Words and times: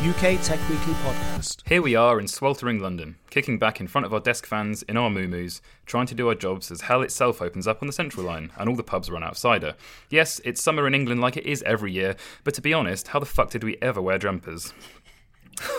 UK 0.00 0.40
Tech 0.44 0.60
Weekly 0.68 0.92
podcast. 1.02 1.66
Here 1.68 1.82
we 1.82 1.96
are 1.96 2.20
in 2.20 2.28
sweltering 2.28 2.78
London, 2.78 3.16
kicking 3.30 3.58
back 3.58 3.80
in 3.80 3.88
front 3.88 4.06
of 4.06 4.14
our 4.14 4.20
desk 4.20 4.46
fans 4.46 4.84
in 4.84 4.96
our 4.96 5.10
moo-moos, 5.10 5.60
trying 5.86 6.06
to 6.06 6.14
do 6.14 6.28
our 6.28 6.36
jobs 6.36 6.70
as 6.70 6.82
hell 6.82 7.02
itself 7.02 7.42
opens 7.42 7.66
up 7.66 7.82
on 7.82 7.88
the 7.88 7.92
Central 7.92 8.24
Line 8.24 8.52
and 8.56 8.68
all 8.68 8.76
the 8.76 8.84
pubs 8.84 9.10
run 9.10 9.24
out 9.24 9.32
of 9.32 9.38
cider. 9.38 9.74
Yes, 10.08 10.40
it's 10.44 10.62
summer 10.62 10.86
in 10.86 10.94
England 10.94 11.20
like 11.20 11.36
it 11.36 11.44
is 11.44 11.64
every 11.64 11.90
year, 11.90 12.14
but 12.44 12.54
to 12.54 12.62
be 12.62 12.72
honest, 12.72 13.08
how 13.08 13.18
the 13.18 13.26
fuck 13.26 13.50
did 13.50 13.64
we 13.64 13.76
ever 13.82 14.00
wear 14.00 14.18
jumpers? 14.18 14.72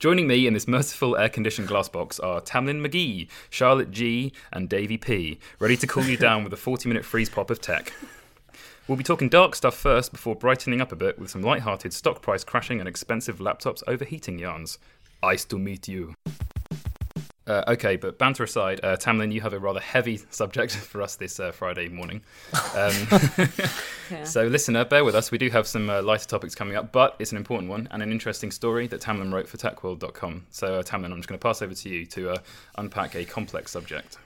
Joining 0.00 0.26
me 0.26 0.48
in 0.48 0.52
this 0.52 0.66
merciful 0.66 1.16
air 1.16 1.28
conditioned 1.28 1.68
glass 1.68 1.88
box 1.88 2.18
are 2.18 2.40
Tamlin 2.40 2.80
Magee, 2.80 3.28
Charlotte 3.48 3.92
Jee, 3.92 4.32
and 4.52 4.68
Davy 4.68 4.96
P, 4.96 5.38
ready 5.60 5.76
to 5.76 5.86
cool 5.86 6.04
you 6.04 6.16
down 6.16 6.42
with 6.42 6.52
a 6.52 6.56
40 6.56 6.88
minute 6.88 7.04
freeze 7.04 7.30
pop 7.30 7.48
of 7.48 7.60
tech. 7.60 7.92
We'll 8.88 8.96
be 8.96 9.02
talking 9.02 9.28
dark 9.28 9.56
stuff 9.56 9.74
first 9.74 10.12
before 10.12 10.36
brightening 10.36 10.80
up 10.80 10.92
a 10.92 10.96
bit 10.96 11.18
with 11.18 11.28
some 11.28 11.42
light-hearted 11.42 11.92
stock 11.92 12.22
price 12.22 12.44
crashing 12.44 12.78
and 12.78 12.88
expensive 12.88 13.38
laptops 13.38 13.82
overheating 13.88 14.38
yarns. 14.38 14.78
Ice 15.24 15.44
to 15.46 15.58
meet 15.58 15.88
you. 15.88 16.14
Uh, 17.48 17.64
okay, 17.66 17.96
but 17.96 18.16
banter 18.16 18.44
aside, 18.44 18.80
uh, 18.84 18.96
Tamlin, 18.96 19.32
you 19.32 19.40
have 19.40 19.52
a 19.52 19.58
rather 19.58 19.80
heavy 19.80 20.16
subject 20.30 20.76
for 20.76 21.02
us 21.02 21.16
this 21.16 21.40
uh, 21.40 21.50
Friday 21.50 21.88
morning. 21.88 22.20
Um, 22.76 22.92
yeah. 24.10 24.22
So, 24.22 24.46
listener, 24.46 24.84
bear 24.84 25.04
with 25.04 25.16
us. 25.16 25.32
We 25.32 25.38
do 25.38 25.50
have 25.50 25.66
some 25.66 25.90
uh, 25.90 26.02
lighter 26.02 26.28
topics 26.28 26.54
coming 26.54 26.76
up, 26.76 26.92
but 26.92 27.16
it's 27.18 27.32
an 27.32 27.38
important 27.38 27.68
one 27.68 27.88
and 27.90 28.04
an 28.04 28.12
interesting 28.12 28.52
story 28.52 28.86
that 28.86 29.00
Tamlin 29.00 29.32
wrote 29.32 29.48
for 29.48 29.56
TechWorld.com. 29.56 30.46
So, 30.50 30.76
uh, 30.76 30.82
Tamlin, 30.84 31.06
I'm 31.06 31.16
just 31.16 31.28
going 31.28 31.40
to 31.40 31.42
pass 31.42 31.60
over 31.60 31.74
to 31.74 31.88
you 31.88 32.06
to 32.06 32.30
uh, 32.30 32.38
unpack 32.78 33.16
a 33.16 33.24
complex 33.24 33.72
subject. 33.72 34.18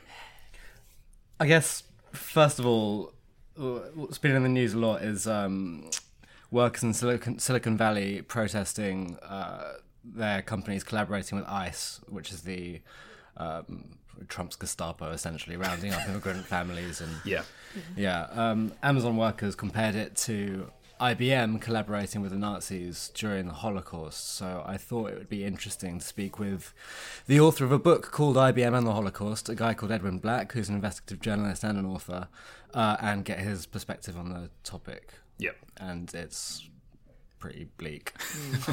I 1.38 1.47
guess, 1.47 1.82
first 2.12 2.59
of 2.59 2.66
all, 2.66 3.15
what's 3.60 4.19
been 4.19 4.34
in 4.34 4.43
the 4.43 4.48
news 4.48 4.75
a 4.75 4.78
lot 4.78 5.03
is 5.03 5.26
um, 5.26 5.91
workers 6.50 6.82
in 6.82 6.94
Silicon, 6.94 7.38
Silicon 7.38 7.76
Valley 7.76 8.22
protesting 8.22 9.16
uh, 9.22 9.75
their 10.03 10.43
companies 10.43 10.82
collaborating 10.82 11.38
with 11.38 11.47
ICE, 11.47 12.00
which 12.09 12.31
is 12.31 12.43
the 12.43 12.81
um, 13.37 13.97
Trump's 14.28 14.56
Gestapo, 14.56 15.10
essentially 15.10 15.56
rounding 15.56 15.93
up 15.93 16.00
immigrant 16.09 16.47
families 16.47 17.00
and 17.00 17.12
yeah, 17.25 17.43
yeah. 17.97 18.28
Um, 18.32 18.72
Amazon 18.82 19.16
workers 19.16 19.54
compared 19.54 19.94
it 19.94 20.16
to 20.16 20.70
IBM 21.00 21.62
collaborating 21.62 22.20
with 22.20 22.31
the 22.31 22.37
Nazis 22.37 23.10
during 23.15 23.47
the 23.47 23.54
Holocaust. 23.54 24.37
So 24.37 24.62
I 24.66 24.76
thought 24.76 25.10
it 25.10 25.16
would 25.16 25.31
be 25.31 25.44
interesting 25.44 25.99
to 25.99 26.04
speak 26.04 26.38
with 26.38 26.75
the 27.26 27.41
author 27.41 27.65
of 27.65 27.72
a 27.72 27.78
book 27.78 28.10
called 28.10 28.37
IBM 28.37 28.76
and 28.76 28.87
the 28.87 28.93
Holocaust, 28.93 29.49
a 29.49 29.54
guy 29.54 29.72
called 29.72 29.93
Edwin 29.93 30.19
Black, 30.19 30.53
who's 30.53 30.69
an 30.69 30.75
investigative 30.75 31.22
journalist 31.22 31.65
and 31.65 31.78
an 31.78 31.87
author, 31.87 32.28
uh, 32.75 32.97
and 33.00 33.25
get 33.25 33.38
his 33.38 33.66
perspective 33.66 34.16
on 34.16 34.31
the 34.31 34.50
topic. 34.64 35.14
Yep. 35.38 35.56
And 35.78 36.12
it's 36.14 36.69
pretty 37.38 37.66
bleak. 37.78 38.12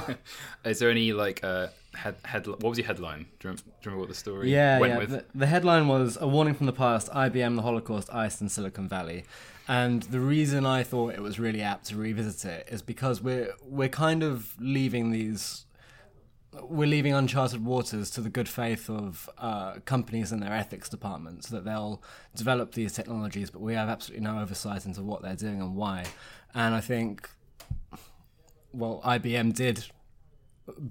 Is 0.65 0.79
there 0.79 0.91
any 0.91 1.13
like 1.13 1.43
uh, 1.43 1.67
head, 1.95 2.15
head 2.25 2.47
what 2.47 2.63
was 2.63 2.77
your 2.77 2.85
headline? 2.85 3.19
Do 3.39 3.47
you, 3.47 3.49
remember, 3.49 3.63
do 3.63 3.69
you 3.69 3.73
remember 3.85 3.99
what 4.01 4.09
the 4.09 4.15
story 4.15 4.51
yeah, 4.51 4.79
went 4.79 4.93
yeah. 4.93 4.99
with? 4.99 5.09
The, 5.09 5.25
the, 5.33 5.47
headline 5.47 5.87
was 5.87 6.17
a 6.19 6.27
warning 6.27 6.53
from 6.53 6.65
the 6.65 6.73
past: 6.73 7.09
IBM, 7.09 7.55
the 7.55 7.61
Holocaust, 7.61 8.13
ICE, 8.13 8.41
and 8.41 8.51
Silicon 8.51 8.87
Valley. 8.87 9.23
And 9.69 10.03
the 10.03 10.19
reason 10.19 10.65
I 10.65 10.83
thought 10.83 11.13
it 11.13 11.21
was 11.21 11.39
really 11.39 11.61
apt 11.61 11.87
to 11.87 11.97
revisit 11.97 12.45
it 12.45 12.67
is 12.71 12.81
because 12.81 13.21
we're 13.21 13.53
we're 13.63 13.89
kind 13.89 14.23
of 14.23 14.53
leaving 14.59 15.11
these 15.11 15.65
we're 16.63 16.87
leaving 16.87 17.13
uncharted 17.13 17.63
waters 17.63 18.09
to 18.11 18.21
the 18.21 18.29
good 18.29 18.49
faith 18.49 18.89
of 18.89 19.29
uh, 19.37 19.75
companies 19.85 20.31
and 20.31 20.41
their 20.41 20.53
ethics 20.53 20.89
departments 20.89 21.49
that 21.49 21.65
they'll 21.65 22.01
develop 22.35 22.73
these 22.73 22.93
technologies, 22.93 23.49
but 23.49 23.61
we 23.61 23.73
have 23.73 23.89
absolutely 23.89 24.25
no 24.25 24.39
oversight 24.39 24.85
into 24.85 25.01
what 25.01 25.21
they're 25.21 25.35
doing 25.35 25.61
and 25.61 25.75
why. 25.75 26.05
And 26.53 26.73
I 26.73 26.81
think, 26.81 27.29
well, 28.73 29.01
IBM 29.05 29.53
did 29.53 29.85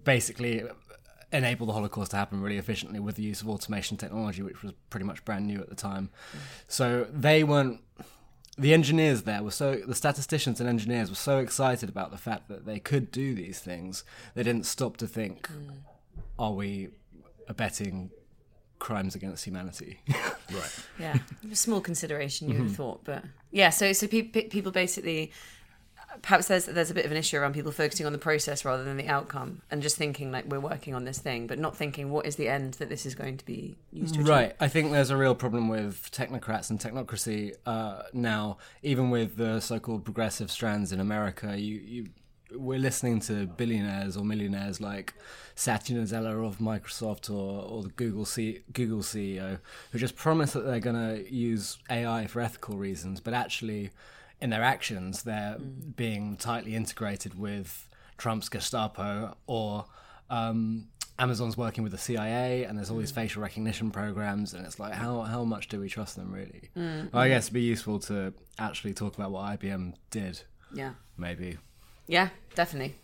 basically 0.04 0.65
enable 1.32 1.66
the 1.66 1.72
Holocaust 1.72 2.12
to 2.12 2.16
happen 2.16 2.41
really 2.41 2.59
efficiently 2.59 3.00
with 3.00 3.16
the 3.16 3.22
use 3.22 3.41
of 3.41 3.48
automation 3.48 3.97
technology, 3.97 4.43
which 4.43 4.62
was 4.62 4.72
pretty 4.91 5.04
much 5.04 5.25
brand 5.25 5.47
new 5.47 5.60
at 5.60 5.69
the 5.69 5.75
time. 5.75 6.10
So 6.69 7.06
they 7.12 7.44
weren't 7.44 7.81
the 8.58 8.72
engineers 8.72 9.22
there 9.22 9.42
were 9.42 9.50
so 9.50 9.76
the 9.86 9.94
statisticians 9.94 10.60
and 10.60 10.68
engineers 10.68 11.10
were 11.10 11.16
so 11.16 11.38
excited 11.38 11.88
about 11.88 12.10
the 12.10 12.18
fact 12.18 12.48
that 12.48 12.64
they 12.64 12.78
could 12.78 13.10
do 13.10 13.34
these 13.34 13.58
things 13.58 14.04
they 14.34 14.42
didn't 14.42 14.64
stop 14.64 14.96
to 14.96 15.06
think 15.06 15.48
mm. 15.48 15.76
are 16.38 16.52
we 16.52 16.88
abetting 17.48 18.10
crimes 18.78 19.14
against 19.14 19.44
humanity 19.44 20.00
right 20.52 20.86
yeah 20.98 21.18
small 21.52 21.80
consideration 21.80 22.48
you 22.48 22.54
mm-hmm. 22.54 22.62
would 22.62 22.68
have 22.68 22.76
thought 22.76 23.04
but 23.04 23.24
yeah 23.50 23.70
so 23.70 23.92
so 23.92 24.06
pe- 24.06 24.22
pe- 24.22 24.48
people 24.48 24.72
basically 24.72 25.32
perhaps 26.22 26.48
there's 26.48 26.66
there's 26.66 26.90
a 26.90 26.94
bit 26.94 27.04
of 27.04 27.10
an 27.10 27.16
issue 27.16 27.36
around 27.36 27.54
people 27.54 27.72
focusing 27.72 28.06
on 28.06 28.12
the 28.12 28.18
process 28.18 28.64
rather 28.64 28.84
than 28.84 28.96
the 28.96 29.08
outcome 29.08 29.62
and 29.70 29.82
just 29.82 29.96
thinking 29.96 30.32
like 30.32 30.46
we're 30.46 30.60
working 30.60 30.94
on 30.94 31.04
this 31.04 31.18
thing 31.18 31.46
but 31.46 31.58
not 31.58 31.76
thinking 31.76 32.10
what 32.10 32.26
is 32.26 32.36
the 32.36 32.48
end 32.48 32.74
that 32.74 32.88
this 32.88 33.06
is 33.06 33.14
going 33.14 33.36
to 33.36 33.44
be 33.44 33.76
used 33.92 34.14
to 34.14 34.20
achieve. 34.20 34.30
right 34.30 34.56
i 34.60 34.68
think 34.68 34.92
there's 34.92 35.10
a 35.10 35.16
real 35.16 35.34
problem 35.34 35.68
with 35.68 36.10
technocrats 36.12 36.70
and 36.70 36.80
technocracy 36.80 37.54
uh, 37.66 38.02
now 38.12 38.56
even 38.82 39.10
with 39.10 39.36
the 39.36 39.60
so-called 39.60 40.04
progressive 40.04 40.50
strands 40.50 40.92
in 40.92 41.00
america 41.00 41.58
you, 41.58 41.80
you 41.80 42.06
we're 42.52 42.78
listening 42.78 43.20
to 43.20 43.46
billionaires 43.46 44.16
or 44.16 44.24
millionaires 44.24 44.80
like 44.80 45.14
Satya 45.56 45.97
Nadella 45.97 46.47
of 46.47 46.59
Microsoft 46.59 47.28
or, 47.28 47.64
or 47.64 47.82
the 47.82 47.88
Google 47.88 48.24
C, 48.24 48.60
Google 48.72 49.00
CEO 49.00 49.59
who 49.91 49.98
just 49.98 50.14
promise 50.14 50.52
that 50.52 50.60
they're 50.60 50.78
going 50.78 50.94
to 50.97 51.32
use 51.32 51.78
AI 51.91 52.26
for 52.28 52.41
ethical 52.41 52.76
reasons, 52.76 53.20
but 53.20 53.34
actually 53.34 53.91
in 54.41 54.50
their 54.50 54.62
actions, 54.62 55.22
they're 55.22 55.56
mm. 55.59 55.97
being 55.97 56.36
tightly 56.36 56.74
integrated 56.74 57.38
with 57.38 57.88
Trump's 58.18 58.48
Gestapo 58.48 59.36
or 59.47 59.86
um, 60.30 60.88
Amazon's 61.18 61.56
working 61.56 61.83
with 61.83 61.92
the 61.92 61.98
CIA, 61.98 62.65
and 62.65 62.77
there's 62.77 62.91
all 62.91 62.98
these 62.98 63.12
mm. 63.12 63.16
facial 63.16 63.42
recognition 63.42 63.91
programs, 63.91 64.53
and 64.53 64.66
it's 64.66 64.78
like, 64.78 64.92
how 64.92 65.22
how 65.22 65.44
much 65.44 65.68
do 65.68 65.80
we 65.80 65.88
trust 65.88 66.16
them 66.16 66.33
really? 66.33 66.71
Mm. 66.77 67.12
Well, 67.12 67.22
I 67.22 67.28
guess 67.28 67.44
it'd 67.44 67.54
be 67.54 67.62
useful 67.62 67.98
to 68.00 68.34
actually 68.59 68.94
talk 68.94 69.16
about 69.16 69.30
what 69.30 69.59
IBM 69.59 69.94
did. 70.10 70.42
Yeah. 70.74 70.92
Maybe. 71.16 71.56
Yeah, 72.06 72.28
definitely. 72.54 72.97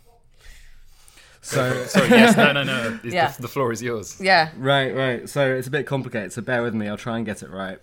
So, 1.41 1.83
sorry, 1.87 2.09
yes, 2.09 2.37
no, 2.37 2.51
no, 2.53 2.63
no. 2.63 2.99
yeah. 3.03 3.31
The, 3.31 3.43
the 3.43 3.47
floor 3.47 3.71
is 3.71 3.81
yours. 3.81 4.17
Yeah. 4.19 4.51
Right, 4.57 4.95
right. 4.95 5.27
So 5.27 5.53
it's 5.53 5.67
a 5.67 5.71
bit 5.71 5.85
complicated. 5.85 6.31
So 6.31 6.41
bear 6.41 6.61
with 6.61 6.73
me. 6.73 6.87
I'll 6.87 6.97
try 6.97 7.17
and 7.17 7.25
get 7.25 7.43
it 7.43 7.49
right. 7.49 7.79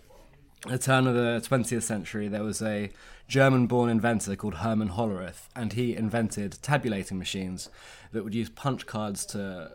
At 0.67 0.73
the 0.73 0.79
turn 0.79 1.07
of 1.07 1.15
the 1.15 1.41
20th 1.41 1.83
century, 1.83 2.29
there 2.29 2.43
was 2.43 2.61
a 2.61 2.91
German 3.29 3.67
born 3.67 3.89
inventor 3.89 4.37
called 4.37 4.57
Hermann 4.57 4.91
Hollerith, 4.91 5.49
and 5.57 5.73
he 5.73 5.97
invented 5.97 6.59
tabulating 6.61 7.19
machines 7.19 7.71
that 8.13 8.25
would 8.25 8.35
use 8.35 8.51
punch 8.51 8.87
cards 8.87 9.25
to 9.27 9.71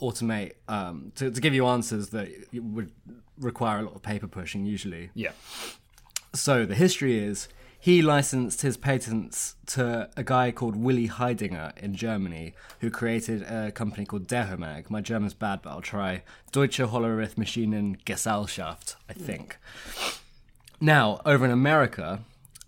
automate, 0.00 0.52
um, 0.68 1.12
to, 1.16 1.30
to 1.30 1.40
give 1.40 1.54
you 1.54 1.66
answers 1.66 2.10
that 2.10 2.28
would 2.54 2.92
require 3.38 3.80
a 3.80 3.82
lot 3.82 3.94
of 3.94 4.02
paper 4.02 4.28
pushing 4.28 4.66
usually. 4.66 5.10
Yeah. 5.14 5.32
So 6.34 6.64
the 6.64 6.74
history 6.74 7.18
is 7.18 7.48
he 7.82 8.00
licensed 8.00 8.62
his 8.62 8.76
patents 8.76 9.56
to 9.66 10.08
a 10.16 10.22
guy 10.22 10.52
called 10.52 10.76
Willy 10.76 11.08
Heidinger 11.08 11.76
in 11.78 11.96
Germany, 11.96 12.54
who 12.78 12.90
created 12.90 13.42
a 13.42 13.72
company 13.72 14.06
called 14.06 14.28
Dehomag. 14.28 14.88
My 14.88 15.00
German's 15.00 15.34
bad, 15.34 15.62
but 15.62 15.70
I'll 15.70 15.80
try. 15.80 16.22
Deutsche 16.52 16.78
Hollerith 16.78 17.34
Maschinen 17.34 17.96
Gesellschaft, 18.04 18.94
I 19.10 19.14
think. 19.14 19.56
Now, 20.80 21.20
over 21.26 21.44
in 21.44 21.50
America, 21.50 22.20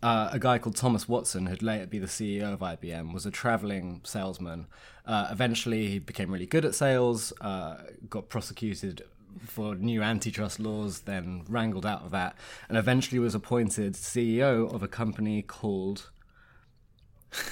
uh, 0.03 0.31
a 0.33 0.41
guy 0.41 0.59
called 0.59 0.75
Thomas 0.75 1.09
Watson, 1.09 1.47
who'd 1.47 1.63
later 1.63 1.87
be 1.87 2.01
the 2.01 2.09
CEO 2.09 2.53
of 2.53 2.59
IBM, 2.59 3.15
was 3.15 3.25
a 3.25 3.31
traveling 3.31 4.01
salesman. 4.03 4.67
Uh, 5.07 5.29
eventually, 5.31 5.87
he 5.91 6.01
became 6.01 6.33
really 6.33 6.45
good 6.45 6.65
at 6.65 6.75
sales, 6.75 7.33
uh, 7.41 7.77
got 8.11 8.29
prosecuted 8.29 9.05
for 9.47 9.75
new 9.75 10.03
antitrust 10.03 10.59
laws, 10.61 11.01
then 11.01 11.45
wrangled 11.49 11.85
out 11.87 12.03
of 12.05 12.11
that, 12.13 12.37
and 12.69 12.77
eventually 12.79 13.19
was 13.19 13.35
appointed 13.35 13.95
CEO 13.95 14.73
of 14.73 14.83
a 14.83 14.89
company 14.89 15.43
called 15.43 16.11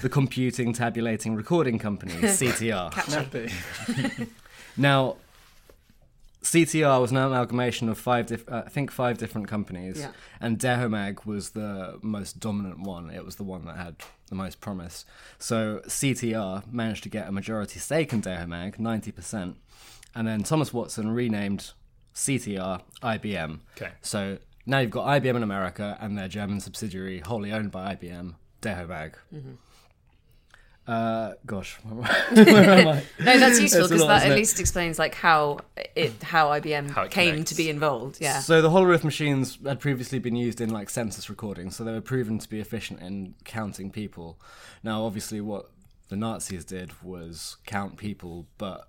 the 0.01 0.09
Computing 0.09 0.73
Tabulating 0.73 1.35
Recording 1.35 1.79
Company, 1.79 2.13
CTR. 2.23 2.93
Catchy. 2.93 4.27
Now, 4.77 5.17
CTR 6.43 7.01
was 7.01 7.11
an 7.13 7.19
amalgamation 7.19 7.89
of 7.89 7.99
five, 7.99 8.27
diff- 8.27 8.49
uh, 8.51 8.63
I 8.67 8.69
think, 8.69 8.91
five 8.91 9.19
different 9.19 9.47
companies, 9.49 10.01
Yeah. 10.01 10.11
and 10.41 10.59
Dehomag 10.59 11.25
was 11.27 11.51
the 11.51 11.99
most 12.03 12.41
dominant 12.41 12.81
one. 12.81 13.11
It 13.11 13.25
was 13.25 13.37
the 13.37 13.45
one 13.45 13.65
that 13.67 13.77
had 13.77 13.97
the 14.29 14.35
most 14.35 14.61
promise. 14.61 15.05
So 15.39 15.83
CTR 15.87 16.73
managed 16.73 17.03
to 17.05 17.09
get 17.09 17.29
a 17.29 17.33
majority 17.33 17.79
stake 17.79 18.13
in 18.13 18.23
Dehomag, 18.23 18.79
ninety 18.81 19.13
percent, 19.13 19.57
and 20.15 20.27
then 20.27 20.43
Thomas 20.43 20.73
Watson 20.73 21.11
renamed 21.11 21.73
CTR 22.15 22.83
IBM. 23.03 23.61
Okay. 23.77 23.93
So 24.03 24.39
now 24.67 24.79
you've 24.81 24.91
got 24.91 25.07
IBM 25.07 25.37
in 25.37 25.43
America 25.43 25.97
and 26.01 26.17
their 26.17 26.29
German 26.29 26.61
subsidiary, 26.61 27.21
wholly 27.21 27.53
owned 27.53 27.71
by 27.71 27.95
IBM, 27.95 28.35
Dehomag. 28.61 29.15
Uh, 30.85 31.35
gosh, 31.47 31.77
where 31.85 32.05
am 32.71 32.89
I? 32.89 33.03
No, 33.21 33.39
that's 33.39 33.61
useful 33.61 33.83
because 33.89 34.05
that 34.05 34.25
at 34.25 34.33
it? 34.33 34.35
least 34.35 34.59
explains 34.59 34.99
like 34.99 35.15
how 35.15 35.61
it 35.95 36.21
how 36.25 36.49
IBM 36.49 36.91
How 36.91 37.03
it 37.05 37.13
came 37.13 37.31
connects. 37.31 37.53
to 37.53 37.57
be 37.57 37.71
involved. 37.71 38.19
Yeah. 38.21 38.41
So 38.41 38.61
the 38.61 38.69
Hollerith 38.69 39.05
machines 39.05 39.59
had 39.65 39.79
previously 39.79 40.19
been 40.19 40.35
used 40.35 40.61
in 40.61 40.71
like 40.71 40.91
census 40.91 41.31
recordings, 41.31 41.77
so 41.77 41.85
they 41.85 41.93
were 41.93 42.01
proven 42.01 42.41
to 42.41 42.49
be 42.49 42.59
efficient 42.59 43.01
in 43.01 43.37
counting 43.45 43.93
people. 43.93 44.41
Now, 44.83 45.05
obviously, 45.05 45.41
what 45.41 45.71
the 46.09 46.17
Nazis 46.17 46.65
did 46.65 47.01
was 47.01 47.59
count 47.65 47.97
people, 47.97 48.49
but 48.59 48.89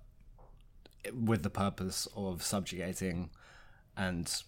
with 1.12 1.42
the 1.42 1.50
purpose 1.50 2.08
of 2.16 2.42
subjugating 2.42 3.30
and 3.96 4.42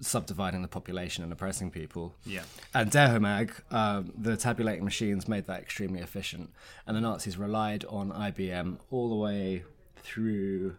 subdividing 0.00 0.62
the 0.62 0.68
population 0.68 1.22
and 1.22 1.32
oppressing 1.32 1.70
people. 1.70 2.14
Yeah. 2.24 2.42
And 2.74 2.90
Dehomag, 2.90 3.52
um, 3.72 4.12
the 4.16 4.36
tabulating 4.36 4.84
machines, 4.84 5.28
made 5.28 5.46
that 5.46 5.60
extremely 5.60 6.00
efficient, 6.00 6.50
and 6.86 6.96
the 6.96 7.00
Nazis 7.00 7.36
relied 7.36 7.84
on 7.86 8.10
IBM 8.10 8.78
all 8.90 9.08
the 9.08 9.14
way 9.14 9.64
through, 9.96 10.76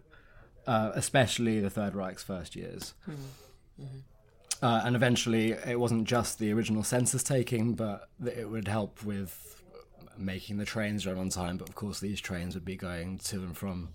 uh, 0.65 0.91
especially 0.95 1.59
the 1.59 1.69
Third 1.69 1.95
Reich's 1.95 2.23
first 2.23 2.55
years. 2.55 2.93
Uh, 4.61 4.81
and 4.83 4.95
eventually, 4.95 5.51
it 5.51 5.79
wasn't 5.79 6.05
just 6.05 6.39
the 6.39 6.51
original 6.51 6.83
census 6.83 7.23
taking, 7.23 7.75
but 7.75 8.09
it 8.25 8.49
would 8.49 8.67
help 8.67 9.03
with 9.03 9.61
making 10.17 10.57
the 10.57 10.65
trains 10.65 11.07
run 11.07 11.17
on 11.17 11.29
time. 11.29 11.57
But 11.57 11.69
of 11.69 11.75
course, 11.75 11.99
these 11.99 12.19
trains 12.19 12.55
would 12.55 12.65
be 12.65 12.75
going 12.75 13.19
to 13.19 13.37
and 13.37 13.55
from 13.55 13.89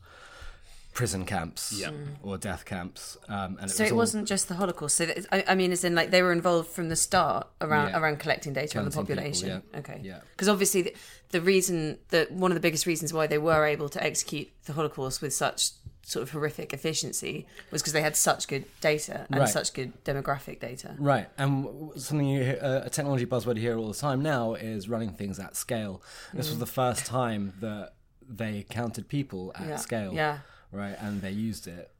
prison 0.94 1.26
camps 1.26 1.73
Yeah. 1.76 1.91
or 2.23 2.38
death 2.38 2.64
camps. 2.64 3.19
Um, 3.29 3.58
and 3.61 3.69
it 3.70 3.75
So 3.75 3.82
was 3.85 3.91
it 3.91 3.93
all- 3.93 3.99
wasn't 3.99 4.29
just 4.29 4.49
the 4.49 4.55
Holocaust. 4.55 4.96
So 4.96 5.06
that, 5.06 5.26
I, 5.31 5.44
I 5.49 5.55
mean, 5.55 5.73
as 5.73 5.85
in 5.85 5.94
like 5.94 6.11
they 6.11 6.23
were 6.23 6.32
involved 6.32 6.70
from 6.70 6.88
the 6.88 6.96
start 6.96 7.46
around 7.61 7.88
Yeah. 7.91 7.99
around 8.00 8.20
collecting 8.20 8.52
data 8.55 8.79
on 8.79 8.85
the 8.87 8.91
Counting 8.91 9.06
people, 9.17 9.17
population. 9.23 9.62
yeah. 9.73 9.79
Okay. 9.81 10.00
Yeah. 10.02 10.20
Because 10.31 10.49
obviously 10.49 10.82
the, 10.82 10.94
the 11.31 11.41
reason 11.41 11.99
that 12.11 12.31
one 12.32 12.50
of 12.50 12.55
the 12.55 12.61
biggest 12.61 12.87
reasons 12.87 13.12
why 13.12 13.26
they 13.26 13.38
were 13.38 13.67
able 13.67 13.88
to 13.91 14.02
execute 14.02 14.49
the 14.67 14.73
Holocaust 14.73 15.20
with 15.20 15.35
such 15.35 15.70
sort 16.06 16.23
of 16.23 16.31
horrific 16.31 16.73
efficiency 16.75 17.46
was 17.70 17.81
because 17.82 17.94
they 17.94 18.02
had 18.02 18.14
such 18.14 18.46
good 18.46 18.64
data 18.81 19.26
and 19.31 19.41
Right. 19.41 19.49
such 19.49 19.73
good 19.73 19.93
demographic 20.05 20.61
data. 20.61 20.94
Right, 20.99 21.29
and 21.38 21.91
something 21.96 22.29
you 22.29 22.43
hear, 22.44 22.58
uh, 22.62 22.82
a 22.85 22.91
technology 22.91 23.25
buzzword 23.26 23.56
you 23.56 23.62
hear 23.62 23.79
all 23.79 23.88
the 23.88 23.99
time 23.99 24.23
now 24.23 24.52
is 24.55 24.87
running 24.88 25.14
things 25.14 25.38
at 25.41 25.56
scale. 25.56 26.02
This 26.35 26.46
Mm. 26.46 26.50
was 26.50 26.58
the 26.58 26.67
first 26.67 27.06
time 27.06 27.55
that 27.61 27.94
they 28.29 28.64
counted 28.69 29.08
people 29.08 29.50
at 29.55 29.67
Yeah. 29.67 29.76
scale. 29.76 30.12
Yeah. 30.12 30.38
Right, 30.75 30.97
and 31.00 31.23
they 31.23 31.31
used 31.31 31.67
it 31.67 31.91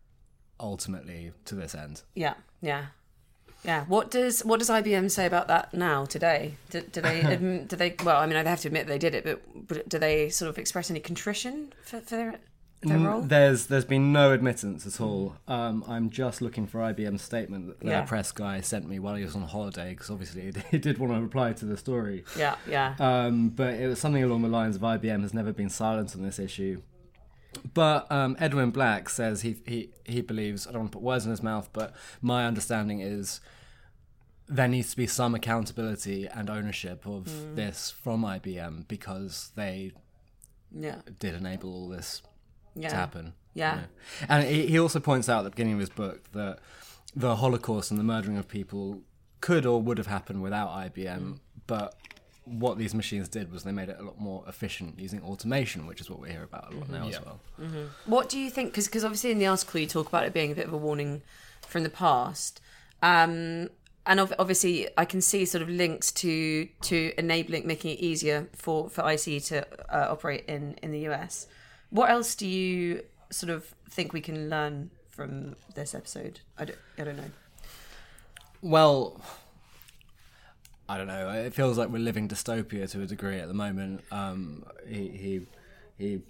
ultimately 0.61 1.33
to 1.47 1.55
this 1.55 1.75
end. 1.75 2.03
Yeah. 2.15 2.35
Yeah. 2.61 2.87
Yeah. 3.65 3.85
What 3.87 4.11
does 4.11 4.45
what 4.45 4.59
does 4.59 4.69
IBM 4.69 5.11
say 5.11 5.27
about 5.27 5.49
that 5.49 5.73
now 5.73 6.05
today? 6.05 6.55
Do, 6.71 6.81
do 6.83 7.01
they 7.01 7.21
adm- 7.23 7.67
do 7.69 7.77
they 7.77 7.95
well? 8.05 8.19
I 8.21 8.27
mean, 8.27 8.43
they 8.43 8.49
have 8.51 8.61
to 8.61 8.69
admit 8.69 8.87
they 8.87 8.99
did 8.99 9.15
it, 9.15 9.25
but, 9.25 9.41
but 9.69 9.89
do 9.89 9.99
they 9.99 10.29
sort 10.29 10.49
of 10.51 10.59
express 10.59 10.91
any 10.91 11.01
contrition 11.01 11.73
for, 11.83 12.01
for 12.01 12.17
their 12.17 12.35
their 12.83 12.99
role? 12.99 13.23
There's 13.23 13.69
there's 13.69 13.87
been 13.87 14.13
no 14.13 14.33
admittance 14.33 14.87
at 14.87 15.01
all. 15.01 15.37
Um, 15.49 15.83
I'm 15.89 16.11
just 16.11 16.43
looking 16.43 16.67
for 16.67 16.81
IBM's 16.81 17.23
statement 17.23 17.69
that 17.69 17.81
their 17.81 18.01
Yeah. 18.01 18.05
press 18.05 18.31
guy 18.33 18.61
sent 18.61 18.87
me 18.87 18.99
while 18.99 19.15
he 19.15 19.25
was 19.25 19.35
on 19.35 19.43
holiday 19.43 19.91
because 19.91 20.11
obviously 20.11 20.43
he 20.43 20.51
did- 20.53 20.65
he 20.71 20.79
did 20.79 20.99
want 20.99 21.15
to 21.15 21.21
reply 21.23 21.55
to 21.55 21.65
the 21.65 21.79
story. 21.79 22.25
Yeah. 22.39 22.57
Yeah. 22.69 22.95
Um, 22.99 23.49
but 23.49 23.75
it 23.75 23.89
was 23.89 23.99
something 23.99 24.23
along 24.23 24.43
the 24.43 24.49
lines 24.49 24.77
of 24.77 24.83
IBM 24.83 25.23
has 25.23 25.33
never 25.33 25.53
been 25.55 25.71
silent 25.71 26.15
on 26.15 26.23
this 26.23 26.39
issue. 26.39 26.83
But 27.73 28.11
um, 28.11 28.37
Edwin 28.39 28.71
Black 28.71 29.09
says 29.09 29.43
he, 29.43 29.57
he, 29.67 29.91
he 30.05 30.21
believes, 30.21 30.67
I 30.67 30.73
don't 30.73 30.83
want 30.83 30.93
to 30.93 30.99
put 30.99 31.05
words 31.05 31.25
in 31.25 31.31
his 31.31 31.43
mouth, 31.43 31.69
but 31.73 31.95
my 32.21 32.47
understanding 32.47 33.01
is 33.01 33.41
there 34.47 34.69
needs 34.69 34.91
to 34.91 34.97
be 34.97 35.07
some 35.07 35.35
accountability 35.35 36.27
and 36.27 36.51
ownership 36.51 37.07
of 37.07 37.57
this 37.57 37.91
from 37.91 38.23
IBM 38.23 38.87
because 38.89 39.51
they 39.57 39.93
yeah. 40.71 40.97
did 41.19 41.35
enable 41.35 41.73
all 41.73 41.89
this 41.89 42.23
Yeah. 42.75 42.91
to 42.91 42.97
happen. 42.97 43.33
Yeah. 43.55 43.75
you 43.75 43.81
know. 43.81 43.87
And 44.29 44.49
he, 44.49 44.67
he 44.67 44.79
also 44.79 45.01
points 45.01 45.29
out 45.29 45.39
at 45.39 45.45
the 45.45 45.51
beginning 45.51 45.75
of 45.75 45.81
his 45.81 45.89
book 45.91 46.31
that 46.33 46.59
the 47.17 47.37
Holocaust 47.37 47.91
and 47.91 47.99
the 47.99 48.05
murdering 48.05 48.37
of 48.37 48.49
people 48.49 49.01
could 49.41 49.65
or 49.65 49.81
would 49.81 49.99
have 49.99 50.09
happened 50.09 50.43
without 50.43 50.69
IBM, 50.71 51.39
but 51.67 51.95
what 52.45 52.77
these 52.79 52.95
machines 52.95 53.29
did 53.29 53.51
was 53.53 53.65
they 53.65 53.73
made 53.73 53.89
it 53.89 53.97
a 53.99 54.03
lot 54.03 54.21
more 54.21 54.45
efficient 54.47 54.99
using 54.99 55.23
automation, 55.23 55.87
which 55.87 56.01
is 56.01 56.11
what 56.11 56.21
we 56.21 56.31
hear 56.31 56.43
about 56.43 56.73
a 56.73 56.77
lot 56.77 56.89
now 56.91 57.07
Yeah. 57.09 57.19
as 57.19 57.25
well. 57.25 57.41
What 58.07 58.29
do 58.29 58.39
you 58.39 58.51
think? 58.51 58.75
Because 58.75 59.05
obviously 59.05 59.31
in 59.31 59.39
the 59.39 59.47
article 59.47 59.81
you 59.81 59.87
talk 59.87 60.09
about 60.09 60.25
it 60.27 60.33
being 60.35 60.53
a 60.53 60.55
bit 60.55 60.67
of 60.67 60.73
a 60.73 60.77
warning 60.77 61.23
from 61.67 61.83
the 61.85 61.91
past, 61.91 62.61
um, 63.03 63.71
and 64.07 64.21
ob- 64.21 64.35
obviously 64.39 64.87
I 64.99 65.07
can 65.07 65.23
see 65.23 65.47
sort 65.47 65.63
of 65.63 65.69
links 65.71 66.13
to 66.13 66.67
to 66.83 67.13
enabling, 67.17 67.67
making 67.67 67.93
it 67.93 68.01
easier 68.01 68.49
for 68.53 68.91
for 68.91 69.03
ICE 69.05 69.49
to 69.49 69.67
uh, 69.95 70.09
operate 70.11 70.45
in 70.47 70.75
in 70.83 70.91
the 70.93 71.09
US. 71.09 71.47
What 71.91 72.11
else 72.11 72.35
do 72.35 72.47
you 72.47 73.05
sort 73.31 73.51
of 73.51 73.65
think 73.89 74.13
we 74.13 74.21
can 74.21 74.51
learn 74.51 74.91
from 75.09 75.57
this 75.75 75.95
episode? 75.95 76.41
I 76.59 76.67
don't, 76.67 76.79
I 76.99 77.05
don't 77.05 77.17
know. 77.17 77.31
Well, 78.61 79.21
I 80.89 80.99
don't 80.99 81.07
know. 81.07 81.31
It 81.31 81.55
feels 81.55 81.79
like 81.79 81.89
we're 81.89 81.99
living 81.99 82.29
dystopia 82.29 82.91
to 82.91 83.03
a 83.03 83.07
degree 83.07 83.39
at 83.39 83.49
the 83.49 83.55
moment. 83.55 84.03
Um, 84.11 84.65
he 84.87 85.09
he 85.09 85.47
he 85.97 86.23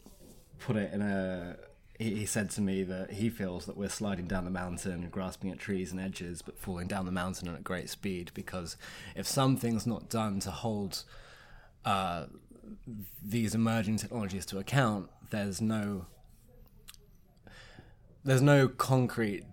put 0.59 0.77
it 0.77 0.93
in 0.93 1.03
a. 1.03 1.57
He, 1.99 2.17
he 2.17 2.27
said 2.27 2.51
to 2.51 2.61
me 2.61 2.83
that 2.85 3.13
he 3.13 3.31
feels 3.31 3.67
that 3.67 3.77
we're 3.77 3.89
sliding 3.89 4.27
down 4.27 4.45
the 4.45 4.51
mountain, 4.51 5.09
grasping 5.11 5.51
at 5.51 5.61
trees 5.61 5.93
and 5.93 6.01
edges, 6.01 6.43
but 6.43 6.59
falling 6.59 6.89
down 6.89 7.05
the 7.05 7.13
mountain 7.13 7.49
at 7.49 7.63
great 7.63 7.89
speed. 7.89 8.31
Because 8.35 8.77
if 9.15 9.27
something's 9.27 9.87
not 9.87 10.09
done 10.09 10.41
to 10.41 10.51
hold 10.51 11.05
uh, 11.85 12.27
these 13.23 13.55
emerging 13.55 13.99
technologies 13.99 14.47
to 14.47 14.59
account, 14.59 15.09
there's 15.31 15.61
no 15.61 16.07
there's 18.25 18.43
no 18.43 18.69
concrete 18.69 19.45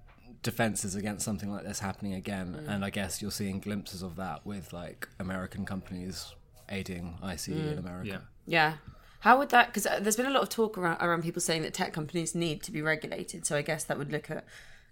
defenses 0.44 0.96
against 0.96 1.24
something 1.24 1.52
like 1.52 1.64
this 1.64 1.80
happening 1.80 2.14
again 2.14 2.60
mm. 2.60 2.68
and 2.68 2.84
i 2.84 2.90
guess 2.90 3.22
you're 3.22 3.30
seeing 3.30 3.60
glimpses 3.60 4.02
of 4.02 4.16
that 4.16 4.44
with 4.46 4.74
like 4.74 5.08
american 5.20 5.66
companies 5.66 6.34
aiding 6.70 7.16
ice 7.22 7.48
in 7.48 7.54
mm. 7.54 7.78
america 7.78 8.08
Yeah. 8.08 8.20
Yeah. 8.48 8.74
How 9.22 9.38
would 9.38 9.50
that? 9.50 9.68
Because 9.68 9.86
uh, 9.86 10.00
there's 10.00 10.16
been 10.16 10.26
a 10.26 10.32
lot 10.32 10.42
of 10.42 10.50
talk 10.50 10.78
around, 10.78 10.98
around 11.00 11.22
people 11.22 11.42
saying 11.42 11.62
that 11.62 11.74
tech 11.74 11.94
companies 11.94 12.34
need 12.34 12.64
to 12.64 12.72
be 12.72 12.82
regulated. 12.82 13.46
So 13.46 13.56
I 13.56 13.62
guess 13.62 13.84
that 13.84 13.98
would 13.98 14.12
look 14.12 14.32
at 14.32 14.46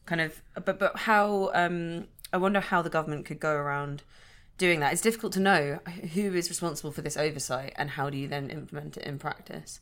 kind 0.06 0.22
of, 0.22 0.42
but 0.54 0.80
but 0.80 0.96
how? 0.98 1.52
Um, 1.54 2.08
I 2.32 2.38
wonder 2.38 2.60
how 2.60 2.84
the 2.84 2.92
government 2.92 3.26
could 3.26 3.40
go 3.40 3.54
around 3.54 4.04
doing 4.60 4.82
that. 4.82 4.94
It's 4.94 5.02
difficult 5.02 5.34
to 5.34 5.40
know 5.40 5.80
who 6.14 6.34
is 6.36 6.48
responsible 6.50 6.92
for 6.92 7.02
this 7.02 7.18
oversight 7.18 7.74
and 7.76 7.92
how 7.92 8.12
do 8.12 8.18
you 8.18 8.28
then 8.28 8.52
implement 8.52 8.98
it 8.98 9.04
in 9.04 9.18
practice. 9.18 9.80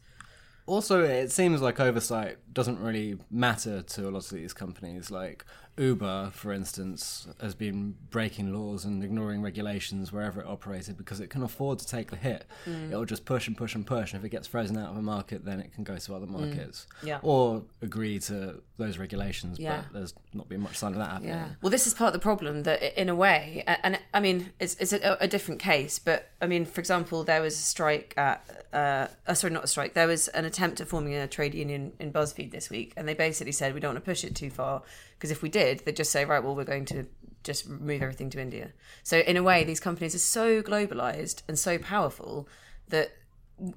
Also 0.67 1.03
it 1.03 1.31
seems 1.31 1.62
like 1.62 1.79
oversight 1.79 2.38
doesn't 2.53 2.79
really 2.79 3.17
matter 3.31 3.81
to 3.81 4.07
a 4.07 4.12
lot 4.12 4.25
of 4.25 4.29
these 4.29 4.53
companies. 4.53 5.09
Like 5.09 5.45
Uber, 5.77 6.31
for 6.34 6.51
instance, 6.51 7.27
has 7.39 7.53
been 7.53 7.96
breaking 8.10 8.53
laws 8.53 8.84
and 8.86 9.03
ignoring 9.03 9.41
regulations 9.41 10.12
wherever 10.12 10.41
it 10.41 10.48
operated 10.48 10.98
because 10.98 11.19
it 11.19 11.29
can 11.29 11.43
afford 11.43 11.79
to 11.79 11.88
take 11.88 12.10
the 12.10 12.15
hit. 12.15 12.46
Mm. 12.65 12.91
It'll 12.91 13.05
just 13.05 13.25
push 13.25 13.48
and 13.48 13.55
push 13.55 13.75
and 13.75 13.86
push, 13.86 14.13
and 14.13 14.19
if 14.19 14.25
it 14.25 14.29
gets 14.29 14.48
frozen 14.48 14.77
out 14.77 14.89
of 14.89 14.98
a 14.98 15.01
market, 15.01 15.46
then 15.46 15.60
it 15.60 15.74
can 15.74 15.84
go 15.84 15.98
to 15.98 16.15
other 16.15 16.25
markets. 16.25 16.88
Mm. 17.01 17.07
Yeah. 17.07 17.19
Or 17.22 17.63
agree 17.81 18.19
to 18.19 18.62
those 18.77 18.98
regulations, 18.98 19.60
Yeah. 19.60 19.84
but 19.91 20.00
there's 20.00 20.13
not 20.34 20.50
been 20.50 20.62
much 20.62 20.77
sign 20.77 20.93
of 20.93 21.00
that 21.00 21.10
happening. 21.12 21.29
Yeah. 21.29 21.50
Well, 21.62 21.69
this 21.69 21.88
is 21.88 21.93
part 21.93 22.10
of 22.10 22.13
the 22.13 22.24
problem 22.24 22.63
that, 22.63 23.00
in 23.00 23.10
a 23.10 23.15
way, 23.15 23.63
and 23.67 24.00
I 24.13 24.19
mean, 24.19 24.51
it's, 24.60 24.75
it's 24.75 24.93
a, 24.93 25.17
a 25.19 25.27
different 25.27 25.60
case, 25.60 26.00
but 26.00 26.29
I 26.41 26.48
mean, 26.48 26.65
for 26.65 26.79
example, 26.81 27.24
there 27.24 27.41
was 27.41 27.53
a 27.55 27.63
strike 27.63 28.13
at, 28.17 28.65
uh, 28.74 29.07
uh, 29.27 29.34
sorry, 29.34 29.53
not 29.53 29.63
a 29.63 29.67
strike, 29.67 29.93
there 29.93 30.07
was 30.07 30.27
an 30.29 30.46
attempt 30.46 30.81
at 30.81 30.88
forming 30.88 31.13
a 31.13 31.27
trade 31.27 31.53
union 31.53 31.93
in 32.00 32.12
BuzzFeed 32.12 32.51
this 32.51 32.69
week, 32.69 32.93
and 32.98 33.07
they 33.07 33.13
basically 33.13 33.51
said 33.51 33.74
we 33.74 33.79
don't 33.79 33.93
want 33.93 34.03
to 34.03 34.10
push 34.10 34.24
it 34.24 34.36
too 34.36 34.50
far 34.50 34.81
because 35.17 35.31
if 35.31 35.41
we 35.41 35.50
did, 35.50 35.66
they'd 35.75 35.95
just 35.95 36.12
say, 36.12 36.25
right, 36.25 36.43
well, 36.43 36.55
we're 36.55 36.63
going 36.63 36.86
to 36.86 37.05
just 37.43 37.69
move 37.69 38.01
everything 38.01 38.29
to 38.31 38.41
India. 38.41 38.74
So, 39.03 39.19
in 39.19 39.38
a 39.38 39.43
way, 39.43 39.63
these 39.63 39.79
companies 39.79 40.13
are 40.15 40.19
so 40.19 40.62
globalized 40.62 41.43
and 41.47 41.57
so 41.57 41.77
powerful 41.77 42.47
that 42.89 43.12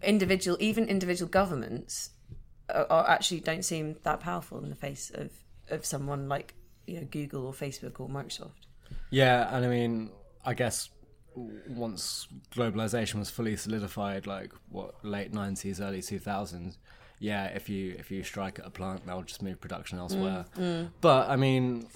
individual, 0.02 0.56
even 0.60 0.86
individual 0.88 1.28
governments, 1.28 2.10
are, 2.68 2.86
are 2.90 3.08
actually 3.08 3.40
don't 3.40 3.64
seem 3.64 3.96
that 4.02 4.20
powerful 4.20 4.62
in 4.62 4.70
the 4.70 4.76
face 4.76 5.10
of 5.14 5.30
of 5.70 5.84
someone 5.84 6.28
like 6.28 6.54
you 6.86 7.00
know 7.00 7.06
Google 7.10 7.46
or 7.46 7.52
Facebook 7.52 8.00
or 8.00 8.08
Microsoft. 8.08 8.66
Yeah, 9.10 9.54
and 9.54 9.64
I 9.64 9.68
mean, 9.68 10.10
I 10.44 10.54
guess 10.54 10.90
once 11.34 12.26
globalization 12.52 13.16
was 13.16 13.30
fully 13.30 13.56
solidified, 13.56 14.26
like 14.26 14.52
what 14.68 15.04
late 15.04 15.32
nineties, 15.32 15.80
early 15.80 16.02
two 16.02 16.18
thousands, 16.18 16.78
yeah, 17.20 17.44
if 17.46 17.68
you 17.68 17.94
if 17.98 18.10
you 18.10 18.24
strike 18.24 18.58
at 18.58 18.66
a 18.66 18.70
plant, 18.70 19.06
they'll 19.06 19.22
just 19.22 19.42
move 19.42 19.60
production 19.60 19.98
mm, 19.98 20.02
elsewhere. 20.02 20.46
Mm. 20.56 20.90
But 21.00 21.28
I 21.28 21.36
mean, 21.36 21.86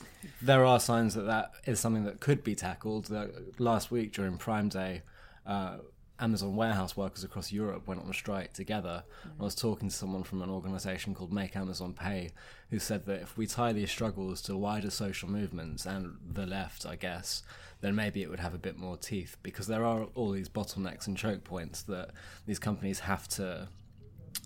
there 0.41 0.65
are 0.65 0.79
signs 0.79 1.15
that 1.15 1.23
that 1.23 1.53
is 1.65 1.81
something 1.81 2.05
that 2.05 2.21
could 2.21 2.45
be 2.45 2.55
tackled. 2.55 3.07
That 3.07 3.59
last 3.59 3.91
week 3.91 4.13
during 4.13 4.37
Prime 4.39 4.69
Day. 4.69 5.03
Uh, 5.47 5.79
Amazon 6.21 6.55
warehouse 6.55 6.97
workers 6.97 7.25
across 7.25 7.51
Europe 7.51 7.89
went 7.89 8.01
on 8.01 8.09
a 8.09 8.15
strike 8.15 8.53
together. 8.53 9.03
Mm. 9.27 9.41
I 9.41 9.43
was 9.43 9.55
talking 9.57 9.89
to 9.89 9.95
someone 9.95 10.23
from 10.23 10.43
an 10.43 10.49
organization 10.49 11.13
called 11.13 11.33
Make 11.33 11.57
Amazon 11.57 11.93
Pay 11.93 12.31
who 12.71 12.79
said 12.79 13.05
that 13.07 13.23
if 13.23 13.37
we 13.37 13.49
tie 13.49 13.73
these 13.73 13.91
struggles 13.91 14.41
to 14.43 14.57
wider 14.57 14.91
social 14.91 15.29
movements 15.29 15.87
and 15.87 16.17
the 16.33 16.47
left, 16.47 16.87
I 16.87 16.95
guess, 16.95 17.43
then 17.81 17.97
maybe 17.97 18.23
it 18.23 18.31
would 18.31 18.41
have 18.41 18.55
a 18.55 18.59
bit 18.59 18.79
more 18.79 18.97
teeth 18.97 19.37
because 19.43 19.67
there 19.67 19.85
are 19.85 20.05
all 20.15 20.31
these 20.31 20.49
bottlenecks 20.49 21.07
and 21.07 21.17
choke 21.17 21.43
points 21.43 21.83
that 21.83 22.11
these 22.47 22.59
companies 22.59 23.01
have 23.01 23.27
to. 23.29 23.69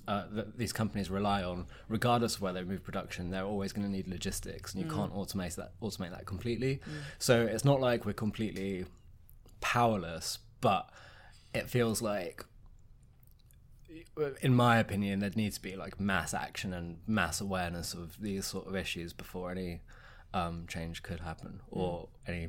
Uh, 0.07 0.25
that 0.33 0.57
these 0.57 0.73
companies 0.73 1.11
rely 1.11 1.43
on, 1.43 1.67
regardless 1.89 2.37
of 2.37 2.41
where 2.41 2.53
they 2.53 2.65
move 2.65 2.83
production, 2.83 3.31
they're 3.31 3.45
always 3.45 3.73
going 3.73 3.87
to 3.87 3.93
need 3.93 4.09
logistics, 4.09 4.75
and 4.75 4.83
you 4.83 4.91
mm. 4.91 4.95
can't 4.95 5.13
automate 5.15 5.55
that 5.57 5.73
automate 5.83 6.11
that 6.11 6.25
completely. 6.25 6.77
Mm. 6.77 7.01
So 7.19 7.43
it's 7.43 7.65
not 7.65 7.81
like 7.81 8.07
we're 8.07 8.15
completely 8.15 8.87
powerless, 9.61 10.39
but 10.61 10.89
it 11.55 11.69
feels 11.69 12.01
like 12.01 12.45
in 14.43 14.55
my 14.55 14.79
opinion 14.79 15.21
there 15.21 15.31
needs 15.35 15.57
to 15.57 15.63
be 15.63 15.77
like 15.77 15.99
mass 16.01 16.35
action 16.35 16.73
and 16.73 16.99
mass 17.07 17.41
awareness 17.41 17.95
of 17.95 18.21
these 18.21 18.47
sort 18.47 18.67
of 18.67 18.75
issues 18.77 19.13
before 19.13 19.51
any 19.51 19.81
um, 20.35 20.65
change 20.69 21.03
could 21.03 21.21
happen 21.21 21.61
mm. 21.73 21.77
or 21.77 22.09
any 22.27 22.49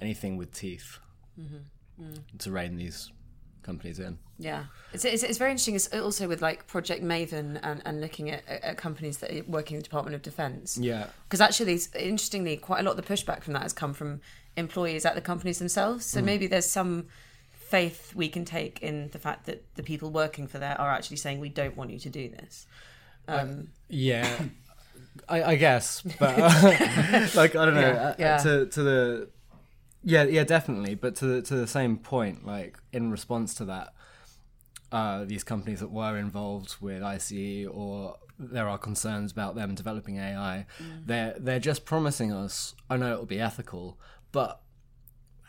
anything 0.00 0.36
with 0.36 0.52
teeth 0.52 0.98
mm-hmm. 1.38 2.36
to 2.38 2.50
rein 2.50 2.76
these 2.76 3.10
companies 3.70 3.98
in 4.06 4.12
Yeah, 4.38 4.62
it's, 4.94 5.04
it's, 5.04 5.22
it's 5.22 5.38
very 5.38 5.50
interesting. 5.54 5.76
It's 5.76 5.88
also 6.08 6.24
with 6.32 6.40
like 6.48 6.58
Project 6.66 7.02
Maven 7.12 7.48
and, 7.62 7.78
and 7.86 8.00
looking 8.00 8.26
at, 8.30 8.42
at 8.48 8.76
companies 8.76 9.16
that 9.18 9.28
are 9.32 9.44
working 9.56 9.74
in 9.76 9.80
the 9.82 9.88
Department 9.90 10.14
of 10.18 10.22
Defence. 10.22 10.78
yeah 10.90 11.04
because 11.24 11.40
actually, 11.48 11.76
interestingly, 12.12 12.56
quite 12.56 12.80
a 12.80 12.84
lot 12.86 12.98
of 12.98 13.00
the 13.02 13.08
pushback 13.14 13.40
from 13.44 13.52
that 13.56 13.62
has 13.62 13.72
come 13.82 13.92
from 14.00 14.20
employees 14.56 15.04
at 15.08 15.14
the 15.14 15.20
companies 15.32 15.58
themselves. 15.58 16.04
So 16.12 16.20
maybe 16.30 16.46
there's 16.52 16.70
some 16.80 17.06
faith 17.52 18.12
we 18.16 18.28
can 18.28 18.44
take 18.44 18.74
in 18.88 18.96
the 19.10 19.18
fact 19.26 19.46
that 19.46 19.58
the 19.76 19.82
people 19.90 20.10
working 20.10 20.46
for 20.48 20.58
there 20.58 20.76
are 20.80 20.90
actually 20.90 21.18
saying 21.24 21.38
we 21.38 21.48
don't 21.48 21.76
want 21.76 21.90
you 21.94 22.00
to 22.00 22.10
do 22.10 22.28
this. 22.28 22.66
Um, 23.28 23.68
Yeah, 23.88 24.28
I, 25.28 25.38
I 25.52 25.54
guess, 25.56 26.02
but 26.18 26.34
uh, 26.38 26.48
like 27.40 27.54
I 27.60 27.64
don't 27.66 27.74
know. 27.84 27.92
uh, 28.06 28.14
Yeah. 28.18 28.38
To 28.38 28.66
to 28.66 28.82
the 28.90 29.28
yeah 30.02 30.24
yeah 30.24 30.44
definitely, 30.44 30.94
but 30.94 31.14
to 31.16 31.26
the, 31.26 31.42
to 31.42 31.54
the 31.54 31.66
same 31.66 31.96
point, 31.98 32.46
like 32.46 32.78
in 32.92 33.10
response 33.10 33.54
to 33.54 33.64
that, 33.66 33.94
uh, 34.92 35.24
these 35.24 35.44
companies 35.44 35.80
that 35.80 35.90
were 35.90 36.16
involved 36.16 36.76
with 36.80 37.02
ICE 37.02 37.66
or 37.70 38.16
there 38.38 38.68
are 38.68 38.78
concerns 38.78 39.32
about 39.32 39.54
them 39.54 39.74
developing 39.74 40.18
AI, 40.18 40.66
mm. 40.78 41.06
they're 41.06 41.36
they're 41.38 41.60
just 41.60 41.84
promising 41.84 42.32
us. 42.32 42.74
I 42.88 42.96
know 42.96 43.12
it 43.12 43.18
will 43.18 43.26
be 43.26 43.40
ethical, 43.40 43.98
but. 44.32 44.60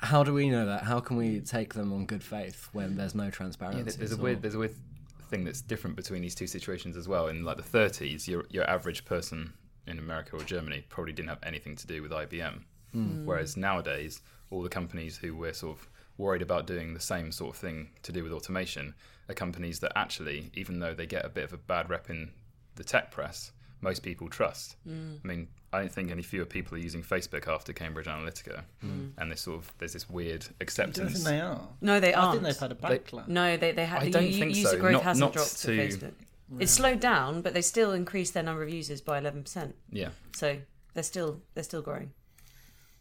How 0.03 0.23
do 0.23 0.33
we 0.33 0.49
know 0.49 0.65
that? 0.65 0.81
How 0.81 0.99
can 0.99 1.15
we 1.15 1.39
mm. 1.39 1.47
take 1.47 1.75
them 1.75 1.93
on 1.93 2.07
good 2.07 2.23
faith 2.23 2.69
when 2.71 2.97
there's 2.97 3.13
no 3.13 3.29
transparency? 3.29 3.83
Yeah, 3.91 3.97
there's 3.99 4.13
a 4.13 4.17
weird 4.17 4.41
there's 4.41 4.55
a 4.55 4.57
weird 4.57 4.73
thing 5.31 5.43
that's 5.43 5.61
different 5.61 5.95
between 5.95 6.21
these 6.21 6.35
two 6.35 6.45
situations 6.45 6.97
as 6.97 7.07
well. 7.07 7.27
In 7.27 7.43
like 7.43 7.57
the 7.57 7.63
30s, 7.63 8.27
your 8.27 8.45
your 8.49 8.69
average 8.69 9.05
person 9.05 9.53
in 9.87 9.97
America 9.97 10.35
or 10.35 10.43
Germany 10.43 10.85
probably 10.89 11.13
didn't 11.13 11.29
have 11.29 11.39
anything 11.43 11.75
to 11.75 11.87
do 11.87 12.03
with 12.03 12.11
IBM, 12.11 12.61
hmm. 12.91 12.99
mm. 12.99 13.25
whereas 13.25 13.57
nowadays 13.57 14.21
all 14.51 14.61
the 14.61 14.69
companies 14.69 15.17
who 15.17 15.35
we're 15.35 15.53
sort 15.53 15.77
of 15.77 15.87
worried 16.17 16.41
about 16.43 16.67
doing 16.67 16.93
the 16.93 16.99
same 16.99 17.31
sort 17.31 17.55
of 17.55 17.59
thing 17.59 17.89
to 18.03 18.11
do 18.11 18.21
with 18.23 18.31
automation 18.31 18.93
are 19.29 19.33
companies 19.33 19.79
that 19.79 19.91
actually, 19.95 20.51
even 20.53 20.79
though 20.79 20.93
they 20.93 21.05
get 21.07 21.25
a 21.25 21.29
bit 21.29 21.43
of 21.45 21.53
a 21.53 21.57
bad 21.57 21.89
rep 21.89 22.09
in 22.09 22.31
the 22.75 22.83
tech 22.83 23.09
press, 23.11 23.51
most 23.79 24.03
people 24.03 24.29
trust. 24.29 24.75
Mm. 24.87 25.19
I 25.23 25.27
mean, 25.27 25.47
I 25.73 25.79
don't 25.79 25.91
think 25.91 26.11
any 26.11 26.21
fewer 26.21 26.45
people 26.45 26.77
are 26.77 26.81
using 26.81 27.01
Facebook 27.01 27.47
after 27.47 27.73
Cambridge 27.73 28.05
Analytica, 28.07 28.61
mm. 28.85 29.11
and 29.17 29.31
this 29.31 29.41
sort 29.41 29.57
of 29.57 29.73
there's 29.79 29.93
this 29.93 30.07
weird 30.09 30.45
acceptance. 30.59 30.97
I 30.99 31.01
don't 31.01 31.07
acceptance. 31.11 31.23
think 31.23 31.39
they 31.39 31.41
are. 31.41 31.67
no, 31.81 31.99
they 31.99 32.13
I 32.13 32.19
aren't. 32.21 32.29
I 32.29 32.31
think 32.33 32.43
they've 32.43 32.59
had 32.59 32.71
a 32.71 32.75
They- 32.75 32.99
backlash. 32.99 33.27
no, 33.27 33.57
they 33.57 33.71
they 33.71 33.85
had 33.85 34.03
I 34.03 34.09
don't 34.09 34.25
u- 34.27 34.33
think 34.37 34.55
user 34.55 34.67
so. 34.69 34.79
growth 34.79 34.93
Not- 34.93 35.03
hasn't 35.03 35.21
not 35.27 35.33
dropped 35.33 35.57
for 35.57 35.67
to- 35.67 35.77
Facebook. 35.77 36.13
It's 36.59 36.73
slowed 36.73 36.99
down, 36.99 37.41
but 37.41 37.53
they 37.53 37.61
still 37.61 37.93
increased 37.93 38.33
their 38.33 38.43
number 38.43 38.61
of 38.61 38.69
users 38.69 38.99
by 38.99 39.17
eleven 39.17 39.41
percent. 39.41 39.73
Yeah, 39.89 40.09
So 40.35 40.57
they're 40.93 41.01
still 41.03 41.41
they're 41.53 41.63
still 41.63 41.81
growing. 41.81 42.11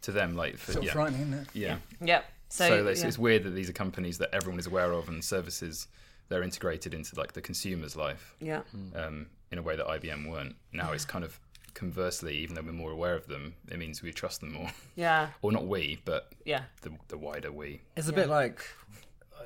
To 0.02 0.12
them, 0.12 0.36
like 0.36 0.56
for, 0.56 0.72
Sort 0.72 0.78
of 0.78 0.84
yeah, 0.86 0.92
frightening, 0.92 1.20
isn't 1.22 1.34
it? 1.34 1.48
yeah. 1.54 1.76
Yep. 2.00 2.24
So, 2.48 2.68
So, 2.68 2.86
it's, 2.86 3.00
yeah. 3.02 3.08
it's 3.08 3.18
weird 3.18 3.44
that 3.44 3.50
these 3.50 3.68
are 3.70 3.72
companies 3.74 4.18
that 4.18 4.30
everyone 4.32 4.58
is 4.58 4.66
aware 4.66 4.92
of 4.92 5.08
and 5.08 5.24
services 5.24 5.86
they're 6.28 6.42
integrated 6.42 6.94
into 6.94 7.18
like 7.18 7.32
the 7.32 7.40
consumer's 7.40 7.96
life 7.96 8.34
yeah. 8.40 8.62
um, 8.94 9.26
in 9.50 9.58
a 9.58 9.62
way 9.62 9.74
that 9.76 9.86
IBM 9.86 10.30
weren't. 10.30 10.54
Now 10.72 10.92
it's 10.92 11.04
kind 11.04 11.24
of 11.24 11.38
conversely, 11.74 12.36
even 12.38 12.54
though 12.54 12.62
we're 12.62 12.72
more 12.72 12.92
aware 12.92 13.14
of 13.14 13.26
them, 13.26 13.54
it 13.68 13.78
means 13.78 14.00
we 14.00 14.12
trust 14.12 14.40
them 14.40 14.52
more. 14.52 14.70
Yeah. 14.94 15.28
or 15.42 15.50
not 15.52 15.66
we, 15.66 16.00
but 16.04 16.32
Yeah. 16.44 16.62
the, 16.82 16.92
the 17.08 17.18
wider 17.18 17.50
we. 17.52 17.82
It's 17.96 18.08
a 18.08 18.12
bit 18.12 18.28
like 18.28 18.64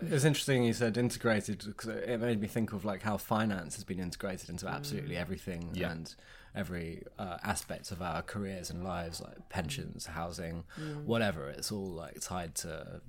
it's 0.02 0.24
interesting 0.24 0.64
you 0.64 0.72
said 0.72 0.98
integrated 0.98 1.64
because 1.64 1.88
it 1.88 2.20
made 2.20 2.40
me 2.40 2.48
think 2.48 2.72
of 2.72 2.84
like 2.84 3.02
how 3.02 3.16
finance 3.16 3.76
has 3.76 3.84
been 3.84 4.00
integrated 4.00 4.48
into 4.50 4.66
absolutely 4.68 5.16
everything 5.16 5.70
Yeah. 5.72 5.92
and 5.92 6.14
every 6.54 7.02
uh, 7.18 7.38
aspect 7.42 7.90
of 7.90 8.00
our 8.00 8.22
careers 8.22 8.70
and 8.70 8.84
lives, 8.84 9.20
like 9.20 9.48
pensions, 9.48 10.06
housing, 10.06 10.64
mm. 10.80 11.04
whatever. 11.04 11.48
It's 11.48 11.72
all 11.72 11.86
like 11.86 12.20
tied 12.20 12.54
to 12.56 13.00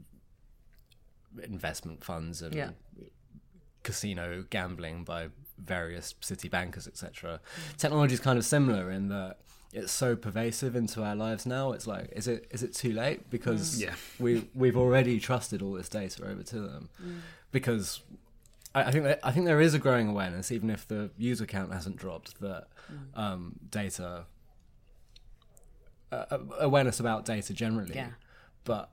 investment 1.43 2.03
funds 2.03 2.41
and 2.41 2.55
Yeah. 2.55 2.71
casino 3.83 4.45
gambling 4.49 5.03
by 5.03 5.29
various 5.57 6.15
city 6.21 6.49
bankers, 6.49 6.87
etc. 6.87 7.39
Mm. 7.39 7.77
Technology 7.77 8.13
is 8.15 8.19
kind 8.19 8.39
of 8.39 8.45
similar 8.45 8.89
in 8.89 9.09
that 9.09 9.39
it's 9.73 9.91
so 9.91 10.15
pervasive 10.15 10.75
into 10.75 11.03
our 11.03 11.15
lives 11.15 11.45
now. 11.45 11.73
It's 11.73 11.85
like, 11.85 12.09
is 12.13 12.27
it 12.27 12.47
is 12.51 12.63
it 12.63 12.73
too 12.73 12.93
late? 12.93 13.29
Because 13.29 13.77
mm. 13.77 13.83
Yeah. 13.83 13.95
we 14.19 14.47
we've 14.55 14.77
already 14.77 15.19
trusted 15.19 15.61
all 15.61 15.73
this 15.73 15.89
data 15.89 16.25
over 16.25 16.43
to 16.43 16.59
them. 16.61 16.89
Because 17.51 18.01
I, 18.75 18.83
I 18.83 18.91
think 18.91 19.03
that, 19.05 19.19
I 19.23 19.31
think 19.31 19.45
there 19.47 19.61
is 19.61 19.73
a 19.73 19.79
growing 19.79 20.07
awareness, 20.09 20.51
even 20.51 20.69
if 20.69 20.87
the 20.87 21.09
user 21.17 21.45
count 21.45 21.71
hasn't 21.73 21.95
dropped, 21.97 22.39
that 22.41 22.67
um, 23.15 23.53
data 23.71 24.25
uh, 26.11 26.25
uh, 26.31 26.37
awareness 26.59 26.99
about 26.99 27.25
data 27.25 27.53
generally. 27.53 27.95
Yeah. 27.95 28.09
But 28.63 28.89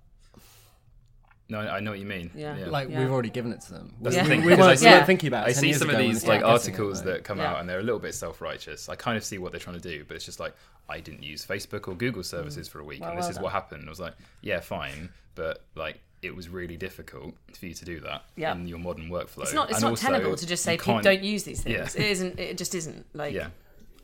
No, 1.48 1.60
I 1.60 1.76
I 1.76 1.80
know 1.80 1.90
what 1.90 2.00
you 2.00 2.06
mean. 2.06 2.30
Yeah. 2.34 2.56
like 2.68 2.88
Yeah. 2.88 3.00
we've 3.00 3.10
already 3.10 3.30
given 3.30 3.52
it 3.52 3.60
to 3.62 3.72
them. 3.72 3.94
That's 4.00 4.16
we, 4.16 4.22
the 4.22 4.28
thing, 4.28 4.40
we, 4.42 4.46
we 4.48 4.52
weren't, 4.54 4.62
I 4.70 4.74
see- 4.76 4.86
weren't 4.86 5.06
thinking 5.06 5.28
about 5.28 5.46
it. 5.46 5.50
I 5.50 5.52
see 5.52 5.72
some 5.72 5.90
of 5.90 5.98
these 5.98 6.24
like 6.26 6.40
started 6.40 6.46
guessing 6.46 6.74
it, 6.74 6.76
articles 6.78 7.02
that 7.02 7.24
come 7.24 7.38
Yeah. 7.38 7.52
out 7.52 7.60
and 7.60 7.68
they're 7.68 7.80
a 7.80 7.82
little 7.82 8.00
bit 8.00 8.14
self-righteous. 8.14 8.88
I 8.88 8.96
kind 8.96 9.16
of 9.16 9.24
see 9.24 9.38
what 9.38 9.52
they're 9.52 9.60
trying 9.60 9.80
to 9.80 9.88
do, 9.88 10.04
but 10.06 10.14
it's 10.16 10.24
just 10.24 10.40
like 10.40 10.54
I 10.88 11.00
didn't 11.00 11.22
use 11.22 11.44
Facebook 11.46 11.88
or 11.88 11.94
Google 11.94 12.22
services 12.22 12.68
for 12.68 12.80
a 12.80 12.84
week, 12.84 13.00
Well, 13.00 13.10
and 13.10 13.18
this 13.18 13.24
well 13.24 13.30
is 13.30 13.36
done. 13.36 13.44
what 13.44 13.52
happened. 13.52 13.84
I 13.86 13.90
was 13.90 14.00
like, 14.00 14.14
yeah, 14.40 14.60
fine, 14.60 15.10
but 15.34 15.64
like 15.74 16.00
it 16.22 16.34
was 16.36 16.48
really 16.48 16.76
difficult 16.76 17.34
for 17.58 17.66
you 17.66 17.74
to 17.74 17.84
do 17.84 18.00
that 18.00 18.24
Yeah. 18.36 18.52
in 18.54 18.66
your 18.68 18.78
modern 18.78 19.08
workflow. 19.10 19.42
It's 19.42 19.52
not. 19.52 19.68
It's 19.70 19.78
And 19.78 19.82
not 19.84 19.90
also, 19.90 20.06
tenable 20.06 20.36
to 20.36 20.46
just 20.46 20.62
say 20.62 20.76
people 20.78 21.00
don't 21.00 21.22
use 21.22 21.42
these 21.44 21.62
things. 21.62 21.76
Yeah. 21.96 22.02
It 22.04 22.10
isn't. 22.10 22.38
It 22.38 22.56
just 22.58 22.74
isn't. 22.74 23.06
Like 23.14 23.34
Yeah. 23.34 23.48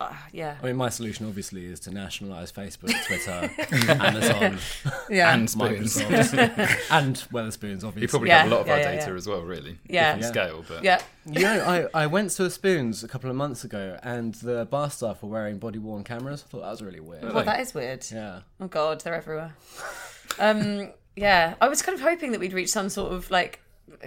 uh, 0.01 0.13
yeah, 0.33 0.57
I 0.63 0.67
mean, 0.67 0.77
my 0.77 0.89
solution 0.91 1.27
obviously 1.27 1.65
is 1.67 1.81
to 1.81 1.91
nationalise 1.91 2.53
Facebook, 2.53 2.93
Twitter, 3.07 3.51
Amazon, 4.03 4.59
yeah, 5.11 5.35
and 5.35 5.51
spoons. 5.51 5.97
Microsoft, 5.97 6.87
and 6.91 7.17
Wetherspoons, 7.33 7.83
obviously. 7.85 8.03
You 8.03 8.09
probably 8.09 8.29
Yeah, 8.29 8.43
have 8.43 8.53
a 8.53 8.55
lot 8.55 8.61
of 8.63 8.67
yeah, 8.69 8.73
our 8.75 8.79
yeah, 8.79 8.91
data 8.97 9.11
yeah. 9.11 9.17
as 9.17 9.27
well, 9.29 9.43
really. 9.43 9.79
Yeah. 9.89 10.15
Different 10.17 10.23
Yeah. 10.37 10.47
scale, 10.47 10.65
but 10.69 10.85
yeah. 10.85 11.01
You 11.27 11.43
know, 11.43 11.89
I, 11.95 12.03
I 12.03 12.07
went 12.07 12.31
to 12.33 12.45
a 12.45 12.51
Spoons 12.51 13.03
a 13.05 13.09
couple 13.09 13.29
of 13.29 13.35
months 13.37 13.65
ago, 13.65 13.99
and 14.03 14.35
the 14.37 14.67
bar 14.67 14.91
staff 14.91 15.23
were 15.23 15.29
wearing 15.31 15.59
body 15.59 15.79
worn 15.81 16.05
cameras. 16.05 16.45
I 16.47 16.51
thought 16.51 16.61
that 16.63 16.71
was 16.71 16.83
really 16.83 17.01
weird. 17.01 17.33
Well, 17.35 17.45
that 17.45 17.61
is 17.61 17.75
weird. 17.75 18.07
Yeah. 18.13 18.41
Oh 18.61 18.67
God, 18.69 19.01
they're 19.01 19.15
everywhere. 19.15 19.55
Um, 20.39 20.93
yeah, 21.19 21.55
I 21.61 21.69
was 21.69 21.83
kind 21.83 21.95
of 21.97 22.01
hoping 22.03 22.33
that 22.33 22.41
we'd 22.41 22.53
reach 22.53 22.71
some 22.71 22.89
sort 22.89 23.13
of 23.13 23.31
like 23.31 23.61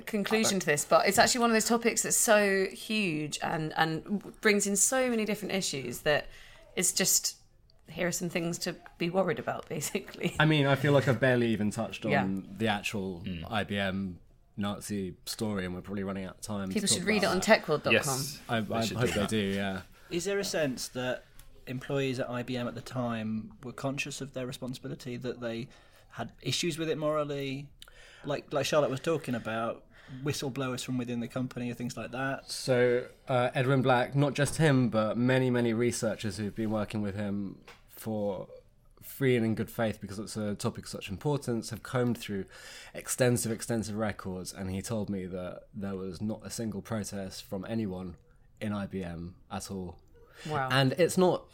conclusion 0.05 0.59
to 0.59 0.65
this, 0.65 0.85
but 0.85 1.07
it's 1.07 1.17
actually 1.17 1.41
one 1.41 1.49
of 1.49 1.53
those 1.55 1.65
topics 1.65 2.03
that's 2.03 2.17
so 2.17 2.65
huge 2.71 3.39
and 3.43 3.73
and 3.75 4.23
brings 4.41 4.67
in 4.67 4.75
so 4.75 5.09
many 5.09 5.25
different 5.25 5.53
issues 5.53 5.99
that 6.01 6.27
it's 6.75 6.91
just 6.91 7.35
here 7.89 8.07
are 8.07 8.11
some 8.11 8.29
things 8.29 8.57
to 8.59 8.75
be 8.97 9.09
worried 9.09 9.39
about, 9.39 9.67
basically. 9.75 10.33
I 10.39 10.45
mean, 10.45 10.65
I 10.65 10.75
feel 10.75 10.93
like 10.93 11.07
I've 11.09 11.19
barely 11.19 11.47
even 11.49 11.71
touched 11.71 12.05
on 12.05 12.11
Yeah. 12.11 12.27
the 12.57 12.67
actual 12.69 13.21
IBM 13.25 14.13
Nazi 14.55 15.15
story, 15.25 15.65
and 15.65 15.75
we're 15.75 15.81
probably 15.81 16.03
running 16.03 16.25
out 16.25 16.35
of 16.35 16.41
time. 16.41 16.69
People 16.69 16.87
should 16.87 17.03
read 17.03 17.17
it 17.23 17.25
about 17.25 17.31
on 17.33 17.39
that. 17.39 17.63
techworld.com. 17.65 17.91
yes. 17.93 18.39
I, 18.47 18.65
I 18.71 18.81
should 18.85 18.97
hope 18.97 19.09
they 19.09 19.25
do, 19.25 19.37
yeah. 19.37 19.81
Is 20.09 20.23
there 20.25 20.39
a 20.39 20.43
sense 20.43 20.87
that 20.89 21.25
employees 21.67 22.19
at 22.19 22.29
IBM 22.29 22.67
at 22.67 22.75
the 22.75 22.81
time 22.81 23.51
were 23.63 23.71
conscious 23.73 24.21
of 24.21 24.33
their 24.33 24.45
responsibility, 24.45 25.17
that 25.17 25.41
they 25.41 25.67
had 26.11 26.31
issues 26.41 26.77
with 26.77 26.89
it 26.89 26.97
morally? 26.97 27.67
Like 28.25 28.51
like 28.51 28.65
Charlotte 28.65 28.91
was 28.91 28.99
talking 28.99 29.35
about, 29.35 29.83
whistleblowers 30.23 30.83
from 30.83 30.97
within 30.97 31.19
the 31.19 31.27
company 31.27 31.71
or 31.71 31.73
things 31.73 31.97
like 31.97 32.11
that. 32.11 32.49
So 32.49 33.05
uh, 33.27 33.49
Edwin 33.53 33.81
Black, 33.81 34.15
not 34.15 34.33
just 34.33 34.57
him, 34.57 34.89
but 34.89 35.17
many, 35.17 35.49
many 35.49 35.73
researchers 35.73 36.37
who've 36.37 36.55
been 36.55 36.71
working 36.71 37.01
with 37.01 37.15
him 37.15 37.57
for 37.89 38.47
free 39.01 39.35
and 39.35 39.45
in 39.45 39.55
good 39.55 39.69
faith 39.69 39.99
because 39.99 40.19
it's 40.19 40.37
a 40.37 40.55
topic 40.55 40.85
of 40.85 40.89
such 40.89 41.09
importance 41.09 41.69
have 41.69 41.83
combed 41.83 42.17
through 42.17 42.45
extensive, 42.93 43.51
extensive 43.51 43.95
records, 43.95 44.53
and 44.53 44.71
he 44.71 44.81
told 44.81 45.09
me 45.09 45.25
that 45.25 45.63
there 45.73 45.95
was 45.95 46.21
not 46.21 46.41
a 46.43 46.49
single 46.49 46.81
protest 46.81 47.43
from 47.43 47.65
anyone 47.67 48.15
in 48.59 48.71
IBM 48.71 49.31
at 49.51 49.69
all. 49.69 49.97
Wow. 50.49 50.69
And 50.71 50.93
it's 50.93 51.17
not, 51.17 51.45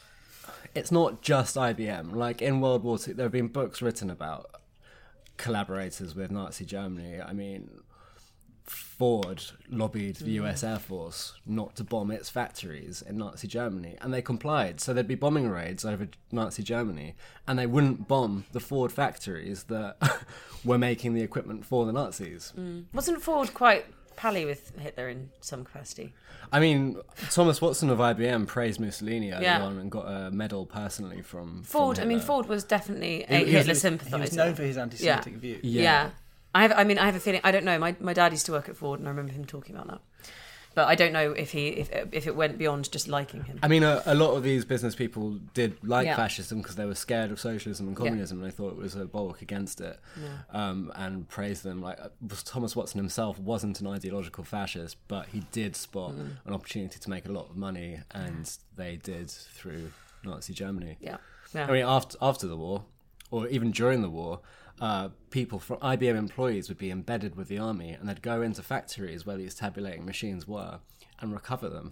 it's 0.76 0.92
not 0.92 1.22
just 1.22 1.56
IBM. 1.56 2.14
Like 2.14 2.42
in 2.42 2.62
World 2.62 2.84
War 2.84 2.98
II, 3.06 3.14
there 3.14 3.26
have 3.26 3.32
been 3.32 3.48
books 3.48 3.82
written 3.82 4.10
about 4.10 4.50
collaborators 5.38 6.16
with 6.16 6.32
Nazi 6.32 6.66
Germany. 6.66 7.22
I 7.22 7.34
mean, 7.34 7.70
Ford 8.68 9.44
lobbied 9.70 10.18
the 10.18 10.38
hmm. 10.38 10.46
US 10.46 10.64
Air 10.64 10.80
Force 10.80 11.34
not 11.46 11.76
to 11.78 11.84
bomb 11.84 12.12
its 12.12 12.30
factories 12.30 13.02
in 13.02 13.18
Nazi 13.18 13.48
Germany, 13.48 13.96
and 14.02 14.14
they 14.14 14.22
complied. 14.22 14.82
So 14.82 14.94
there'd 14.94 15.08
be 15.08 15.16
bombing 15.16 15.50
raids 15.50 15.86
over 15.86 16.10
Nazi 16.32 16.64
Germany, 16.64 17.16
and 17.48 17.58
they 17.58 17.68
wouldn't 17.68 18.08
bomb 18.08 18.46
the 18.52 18.60
Ford 18.60 18.92
factories 18.92 19.64
that 19.66 19.98
were 20.66 20.78
making 20.78 21.14
the 21.14 21.22
equipment 21.22 21.66
for 21.66 21.86
the 21.86 21.94
Nazis. 21.94 22.52
Hmm. 22.56 22.82
Wasn't 22.94 23.22
Ford 23.22 23.54
quite 23.54 23.86
pally 24.18 24.44
with 24.44 24.78
Hitler 24.78 25.08
in 25.08 25.30
some 25.40 25.64
capacity? 25.64 26.14
I 26.52 26.60
mean, 26.60 26.98
Thomas 27.30 27.62
Watson 27.62 27.90
of 27.90 28.00
IBM 28.00 28.48
praised 28.48 28.80
Mussolini 28.82 29.32
early 29.32 29.44
Yeah. 29.46 29.64
on 29.64 29.78
and 29.80 29.90
got 29.90 30.06
a 30.06 30.30
medal 30.32 30.66
personally 30.66 31.22
from 31.22 31.64
from 31.64 31.64
Ford, 31.64 32.00
I 32.00 32.06
mean, 32.06 32.20
Ford 32.20 32.48
was 32.48 32.64
definitely 32.66 33.24
a 33.24 33.28
He- 33.28 33.52
he 33.52 33.56
was- 33.58 33.82
Hitler 33.82 33.98
He 34.10 34.16
was 34.22 34.34
known 34.36 34.56
for 34.56 34.64
his 34.64 34.78
anti-Semitic 34.78 35.36
view. 35.36 35.60
Yeah. 35.64 36.10
I 36.56 36.64
have. 36.64 36.72
I 36.74 36.84
mean, 36.84 36.98
I 36.98 37.06
have 37.06 37.16
a 37.16 37.20
feeling. 37.20 37.42
I 37.44 37.52
don't 37.52 37.66
know. 37.66 37.78
My 37.78 37.96
my 38.00 38.14
dad 38.14 38.32
used 38.32 38.46
to 38.48 38.52
work 38.52 38.68
at 38.68 38.76
Ford, 38.76 39.00
and 39.00 39.08
I 39.08 39.12
remember 39.12 39.32
him 39.34 39.46
talking 39.46 39.76
about 39.76 39.88
that. 39.90 40.02
But 40.78 40.88
I 40.90 40.94
don't 40.94 41.12
know 41.12 41.32
if 41.32 41.50
he 41.54 41.70
if 41.70 41.90
if 42.12 42.28
it 42.28 42.36
went 42.36 42.60
beyond 42.60 42.92
just 42.92 43.08
liking 43.08 43.44
him. 43.46 43.58
I 43.64 43.68
mean, 43.68 43.82
a, 43.82 44.04
a 44.06 44.14
lot 44.14 44.36
of 44.38 44.44
these 44.44 44.64
business 44.64 44.94
people 44.94 45.40
did 45.56 45.72
like 45.84 46.06
Yeah. 46.06 46.16
fascism 46.16 46.60
because 46.62 46.76
they 46.76 46.86
were 46.86 46.94
scared 47.08 47.32
of 47.32 47.40
socialism 47.40 47.88
and 47.88 47.98
communism, 47.98 48.38
and 48.38 48.46
they 48.48 48.56
thought 48.56 48.74
it 48.74 48.78
was 48.78 48.94
a 48.96 49.06
bulwark 49.06 49.42
against 49.42 49.82
it, 49.82 50.00
um, 50.54 50.92
and 50.96 51.28
praised 51.28 51.64
them. 51.64 51.82
Like 51.82 52.00
uh, 52.00 52.10
Thomas 52.46 52.76
Watson 52.76 53.00
himself 53.00 53.40
wasn't 53.40 53.82
an 53.82 53.88
ideological 53.88 54.44
fascist, 54.44 54.98
but 55.08 55.26
he 55.34 55.40
did 55.52 55.76
spot 55.76 56.12
Mm. 56.14 56.30
an 56.46 56.54
opportunity 56.54 57.00
to 57.00 57.10
make 57.10 57.26
a 57.28 57.32
lot 57.32 57.50
of 57.50 57.56
money, 57.58 58.00
and 58.12 58.44
they 58.76 58.98
did 58.98 59.32
through 59.32 59.92
Nazi 60.24 60.54
Germany. 60.54 60.98
Yeah. 61.00 61.18
Yeah. 61.56 61.66
I 61.68 61.72
mean, 61.72 61.86
after 61.86 62.16
after 62.22 62.46
the 62.46 62.56
war, 62.66 62.86
or 63.32 63.48
even 63.48 63.72
during 63.72 64.04
the 64.04 64.10
war, 64.12 64.42
uh, 64.80 65.10
people 65.30 65.60
from 65.60 65.78
IBM 65.78 66.16
employees 66.16 66.70
would 66.70 66.78
be 66.78 66.92
embedded 66.92 67.36
with 67.36 67.48
the 67.48 67.58
army, 67.58 67.92
and 67.92 68.08
they'd 68.08 68.22
go 68.22 68.42
into 68.42 68.62
factories 68.62 69.26
where 69.26 69.38
these 69.38 69.56
tabulating 69.56 70.06
machines 70.06 70.48
were 70.48 70.80
and 71.20 71.34
recover 71.34 71.70
them. 71.70 71.92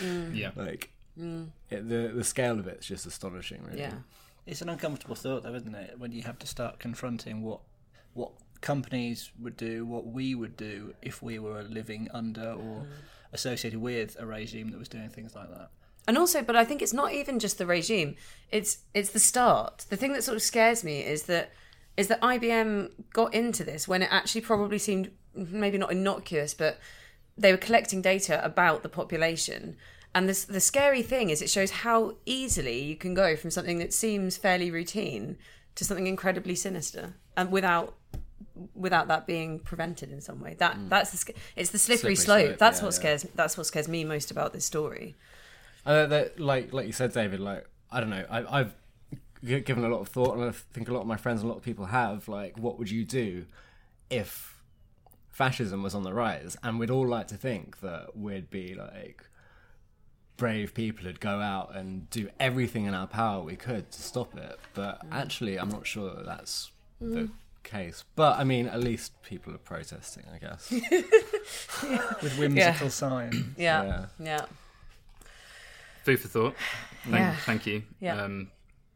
Mm. 0.00 0.36
yeah. 0.36 0.50
like 0.54 0.90
mm. 1.18 1.48
it, 1.70 1.88
the 1.88 2.12
the 2.14 2.24
scale 2.24 2.58
of 2.58 2.66
it's 2.66 2.86
just 2.86 3.06
astonishing, 3.06 3.62
really. 3.64 3.80
yeah. 3.80 3.94
It's 4.46 4.62
an 4.62 4.68
uncomfortable 4.68 5.14
thought, 5.14 5.42
though, 5.42 5.54
isn't 5.54 5.74
it? 5.74 5.98
When 5.98 6.12
you 6.12 6.22
have 6.22 6.38
to 6.38 6.46
start 6.46 6.78
confronting 6.78 7.42
what 7.42 7.60
what 8.14 8.32
companies 8.60 9.30
would 9.38 9.56
do, 9.56 9.84
what 9.86 10.06
we 10.06 10.34
would 10.34 10.56
do 10.56 10.94
if 11.02 11.22
we 11.22 11.38
were 11.38 11.62
living 11.62 12.08
under 12.12 12.52
or 12.52 12.82
mm. 12.82 12.86
associated 13.32 13.80
with 13.80 14.16
a 14.18 14.26
regime 14.26 14.70
that 14.70 14.78
was 14.78 14.88
doing 14.88 15.08
things 15.08 15.34
like 15.34 15.50
that. 15.50 15.70
And 16.06 16.16
also, 16.16 16.42
but 16.42 16.56
I 16.56 16.64
think 16.64 16.80
it's 16.80 16.94
not 16.94 17.12
even 17.12 17.38
just 17.38 17.58
the 17.58 17.66
regime. 17.66 18.16
It's 18.50 18.78
it's 18.94 19.10
the 19.10 19.20
start. 19.20 19.84
The 19.90 19.96
thing 19.96 20.14
that 20.14 20.24
sort 20.24 20.36
of 20.36 20.42
scares 20.42 20.82
me 20.82 21.00
is 21.00 21.24
that 21.24 21.52
is 21.98 22.06
that 22.06 22.20
IBM 22.22 22.90
got 23.12 23.34
into 23.34 23.64
this 23.64 23.88
when 23.88 24.02
it 24.02 24.08
actually 24.12 24.40
probably 24.40 24.78
seemed 24.78 25.10
maybe 25.34 25.76
not 25.76 25.90
innocuous, 25.90 26.54
but 26.54 26.78
they 27.36 27.50
were 27.50 27.58
collecting 27.58 28.00
data 28.00 28.42
about 28.44 28.84
the 28.84 28.88
population. 28.88 29.76
And 30.14 30.28
this, 30.28 30.44
the 30.44 30.60
scary 30.60 31.02
thing 31.02 31.28
is, 31.28 31.42
it 31.42 31.50
shows 31.50 31.72
how 31.72 32.14
easily 32.24 32.80
you 32.84 32.94
can 32.94 33.14
go 33.14 33.34
from 33.34 33.50
something 33.50 33.78
that 33.80 33.92
seems 33.92 34.36
fairly 34.36 34.70
routine 34.70 35.38
to 35.74 35.84
something 35.84 36.06
incredibly 36.06 36.54
sinister, 36.54 37.14
and 37.36 37.50
without 37.50 37.96
without 38.74 39.08
that 39.08 39.26
being 39.26 39.58
prevented 39.58 40.12
in 40.12 40.20
some 40.20 40.40
way. 40.40 40.54
That 40.58 40.76
that's 40.88 41.24
the 41.24 41.34
it's 41.56 41.70
the 41.70 41.78
slippery, 41.78 42.14
Slippery 42.14 42.16
slope. 42.16 42.46
slope, 42.46 42.58
That's 42.58 42.78
yeah, 42.78 42.84
what 42.84 42.94
yeah. 42.94 42.98
scares 42.98 43.26
that's 43.34 43.56
what 43.56 43.66
scares 43.66 43.88
me 43.88 44.04
most 44.04 44.30
about 44.30 44.52
this 44.52 44.64
story. 44.64 45.16
Uh, 45.84 46.06
that, 46.06 46.38
like 46.38 46.72
like 46.72 46.86
you 46.86 46.92
said, 46.92 47.12
David. 47.12 47.40
Like 47.40 47.68
I 47.90 48.00
don't 48.00 48.10
know. 48.10 48.24
I, 48.30 48.60
I've 48.60 48.74
given 49.44 49.84
a 49.84 49.88
lot 49.88 50.00
of 50.00 50.08
thought, 50.08 50.36
and 50.36 50.44
I 50.44 50.52
think 50.72 50.88
a 50.88 50.92
lot 50.92 51.00
of 51.02 51.06
my 51.06 51.16
friends 51.16 51.40
and 51.40 51.48
a 51.48 51.52
lot 51.52 51.58
of 51.58 51.64
people 51.64 51.86
have. 51.86 52.28
Like, 52.28 52.58
what 52.58 52.78
would 52.78 52.90
you 52.90 53.04
do 53.04 53.46
if 54.10 54.60
fascism 55.30 55.82
was 55.82 55.94
on 55.94 56.02
the 56.02 56.12
rise? 56.12 56.56
And 56.62 56.78
we'd 56.78 56.90
all 56.90 57.06
like 57.06 57.28
to 57.28 57.36
think 57.36 57.80
that 57.80 58.16
we'd 58.16 58.50
be 58.50 58.74
like 58.74 59.24
brave 60.36 60.72
people 60.72 61.04
who'd 61.04 61.18
go 61.20 61.40
out 61.40 61.74
and 61.74 62.08
do 62.10 62.28
everything 62.38 62.84
in 62.84 62.94
our 62.94 63.08
power 63.08 63.42
we 63.42 63.56
could 63.56 63.90
to 63.90 64.00
stop 64.02 64.36
it. 64.36 64.58
But 64.74 65.00
actually, 65.10 65.58
I'm 65.58 65.68
not 65.68 65.86
sure 65.86 66.14
that 66.14 66.24
that's 66.26 66.70
the 67.00 67.28
case. 67.64 68.04
But 68.16 68.38
I 68.38 68.44
mean, 68.44 68.66
at 68.66 68.80
least 68.80 69.20
people 69.22 69.52
are 69.54 69.58
protesting, 69.58 70.24
I 70.32 70.38
guess. 70.38 70.70
With 72.22 72.38
whimsical 72.38 72.90
signs. 72.90 73.34
Yeah, 73.56 73.84
Yeah. 73.84 74.06
yeah. 74.20 74.46
Food 76.04 76.20
for 76.20 76.28
thought. 76.28 76.54
Thank, 77.04 77.14
Yeah. 77.16 77.36
thank 77.44 77.66
you. 77.66 77.82
Yeah. 78.00 78.22
Um, 78.22 78.50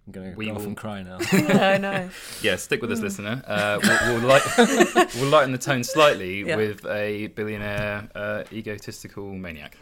I'm 0.06 0.12
gonna 0.12 0.34
We 0.36 0.46
go 0.46 0.56
off 0.56 0.64
and 0.64 0.76
cry 0.76 1.02
now. 1.02 1.18
no, 1.32 1.76
no. 1.78 2.10
yeah, 2.42 2.56
stick 2.56 2.82
with 2.82 2.90
us, 2.90 3.00
listener. 3.00 3.42
Uh, 3.46 3.78
we'll, 3.82 4.14
we'll, 4.18 4.28
light, 4.28 4.42
we'll 5.16 5.28
lighten 5.30 5.52
the 5.52 5.58
tone 5.58 5.84
slightly 5.84 6.42
Yeah. 6.44 6.56
with 6.56 6.84
a 6.86 7.28
billionaire 7.28 8.08
uh, 8.14 8.42
egotistical 8.52 9.32
maniac. 9.32 9.76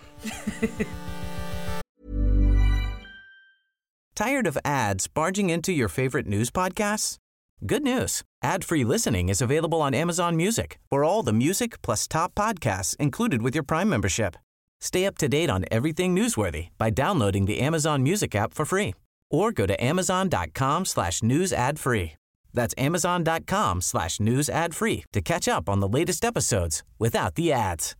Tired 4.14 4.46
of 4.46 4.58
ads 4.64 5.06
barging 5.06 5.48
into 5.48 5.72
your 5.72 5.88
favorite 5.88 6.26
news 6.26 6.50
podcasts? 6.50 7.16
Good 7.64 7.82
news. 7.82 8.22
Ad-free 8.42 8.84
listening 8.84 9.30
is 9.30 9.40
available 9.40 9.80
on 9.80 9.94
Amazon 9.94 10.36
Music 10.36 10.78
for 10.90 11.04
all 11.04 11.22
the 11.22 11.32
music 11.32 11.80
plus 11.82 12.06
top 12.06 12.34
podcasts 12.34 12.94
included 12.96 13.40
with 13.40 13.54
your 13.54 13.64
Prime 13.64 13.88
membership. 13.88 14.36
Stay 14.82 15.06
up 15.06 15.16
to 15.18 15.28
date 15.28 15.48
on 15.50 15.64
everything 15.70 16.14
newsworthy 16.14 16.68
by 16.78 16.90
downloading 16.90 17.46
the 17.46 17.60
Amazon 17.60 18.02
Music 18.02 18.34
app 18.34 18.52
for 18.52 18.64
free 18.66 18.94
or 19.30 19.52
go 19.52 19.66
to 19.66 19.82
amazon.com 19.82 20.84
slash 20.84 21.22
news 21.22 21.52
ad 21.52 21.78
free. 21.78 22.12
That's 22.52 22.74
amazon.com 22.76 23.80
slash 23.80 24.20
news 24.20 24.48
ad 24.48 24.74
free 24.74 25.04
to 25.12 25.20
catch 25.20 25.48
up 25.48 25.68
on 25.68 25.80
the 25.80 25.88
latest 25.88 26.24
episodes 26.24 26.82
without 26.98 27.36
the 27.36 27.52
ads. 27.52 27.94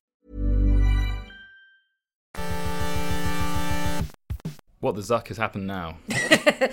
What 4.81 4.95
the 4.95 5.03
Zuck 5.03 5.29
has 5.29 5.37
happened 5.37 5.67
now? 5.67 5.99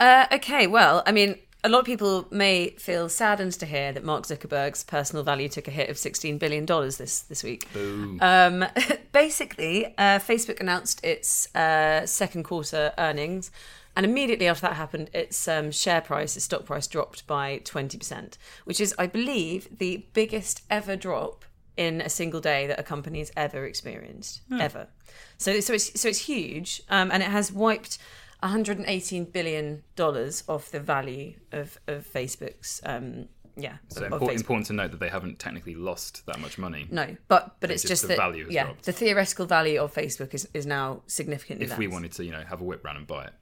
Uh, 0.00 0.26
okay, 0.32 0.66
well, 0.66 1.00
I 1.06 1.12
mean, 1.12 1.38
a 1.62 1.68
lot 1.68 1.78
of 1.78 1.84
people 1.84 2.26
may 2.32 2.70
feel 2.70 3.08
saddened 3.08 3.52
to 3.52 3.66
hear 3.66 3.92
that 3.92 4.02
Mark 4.02 4.24
Zuckerberg's 4.24 4.82
personal 4.82 5.22
value 5.22 5.48
took 5.48 5.68
a 5.68 5.70
hit 5.70 5.88
of 5.90 5.96
$16 5.96 6.40
billion 6.40 6.66
this, 6.66 7.20
this 7.20 7.44
week. 7.44 7.72
Boo. 7.72 8.18
Um, 8.20 8.64
basically, 9.12 9.86
uh, 9.96 10.18
Facebook 10.18 10.58
announced 10.58 11.04
its 11.04 11.54
uh, 11.54 12.04
second 12.04 12.42
quarter 12.42 12.92
earnings, 12.98 13.52
and 13.96 14.06
immediately 14.06 14.46
after 14.48 14.62
that 14.66 14.74
happened, 14.76 15.10
its 15.12 15.46
um, 15.48 15.70
share 15.70 16.00
price, 16.00 16.36
its 16.36 16.44
stock 16.46 16.64
price, 16.64 16.86
dropped 16.86 17.26
by 17.26 17.60
20%, 17.64 18.36
which 18.64 18.80
is, 18.80 18.94
I 18.98 19.06
believe, 19.06 19.68
the 19.78 20.06
biggest 20.12 20.62
ever 20.70 20.96
drop 20.96 21.44
in 21.76 22.00
a 22.00 22.08
single 22.08 22.40
day 22.40 22.66
that 22.66 22.78
a 22.78 22.82
company 22.82 23.18
has 23.20 23.32
ever 23.36 23.64
experienced, 23.64 24.42
ever. 24.60 24.88
So, 25.38 25.60
so 25.60 25.72
it's 25.74 25.98
so 26.00 26.08
it's 26.08 26.18
huge, 26.20 26.82
um, 26.90 27.10
and 27.10 27.22
it 27.22 27.30
has 27.30 27.50
wiped 27.52 27.98
118 28.40 29.24
billion 29.26 29.82
dollars 29.96 30.44
off 30.48 30.70
the 30.70 30.80
value 30.80 31.34
of 31.52 31.78
of 31.86 32.06
Facebook's. 32.06 32.80
Um, 32.84 33.28
yeah, 33.54 33.76
So 33.88 34.06
of 34.06 34.12
impor- 34.12 34.28
Facebook. 34.28 34.36
important 34.36 34.66
to 34.68 34.72
note 34.72 34.90
that 34.92 35.00
they 35.00 35.10
haven't 35.10 35.38
technically 35.38 35.74
lost 35.74 36.24
that 36.24 36.40
much 36.40 36.56
money. 36.56 36.86
No, 36.90 37.16
but 37.28 37.56
but 37.60 37.70
it's 37.70 37.82
just 37.82 37.90
just, 37.90 38.02
the 38.02 38.08
that 38.08 38.16
value 38.16 38.44
has 38.46 38.54
yeah, 38.54 38.64
dropped. 38.64 38.84
the 38.86 38.92
theoretical 38.92 39.44
value 39.44 39.78
of 39.80 39.92
Facebook 39.92 40.32
is, 40.32 40.48
is 40.54 40.64
now 40.64 41.02
significantly 41.06 41.64
If 41.64 41.70
less. 41.70 41.78
we 41.78 41.86
wanted 41.86 42.12
to, 42.12 42.24
you 42.24 42.30
know, 42.32 42.42
have 42.48 42.62
a 42.62 42.64
whip 42.64 42.82
round 42.82 42.96
and 42.96 43.06
buy 43.06 43.24
it. 43.24 43.32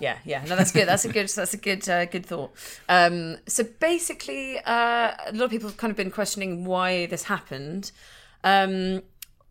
Yeah, 0.00 0.18
yeah. 0.24 0.44
No, 0.44 0.56
that's 0.56 0.72
good. 0.72 0.86
That's 0.88 1.04
a 1.04 1.08
good. 1.08 1.28
That's 1.28 1.54
a 1.54 1.56
good. 1.56 1.88
Uh, 1.88 2.04
good 2.06 2.26
thought. 2.26 2.52
Um, 2.88 3.38
so 3.46 3.64
basically, 3.80 4.58
uh, 4.58 5.12
a 5.26 5.32
lot 5.32 5.44
of 5.44 5.50
people 5.50 5.68
have 5.68 5.78
kind 5.78 5.90
of 5.90 5.96
been 5.96 6.10
questioning 6.10 6.64
why 6.64 7.06
this 7.06 7.24
happened. 7.24 7.92
Um, 8.44 9.02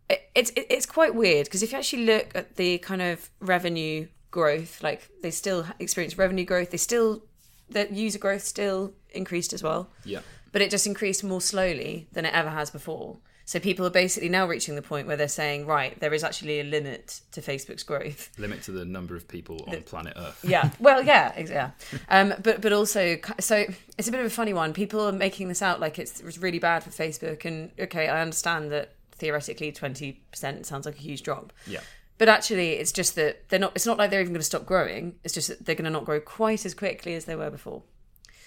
it, 0.08 0.30
it's 0.34 0.50
it, 0.50 0.66
it's 0.70 0.86
quite 0.86 1.14
weird 1.14 1.46
because 1.46 1.62
if 1.62 1.72
you 1.72 1.78
actually 1.78 2.04
look 2.04 2.32
at 2.34 2.56
the 2.56 2.78
kind 2.78 3.02
of 3.02 3.30
revenue 3.40 4.06
growth, 4.30 4.82
like 4.82 5.08
they 5.22 5.30
still 5.30 5.66
experience 5.78 6.16
revenue 6.18 6.44
growth. 6.44 6.70
They 6.70 6.76
still 6.76 7.22
the 7.70 7.88
user 7.92 8.18
growth 8.18 8.42
still 8.42 8.92
increased 9.10 9.54
as 9.54 9.62
well 9.62 9.88
Yeah. 10.04 10.20
but 10.52 10.60
it 10.60 10.70
just 10.70 10.86
increased 10.86 11.24
more 11.24 11.40
slowly 11.40 12.06
than 12.12 12.26
it 12.26 12.34
ever 12.34 12.50
has 12.50 12.70
before. 12.70 13.16
So 13.52 13.60
people 13.60 13.84
are 13.84 13.90
basically 13.90 14.30
now 14.30 14.46
reaching 14.46 14.76
the 14.76 14.82
point 14.82 15.06
where 15.06 15.18
they're 15.18 15.28
saying, 15.28 15.66
right, 15.66 16.00
there 16.00 16.14
is 16.14 16.24
actually 16.24 16.60
a 16.60 16.64
limit 16.64 17.20
to 17.32 17.42
Facebook's 17.42 17.82
growth. 17.82 18.30
Limit 18.38 18.62
to 18.62 18.72
the 18.72 18.86
number 18.86 19.14
of 19.14 19.28
people 19.28 19.62
on 19.68 19.82
planet 19.82 20.14
Earth. 20.16 20.42
Yeah, 20.42 20.70
well, 20.80 21.02
yeah, 21.02 21.38
yeah. 21.38 21.72
Um, 22.08 22.32
but 22.42 22.62
but 22.62 22.72
also, 22.72 23.18
so 23.40 23.66
it's 23.98 24.08
a 24.08 24.10
bit 24.10 24.20
of 24.20 24.26
a 24.26 24.30
funny 24.30 24.54
one. 24.54 24.72
People 24.72 25.06
are 25.06 25.12
making 25.12 25.48
this 25.48 25.60
out 25.60 25.80
like 25.80 25.98
it's, 25.98 26.18
it's 26.20 26.38
really 26.38 26.60
bad 26.60 26.82
for 26.82 26.88
Facebook, 26.88 27.44
and 27.44 27.70
okay, 27.78 28.08
I 28.08 28.22
understand 28.22 28.72
that 28.72 28.94
theoretically 29.16 29.70
twenty 29.70 30.22
percent 30.30 30.64
sounds 30.64 30.86
like 30.86 30.96
a 30.96 31.02
huge 31.02 31.22
drop. 31.22 31.52
Yeah. 31.66 31.80
But 32.16 32.30
actually, 32.30 32.70
it's 32.70 32.90
just 32.90 33.16
that 33.16 33.50
they're 33.50 33.58
not. 33.58 33.72
It's 33.74 33.84
not 33.84 33.98
like 33.98 34.08
they're 34.10 34.22
even 34.22 34.32
going 34.32 34.40
to 34.40 34.46
stop 34.46 34.64
growing. 34.64 35.16
It's 35.24 35.34
just 35.34 35.48
that 35.48 35.66
they're 35.66 35.74
going 35.74 35.84
to 35.84 35.90
not 35.90 36.06
grow 36.06 36.20
quite 36.20 36.64
as 36.64 36.72
quickly 36.72 37.16
as 37.16 37.26
they 37.26 37.36
were 37.36 37.50
before. 37.50 37.82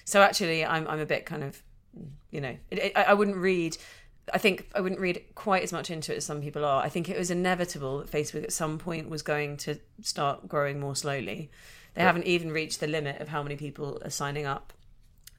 So 0.04 0.24
actually, 0.24 0.66
I'm 0.66 0.88
I'm 0.88 1.00
a 1.00 1.06
bit 1.06 1.28
kind 1.28 1.44
of, 1.44 1.62
you 2.32 2.42
know, 2.42 2.58
it, 2.72 2.80
it, 2.80 2.94
I 2.96 3.04
I 3.04 3.14
wouldn't 3.14 3.38
read. 3.38 3.78
I 4.34 4.38
think 4.38 4.70
I 4.74 4.82
wouldn't 4.82 5.00
read 5.00 5.24
quite 5.36 5.64
as 5.64 5.72
much 5.72 5.92
into 5.92 6.14
it 6.14 6.18
as 6.18 6.26
some 6.26 6.42
people 6.42 6.66
are. 6.66 6.84
I 6.84 6.90
think 6.90 7.10
it 7.10 7.18
was 7.18 7.30
inevitable 7.30 8.00
that 8.00 8.12
Facebook 8.12 8.44
at 8.44 8.54
some 8.54 8.80
point 8.80 9.10
was 9.10 9.22
going 9.22 9.58
to 9.58 9.78
start 10.02 10.48
growing 10.48 10.80
more 10.80 10.96
slowly. 10.96 11.52
They 11.94 12.02
haven't 12.02 12.26
even 12.26 12.52
reached 12.52 12.82
the 12.82 12.88
limit 12.88 13.22
of 13.22 13.30
how 13.30 13.42
many 13.42 13.56
people 13.56 14.02
are 14.04 14.10
signing 14.10 14.46
up. 14.46 14.74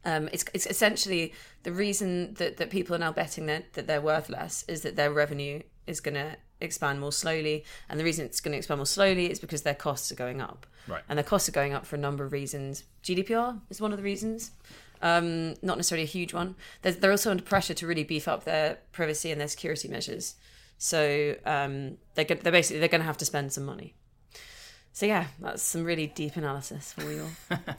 Um, 0.07 0.29
it's, 0.33 0.44
it's 0.55 0.66
essentially 0.66 1.35
the 1.64 1.72
reason 1.72 2.35
that, 2.35 2.57
that 2.57 2.70
people 2.70 2.94
are 2.94 2.99
now 2.99 3.12
betting 3.12 3.46
that, 3.46 3.75
that 3.75 3.87
they're 3.87 4.01
worth 4.01 4.31
less 4.31 4.64
is 4.68 4.83
that 4.83 4.96
their 4.96 5.12
revenue 5.12 5.61
is 5.87 6.01
going 6.01 6.14
to 6.14 6.37
expand 6.61 7.01
more 7.01 7.12
slowly. 7.12 7.64
And 7.88 8.01
the 8.01 8.05
reason 8.05 8.25
it's 8.25 8.40
going 8.40 8.53
to 8.53 8.59
expand 8.59 8.79
more 8.79 8.87
slowly 8.87 9.31
is 9.31 9.38
because 9.38 9.62
their 9.62 9.75
costs 9.75 10.11
are 10.11 10.14
going 10.14 10.40
up. 10.40 10.66
Right. 10.88 11.03
And 11.09 11.18
their 11.18 11.25
costs 11.25 11.49
are 11.49 11.53
going 11.53 11.75
up 11.75 11.85
for 11.85 11.96
a 11.96 11.99
number 11.99 12.25
of 12.25 12.33
reasons. 12.33 12.85
GDPR 13.03 13.61
is 13.68 13.81
one 13.81 13.92
of 13.92 13.99
the 13.99 14.05
reasons, 14.05 14.53
um, 15.02 15.54
not 15.62 15.76
necessarily 15.76 16.04
a 16.04 16.06
huge 16.06 16.32
one. 16.35 16.54
They're, 16.82 16.92
they're 16.92 17.11
also 17.11 17.30
under 17.30 17.42
pressure 17.42 17.74
to 17.74 17.87
really 17.87 18.04
beef 18.04 18.26
up 18.28 18.44
their 18.44 18.78
privacy 18.92 19.30
and 19.30 19.40
their 19.40 19.48
security 19.48 19.88
measures. 19.88 20.35
So 20.78 21.35
um, 21.44 21.96
they're, 22.14 22.24
go- 22.24 22.35
they're 22.37 22.52
basically 22.52 22.80
they're 22.80 22.88
going 22.88 23.00
to 23.00 23.06
have 23.06 23.16
to 23.18 23.24
spend 23.24 23.52
some 23.52 23.64
money. 23.64 23.94
So 24.92 25.04
yeah, 25.06 25.26
that's 25.40 25.62
some 25.62 25.85
really 25.85 26.06
deep 26.06 26.37
analysis 26.37 26.92
for 26.92 27.11
you 27.11 27.28
all. 27.50 27.59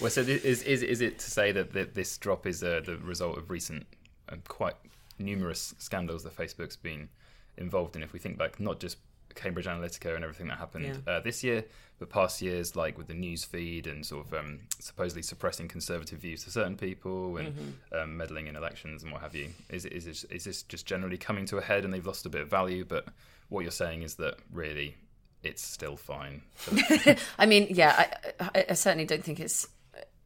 Well, 0.00 0.10
so 0.10 0.24
thi- 0.24 0.32
is 0.42 0.62
is 0.62 0.82
is 0.82 1.00
it 1.00 1.18
to 1.20 1.30
say 1.30 1.52
that, 1.52 1.72
that 1.74 1.94
this 1.94 2.16
drop 2.18 2.46
is 2.46 2.62
uh, 2.64 2.80
the 2.84 2.96
result 2.96 3.38
of 3.38 3.50
recent 3.50 3.86
and 4.28 4.42
quite 4.44 4.74
numerous 5.18 5.74
scandals 5.78 6.24
that 6.24 6.34
Facebook's 6.36 6.76
been 6.76 7.08
involved 7.56 7.94
in? 7.94 8.02
If 8.02 8.12
we 8.12 8.18
think 8.18 8.36
back, 8.38 8.58
not 8.58 8.80
just 8.80 8.96
Cambridge 9.34 9.66
Analytica 9.66 10.14
and 10.14 10.24
everything 10.24 10.48
that 10.48 10.58
happened 10.58 11.02
uh, 11.06 11.20
this 11.20 11.42
year, 11.42 11.64
but 11.98 12.10
past 12.10 12.42
years, 12.42 12.74
like 12.76 12.98
with 12.98 13.06
the 13.06 13.14
news 13.14 13.44
feed 13.44 13.86
and 13.86 14.04
sort 14.04 14.26
of 14.26 14.34
um, 14.34 14.60
supposedly 14.78 15.22
suppressing 15.22 15.68
conservative 15.68 16.18
views 16.18 16.44
to 16.44 16.50
certain 16.50 16.76
people 16.76 17.36
and 17.36 17.76
um, 17.92 18.16
meddling 18.16 18.46
in 18.46 18.56
elections 18.56 19.02
and 19.02 19.12
what 19.12 19.22
have 19.22 19.34
you. 19.34 19.48
Is 19.70 19.84
is 19.86 20.04
this, 20.04 20.24
is 20.24 20.44
this 20.44 20.62
just 20.62 20.86
generally 20.86 21.18
coming 21.18 21.46
to 21.46 21.58
a 21.58 21.62
head 21.62 21.84
and 21.84 21.92
they've 21.92 22.06
lost 22.06 22.26
a 22.26 22.30
bit 22.30 22.42
of 22.42 22.48
value? 22.48 22.84
But 22.84 23.06
what 23.48 23.62
you're 23.62 23.70
saying 23.70 24.02
is 24.02 24.16
that 24.16 24.36
really 24.52 24.96
it's 25.42 25.62
still 25.62 25.96
fine. 25.96 26.42
I 27.38 27.46
mean, 27.46 27.66
yeah, 27.70 27.94
I, 28.40 28.48
I, 28.54 28.66
I 28.70 28.74
certainly 28.74 29.04
don't 29.04 29.24
think 29.24 29.40
it's, 29.40 29.68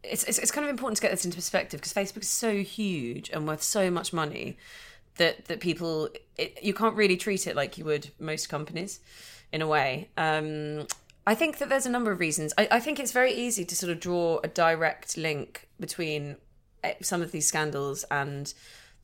it's 0.02 0.24
it's 0.24 0.38
it's 0.38 0.50
kind 0.50 0.64
of 0.64 0.70
important 0.70 0.96
to 0.96 1.02
get 1.02 1.10
this 1.10 1.24
into 1.24 1.36
perspective 1.36 1.80
because 1.80 1.92
Facebook 1.92 2.22
is 2.22 2.30
so 2.30 2.56
huge 2.56 3.30
and 3.30 3.46
worth 3.46 3.62
so 3.62 3.90
much 3.90 4.12
money 4.12 4.56
that 5.18 5.46
that 5.46 5.60
people 5.60 6.08
it, 6.36 6.58
you 6.62 6.74
can't 6.74 6.96
really 6.96 7.16
treat 7.16 7.46
it 7.46 7.56
like 7.56 7.78
you 7.78 7.84
would 7.84 8.10
most 8.18 8.48
companies 8.48 9.00
in 9.52 9.62
a 9.62 9.66
way. 9.66 10.10
Um, 10.16 10.86
I 11.26 11.34
think 11.34 11.58
that 11.58 11.68
there's 11.68 11.86
a 11.86 11.90
number 11.90 12.12
of 12.12 12.20
reasons. 12.20 12.54
I, 12.56 12.68
I 12.70 12.80
think 12.80 13.00
it's 13.00 13.12
very 13.12 13.32
easy 13.32 13.64
to 13.64 13.74
sort 13.74 13.90
of 13.90 14.00
draw 14.00 14.40
a 14.44 14.48
direct 14.48 15.16
link 15.16 15.68
between 15.80 16.36
eh, 16.84 16.94
some 17.02 17.20
of 17.20 17.32
these 17.32 17.48
scandals 17.48 18.04
and 18.10 18.52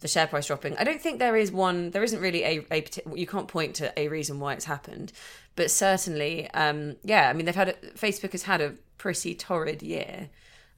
the 0.01 0.09
share 0.09 0.27
price 0.27 0.47
dropping. 0.47 0.77
I 0.77 0.85
don't 0.85 1.01
think 1.01 1.19
there 1.19 1.37
is 1.37 1.51
one. 1.51 1.91
There 1.91 2.05
isn't 2.05 2.21
really 2.21 2.45
a, 2.45 2.67
a 2.71 2.85
you 3.15 3.27
can't 3.27 3.49
point 3.49 3.77
to 3.77 3.93
a 3.99 4.09
reason 4.09 4.39
why 4.41 4.55
it's 4.55 4.65
happened, 4.65 5.13
but 5.57 5.71
certainly, 5.71 6.51
um, 6.51 6.97
yeah. 7.03 7.29
I 7.29 7.33
mean, 7.33 7.47
they've 7.47 7.55
had 7.55 7.71
a, 7.71 7.73
Facebook 7.95 8.33
has 8.33 8.43
had 8.43 8.61
a 8.61 8.75
pretty 8.99 9.35
torrid 9.35 9.83
year. 9.83 10.29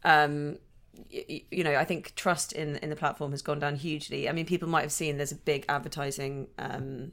Um, 0.05 0.59
you 1.11 1.65
know, 1.65 1.75
I 1.75 1.85
think 1.85 2.15
trust 2.15 2.53
in 2.53 2.77
in 2.77 2.91
the 2.91 2.97
platform 2.97 3.31
has 3.33 3.43
gone 3.43 3.59
down 3.59 3.77
hugely. 3.77 4.29
I 4.29 4.33
mean, 4.33 4.47
people 4.47 4.69
might 4.69 4.83
have 4.83 4.93
seen 4.93 5.17
there's 5.17 5.33
a 5.33 5.37
big 5.37 5.65
advertising. 5.69 6.49
Um, 6.59 7.13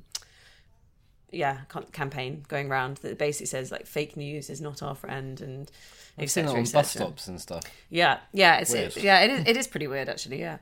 yeah, 1.32 1.60
campaign 1.94 2.44
going 2.50 2.70
around 2.70 2.98
that 2.98 3.18
basically 3.18 3.46
says 3.46 3.72
like 3.72 3.86
fake 3.86 4.18
news 4.18 4.50
is 4.50 4.60
not 4.60 4.84
our 4.84 4.96
friend 4.96 5.40
and 5.40 5.72
I've 6.18 6.30
seen 6.30 6.46
it 6.46 6.50
on 6.50 6.58
etc. 6.58 6.82
bus 6.82 6.92
stops 6.92 7.28
and 7.28 7.42
stuff. 7.42 7.64
Yeah, 7.90 8.20
yeah, 8.34 8.58
it's 8.58 8.72
Weird. 8.74 8.96
it, 8.98 9.04
yeah, 9.04 9.20
it 9.22 9.32
is. 9.32 9.48
It 9.48 9.58
is 9.58 9.68
pretty 9.68 9.88
weird 9.88 10.08
actually. 10.10 10.40
Yeah, 10.40 10.58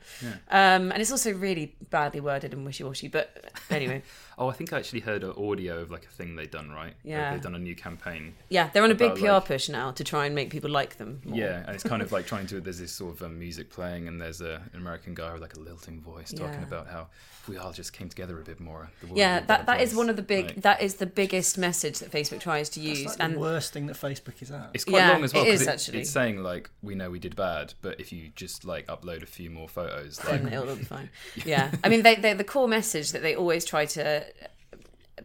Um, 0.50 0.92
and 0.92 1.02
it's 1.02 1.12
also 1.12 1.34
really 1.34 1.76
badly 1.90 2.20
worded 2.22 2.54
and 2.54 2.66
wishy 2.66 2.84
washy. 2.84 3.08
But 3.08 3.52
anyway, 3.70 4.04
Oh, 4.38 4.48
I 4.48 4.54
think 4.54 4.72
I 4.72 4.78
actually 4.78 5.02
heard 5.02 5.24
an 5.26 5.32
audio 5.32 5.80
of 5.82 5.92
like 5.92 6.06
a 6.06 6.08
thing 6.08 6.38
they'd 6.38 6.50
done, 6.50 6.72
right? 6.72 6.94
They- 7.04 7.10
Yeah. 7.12 7.34
They've 7.34 7.42
done 7.42 7.56
a 7.56 7.60
new 7.60 7.76
campaign. 7.76 8.36
yeah, 8.48 8.70
they're 8.72 8.84
on 8.84 8.92
a 8.92 8.96
big 8.96 9.16
PR 9.16 9.32
like- 9.32 9.46
push 9.46 9.68
now 9.68 9.92
to 9.92 10.04
try 10.04 10.26
and 10.28 10.34
make 10.34 10.50
people 10.50 10.70
like 10.70 10.98
them. 10.98 11.22
More. 11.26 11.38
Yeah, 11.38 11.64
and 11.66 11.76
it's 11.76 11.84
kind 11.84 12.02
of 12.02 12.12
like 12.18 12.26
trying 12.26 12.48
to. 12.48 12.62
There's 12.62 12.80
this 12.80 12.94
sort 12.94 13.16
of 13.16 13.22
um, 13.24 13.38
music 13.38 13.70
playing, 13.70 14.08
and 14.08 14.22
there's 14.22 14.40
a, 14.40 14.62
an 14.74 14.80
American 14.80 15.14
guy 15.14 15.34
with 15.34 15.42
like 15.42 15.56
a 15.56 15.60
lilting 15.60 16.00
voice 16.00 16.32
talking 16.32 16.54
Yeah. 16.62 16.64
about 16.68 16.88
how 16.88 17.08
we 17.50 17.58
all 17.58 17.74
just 17.74 17.92
came 17.92 18.08
together 18.08 18.40
a 18.40 18.44
bit 18.44 18.60
more. 18.62 18.90
The 19.02 19.08
world 19.08 19.18
yeah. 19.18 19.40
would 19.40 19.48
That 19.48 19.66
better 19.66 19.78
that 19.80 19.84
is 19.84 19.94
one 19.96 20.10
of 20.10 20.16
the 20.16 20.22
big. 20.22 20.46
Like, 20.46 20.62
that 20.62 20.82
is 20.82 20.96
the 20.96 21.06
biggest 21.06 21.58
message 21.58 22.00
that 22.00 22.10
Facebook 22.12 22.40
tries 22.40 22.70
to 22.70 22.80
It's 22.80 23.00
use, 23.00 23.08
like 23.10 23.18
and 23.20 23.36
the 23.36 23.40
worst 23.40 23.74
thing 23.74 23.88
that 23.88 23.98
Facebook 23.98 24.42
is 24.42 24.52
at. 24.52 24.70
it's 24.74 24.86
quite 24.86 25.00
Yeah, 25.00 25.12
long 25.12 25.24
as 25.26 25.34
well. 25.34 25.39
It 25.48 25.52
'cause 25.52 25.62
is, 25.62 25.68
actually. 25.68 26.00
It's 26.02 26.10
saying 26.10 26.42
like 26.44 26.70
we 26.82 26.96
know 26.96 27.10
we 27.10 27.20
did 27.20 27.36
bad, 27.36 27.74
but 27.82 28.00
if 28.00 28.12
you 28.12 28.30
just 28.36 28.66
like 28.66 28.88
upload 28.88 29.24
a 29.24 29.28
few 29.28 29.50
more 29.50 29.68
photos, 29.70 30.24
like 30.26 30.44
then 30.44 30.54
it'll 30.54 30.76
be 30.76 30.84
fine. 30.84 31.10
Yeah, 31.46 31.72
I 31.84 31.90
mean, 31.90 32.04
they, 32.04 32.16
they 32.16 32.34
the 32.34 32.44
core 32.44 32.68
message 32.68 33.12
that 33.12 33.22
they 33.22 33.36
always 33.36 33.66
try 33.66 33.86
to 33.86 34.26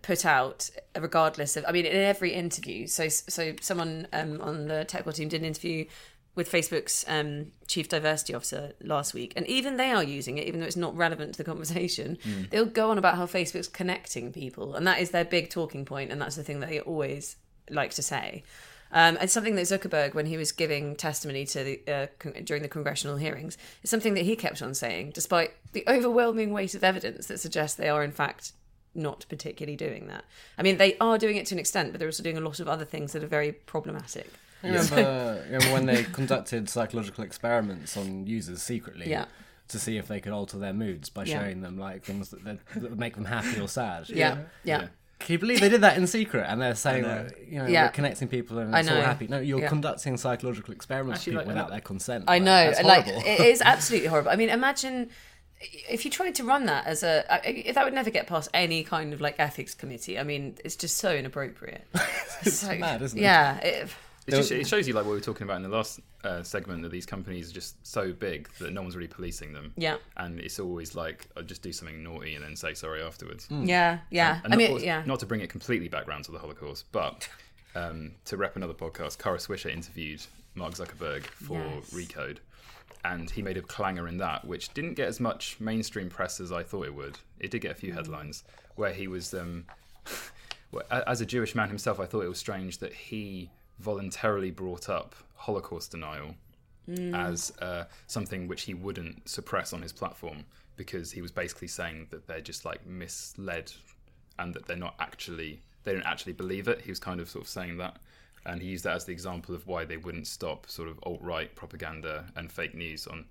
put 0.03 0.25
out, 0.27 0.71
regardless 0.99 1.57
of. 1.57 1.65
I 1.67 1.73
mean, 1.73 1.87
in 1.87 1.97
every 1.97 2.33
interview. 2.33 2.87
So 2.87 3.09
so 3.09 3.55
someone 3.61 4.07
um, 4.13 4.41
on 4.41 4.69
the 4.69 4.85
technical 4.85 5.13
team 5.13 5.29
did 5.29 5.41
an 5.41 5.47
interview 5.47 5.87
with 6.37 6.51
Facebook's 6.51 7.05
um, 7.07 7.53
chief 7.69 7.89
diversity 7.89 8.35
officer 8.35 8.73
last 8.83 9.15
week, 9.15 9.33
and 9.37 9.47
even 9.47 9.77
they 9.77 9.93
are 9.93 10.03
using 10.03 10.37
it, 10.37 10.49
even 10.49 10.59
though 10.61 10.67
it's 10.67 10.77
not 10.77 10.97
relevant 10.97 11.33
to 11.35 11.39
the 11.39 11.45
conversation. 11.45 12.19
They'll 12.51 12.67
go 12.67 12.91
on 12.91 12.99
about 12.99 13.15
how 13.15 13.27
Facebook's 13.27 13.69
connecting 13.69 14.33
people, 14.33 14.75
and 14.75 14.85
that 14.87 15.01
is 15.01 15.11
their 15.11 15.25
big 15.25 15.51
talking 15.51 15.85
point, 15.85 16.11
and 16.11 16.21
that's 16.21 16.35
the 16.35 16.43
thing 16.43 16.59
that 16.61 16.69
they 16.71 16.81
always 16.81 17.37
like 17.71 17.93
to 17.95 18.03
say. 18.03 18.43
Um, 18.95 19.19
and 19.21 19.29
something 19.29 19.57
that 19.57 19.63
Zuckerberg, 19.63 20.15
when 20.15 20.27
he 20.27 20.37
was 20.37 20.53
giving 20.53 20.95
testimony 20.95 21.45
to 21.47 21.65
the 21.65 21.93
uh, 21.93 22.07
con- 22.21 22.33
during 22.45 22.63
the 22.63 22.69
congressional 22.69 23.17
hearings, 23.17 23.59
is 23.83 23.91
something 23.91 24.15
that 24.15 24.23
he 24.25 24.37
kept 24.37 24.63
on 24.63 24.73
saying, 24.73 25.11
despite 25.11 25.53
the 25.73 25.83
overwhelming 25.89 26.53
weight 26.53 26.75
of 26.77 26.85
evidence 26.85 27.27
that 27.27 27.41
suggests 27.41 27.77
they 27.77 27.89
are 27.89 28.05
in 28.05 28.13
fact 28.13 28.53
not 28.95 29.27
particularly 29.29 29.77
doing 29.77 30.07
that. 30.07 30.25
I 30.57 30.63
mean, 30.63 30.77
they 30.77 30.97
are 30.99 31.19
doing 31.19 31.37
it 31.37 31.47
to 31.47 31.55
an 31.57 31.59
extent, 31.59 31.91
but 31.93 31.99
they're 31.99 32.07
also 32.09 32.23
doing 32.23 32.39
a 32.39 32.41
lot 32.41 32.61
of 32.61 32.69
other 32.69 32.85
things 32.85 33.13
that 33.13 33.25
are 33.25 33.27
very 33.27 33.51
problematic. 33.51 34.31
I 34.63 34.69
remember, 34.69 35.43
remember 35.47 35.73
when 35.73 35.87
they 35.87 36.05
conducted 36.05 36.71
psychological 36.71 37.25
experiments 37.25 37.97
on 37.97 38.27
users 38.29 38.63
secretly 38.63 39.11
Yeah. 39.11 39.25
to 39.69 39.79
see 39.81 39.97
if 39.97 40.07
they 40.07 40.21
could 40.21 40.33
alter 40.33 40.59
their 40.59 40.73
moods 40.73 41.11
by 41.11 41.25
Yeah. 41.25 41.41
showing 41.41 41.61
them 41.63 41.77
like 41.77 42.05
things 42.05 42.31
that, 42.31 42.45
that, 42.45 42.59
that 42.77 42.83
would 42.91 42.99
make 43.01 43.17
them 43.17 43.25
happy 43.25 43.61
or 43.61 43.67
sad. 43.67 44.09
Yeah, 44.09 44.15
yeah. 44.63 44.83
Yeah. 44.83 44.87
Can 45.25 45.33
you 45.33 45.39
believe 45.39 45.61
they 45.61 45.69
did 45.71 45.81
that 45.81 45.97
in 45.97 46.07
secret? 46.07 46.45
And 46.49 46.61
they're 46.61 46.75
saying, 46.75 47.03
know. 47.03 47.25
that, 47.25 47.49
you 47.49 47.59
know, 47.59 47.67
Yeah. 47.67 47.85
we're 47.87 47.91
connecting 47.93 48.29
people 48.29 48.59
and 48.59 48.77
I 48.77 48.81
it's 48.81 48.91
all 48.91 48.97
happy. 49.01 49.27
No, 49.27 49.41
you're 49.41 49.61
Yeah. 49.61 49.69
conducting 49.69 50.17
psychological 50.19 50.73
experiments 50.75 51.21
Actually, 51.21 51.33
with 51.33 51.37
like, 51.39 51.45
people 51.47 51.55
without 51.65 51.71
their 51.71 51.81
consent. 51.81 52.25
I 52.29 52.35
Like, 52.35 52.43
know, 52.43 52.71
that's 52.71 52.83
like 52.85 53.07
it 53.09 53.41
is 53.41 53.61
absolutely 53.65 54.09
horrible. 54.09 54.31
I 54.31 54.37
mean, 54.37 54.51
imagine 54.51 55.09
if 55.89 56.05
you 56.05 56.11
tried 56.11 56.35
to 56.35 56.45
run 56.45 56.67
that 56.67 56.87
as 56.87 57.03
a 57.03 57.25
I- 57.33 57.73
that 57.73 57.85
would 57.85 57.95
never 57.95 58.11
get 58.11 58.27
past 58.27 58.51
any 58.53 58.85
kind 58.85 59.15
of 59.15 59.21
like 59.23 59.37
ethics 59.39 59.73
committee. 59.75 60.19
I 60.19 60.23
mean, 60.25 60.59
it's 60.65 60.77
just 60.77 60.99
so 60.99 61.15
inappropriate. 61.15 61.87
It's 62.43 62.59
so, 62.59 62.75
mad, 62.77 63.01
isn't 63.01 63.19
it? 63.19 63.23
Yeah, 63.23 63.57
it, 63.61 63.89
It's 64.27 64.37
just, 64.37 64.53
it 64.53 64.67
shows 64.67 64.87
you 64.87 64.93
like 64.93 65.05
what 65.07 65.13
we 65.13 65.17
were 65.17 65.25
talking 65.25 65.45
about 65.45 65.57
in 65.57 65.63
the 65.63 65.75
last 65.75 66.01
uh, 66.25 66.43
segment 66.43 66.83
that 66.83 66.91
these 66.91 67.07
companies 67.07 67.51
are 67.51 67.55
just 67.55 67.87
so 67.87 68.13
big 68.13 68.49
that 68.59 68.73
no 68.73 68.83
one's 68.83 68.97
really 68.97 69.07
policing 69.09 69.53
them. 69.53 69.73
Yeah. 69.77 69.97
and 70.17 70.41
it's 70.41 70.59
always 70.59 70.95
like 70.95 71.27
I'll 71.37 71.43
just 71.43 71.63
do 71.63 71.73
something 71.73 72.03
naughty 72.03 72.35
and 72.35 72.43
then 72.45 72.57
say 72.57 72.75
sorry 72.75 73.03
afterwards. 73.03 73.47
Yeah, 73.51 73.99
yeah. 74.11 74.41
And 74.45 74.53
I 74.53 74.57
not, 74.57 74.59
mean, 74.59 74.71
not- 74.73 74.83
yeah. 74.83 75.03
not 75.07 75.21
to 75.21 75.27
bring 75.27 75.41
it 75.43 75.51
completely 75.51 75.89
back 75.89 76.09
round 76.09 76.25
to 76.25 76.33
the 76.33 76.39
Holocaust, 76.39 76.87
but 76.93 77.29
um, 77.77 78.13
to 78.25 78.37
rep 78.37 78.57
another 78.57 78.75
podcast, 78.75 79.19
Kara 79.19 79.39
Swisher 79.39 79.71
interviewed 79.71 80.23
Mark 80.55 80.75
Zuckerberg 80.75 81.25
for 81.25 81.59
Yes. 81.59 81.91
Recode, 81.93 82.39
and 83.05 83.29
he 83.31 83.43
made 83.43 83.57
a 83.57 83.63
clanger 83.63 84.09
in 84.09 84.17
that, 84.19 84.45
which 84.47 84.73
didn't 84.73 84.95
get 84.95 85.09
as 85.09 85.21
much 85.21 85.57
mainstream 85.61 86.09
press 86.09 86.41
as 86.41 86.51
I 86.53 86.63
thought 86.63 86.87
it 86.87 86.95
would. 86.95 87.19
It 87.41 87.51
did 87.51 87.61
get 87.61 87.73
a 87.73 87.75
few 87.75 87.93
Mm. 87.93 87.97
headlines 87.97 88.45
where 88.77 88.93
he 88.93 89.07
was. 89.09 89.35
Um, 89.35 89.67
as 90.91 91.21
a 91.21 91.27
Jewish 91.27 91.55
man 91.55 91.69
himself, 91.69 92.01
I 92.01 92.07
thought 92.07 92.23
it 92.25 92.29
was 92.29 92.39
strange 92.39 92.79
that 92.79 92.93
he 92.93 93.51
voluntarily 93.79 94.51
brought 94.51 94.89
up 94.89 95.15
Holocaust 95.47 95.91
denial 95.91 96.35
as 97.15 97.53
uh, 97.63 97.85
something 98.07 98.47
which 98.47 98.63
he 98.69 98.75
wouldn't 98.75 99.27
suppress 99.29 99.73
on 99.73 99.81
his 99.81 99.93
platform 100.01 100.45
because 100.77 101.11
he 101.13 101.23
was 101.23 101.33
basically 101.33 101.69
saying 101.69 102.09
that 102.11 102.27
they're 102.27 102.43
just 102.53 102.65
like 102.65 102.85
misled 102.87 103.73
and 104.39 104.53
that 104.55 104.67
they're 104.67 104.85
not 104.87 104.95
actually 105.01 105.61
they 105.85 105.93
don't 105.93 106.07
actually 106.07 106.33
believe 106.33 106.67
it. 106.69 106.81
He 106.81 106.91
was 106.91 106.99
kind 106.99 107.21
of 107.21 107.29
sort 107.29 107.45
of 107.45 107.49
saying 107.49 107.77
that, 107.79 107.97
and 108.47 108.61
he 108.63 108.69
used 108.69 108.85
that 108.85 108.97
as 108.97 109.05
the 109.05 109.13
example 109.13 109.55
of 109.55 109.67
why 109.67 109.85
they 109.85 109.99
wouldn't 109.99 110.27
stop 110.27 110.69
sort 110.69 110.89
of 110.89 110.99
alt 111.05 111.21
right 111.23 111.55
propaganda 111.55 112.25
and 112.37 112.51
fake 112.51 112.75
news 112.75 113.07
on. 113.07 113.25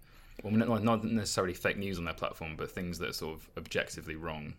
Well, 0.44 0.54
not, 0.54 0.84
not 0.84 1.04
necessarily 1.04 1.54
fake 1.54 1.78
news 1.78 1.98
on 2.00 2.06
their 2.06 2.14
platform, 2.16 2.56
but 2.56 2.72
things 2.72 2.98
that 3.00 3.10
are 3.10 3.14
sort 3.14 3.36
of 3.38 3.50
objectively 3.58 4.16
wrong. 4.16 4.54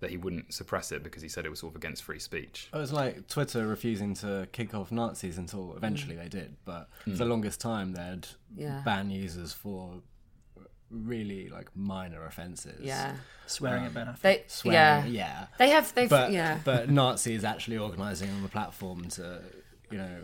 That 0.00 0.10
he 0.10 0.18
wouldn't 0.18 0.52
suppress 0.52 0.92
it 0.92 1.02
because 1.02 1.22
he 1.22 1.28
said 1.28 1.46
it 1.46 1.48
was 1.48 1.60
sort 1.60 1.72
of 1.72 1.76
against 1.76 2.02
free 2.02 2.18
speech. 2.18 2.68
It 2.72 2.76
was 2.76 2.92
like 2.92 3.28
Twitter 3.28 3.66
refusing 3.66 4.12
to 4.16 4.46
kick 4.52 4.74
off 4.74 4.92
Nazis 4.92 5.38
until 5.38 5.68
mm. 5.68 5.76
eventually 5.76 6.16
they 6.16 6.28
did, 6.28 6.56
but 6.66 6.90
for 7.04 7.10
mm. 7.10 7.18
the 7.18 7.24
longest 7.24 7.60
time 7.60 7.92
they'd 7.94 8.26
Yeah. 8.54 8.82
ban 8.84 9.10
users 9.10 9.54
for 9.54 10.02
really 10.90 11.48
like 11.48 11.74
minor 11.74 12.26
offences. 12.26 12.80
Yeah. 12.82 13.16
Swearing 13.46 13.84
at 13.84 13.94
Ben 13.94 14.06
Affleck. 14.06 14.20
They, 14.20 14.44
Swearing, 14.48 15.12
yeah. 15.12 15.40
yeah. 15.40 15.46
They 15.58 15.70
have, 15.70 15.94
they've, 15.94 16.08
But 16.08 16.32
yeah. 16.32 16.58
but 16.64 16.90
Nazis 16.90 17.44
actually 17.44 17.78
organising 17.78 18.30
on 18.30 18.42
the 18.42 18.48
platform 18.48 19.08
to, 19.10 19.40
you 19.90 19.98
know, 19.98 20.18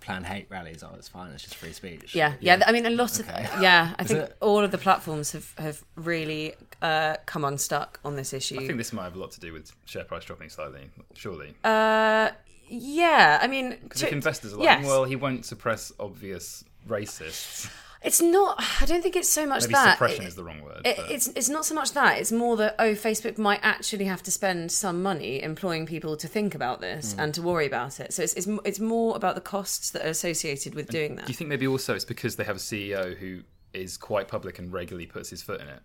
plan 0.00 0.24
hate 0.24 0.46
rallies. 0.50 0.82
Oh, 0.82 0.90
it's 0.96 1.08
fine. 1.08 1.30
It's 1.32 1.42
just 1.42 1.56
free 1.56 1.72
speech. 1.72 2.14
Yeah, 2.14 2.34
yeah. 2.40 2.62
I 2.66 2.72
mean, 2.72 2.86
a 2.86 2.90
lot 2.90 3.18
of 3.20 3.28
Okay. 3.28 3.48
yeah. 3.60 3.94
I 3.98 4.02
Is 4.02 4.08
think 4.08 4.20
it- 4.20 4.36
all 4.40 4.60
of 4.64 4.70
the 4.70 4.78
platforms 4.78 5.32
have 5.32 5.52
have 5.58 5.82
really 5.96 6.54
uh, 6.82 7.16
come 7.26 7.44
unstuck 7.44 7.98
on 8.04 8.16
this 8.16 8.32
issue. 8.32 8.56
I 8.60 8.66
think 8.66 8.78
this 8.78 8.92
might 8.92 9.04
have 9.04 9.16
a 9.16 9.18
lot 9.18 9.32
to 9.32 9.40
do 9.40 9.52
with 9.52 9.72
share 9.84 10.04
price 10.04 10.24
dropping 10.24 10.48
slightly, 10.50 10.90
surely. 11.14 11.54
uh, 11.64 12.30
yeah, 12.70 13.38
I 13.42 13.46
mean, 13.46 13.76
Because 13.82 14.00
to- 14.02 14.06
if 14.08 14.12
investors 14.12 14.52
are 14.52 14.56
like, 14.58 14.64
yes. 14.64 14.84
well, 14.86 15.04
he 15.04 15.16
won't 15.16 15.44
suppress 15.46 15.90
obvious 15.98 16.64
racists. 16.86 17.70
It's 18.02 18.20
not. 18.22 18.62
I 18.80 18.86
don't 18.86 19.02
think 19.02 19.16
it's 19.16 19.28
so 19.28 19.46
much 19.46 19.62
Maybe 19.62 19.74
that. 19.74 19.92
suppression 19.92 20.24
It- 20.24 20.28
is 20.28 20.34
the 20.36 20.44
wrong 20.44 20.60
word. 20.62 20.82
it- 20.86 20.98
it's 21.10 21.26
it's 21.28 21.48
not 21.48 21.64
so 21.64 21.74
much 21.74 21.92
that 21.92 22.18
it's 22.18 22.30
more 22.32 22.56
that 22.56 22.74
oh 22.78 22.94
Facebook 22.94 23.38
might 23.38 23.60
actually 23.62 24.04
have 24.06 24.22
to 24.24 24.30
spend 24.30 24.70
some 24.72 25.02
money 25.02 25.42
employing 25.42 25.86
people 25.86 26.16
to 26.16 26.28
think 26.28 26.54
about 26.54 26.80
this 26.80 27.14
Mm. 27.14 27.22
and 27.24 27.34
to 27.34 27.42
worry 27.42 27.66
about 27.66 28.00
it. 28.00 28.12
So 28.12 28.22
it's, 28.22 28.34
it's 28.34 28.46
it's 28.64 28.80
more 28.80 29.16
about 29.16 29.34
the 29.34 29.40
costs 29.40 29.90
that 29.90 30.04
are 30.04 30.10
associated 30.10 30.74
with 30.74 30.88
doing 30.88 31.16
that. 31.16 31.26
Do 31.26 31.32
you 31.32 31.36
think 31.36 31.48
maybe 31.48 31.66
also 31.66 31.94
it's 31.94 32.04
because 32.04 32.36
they 32.36 32.44
have 32.44 32.56
a 32.56 32.60
CEO 32.60 33.16
who 33.16 33.40
is 33.74 33.96
quite 33.96 34.28
public 34.28 34.58
and 34.58 34.72
regularly 34.72 35.06
puts 35.06 35.28
his 35.30 35.42
foot 35.42 35.60
in 35.60 35.68
it? 35.68 35.80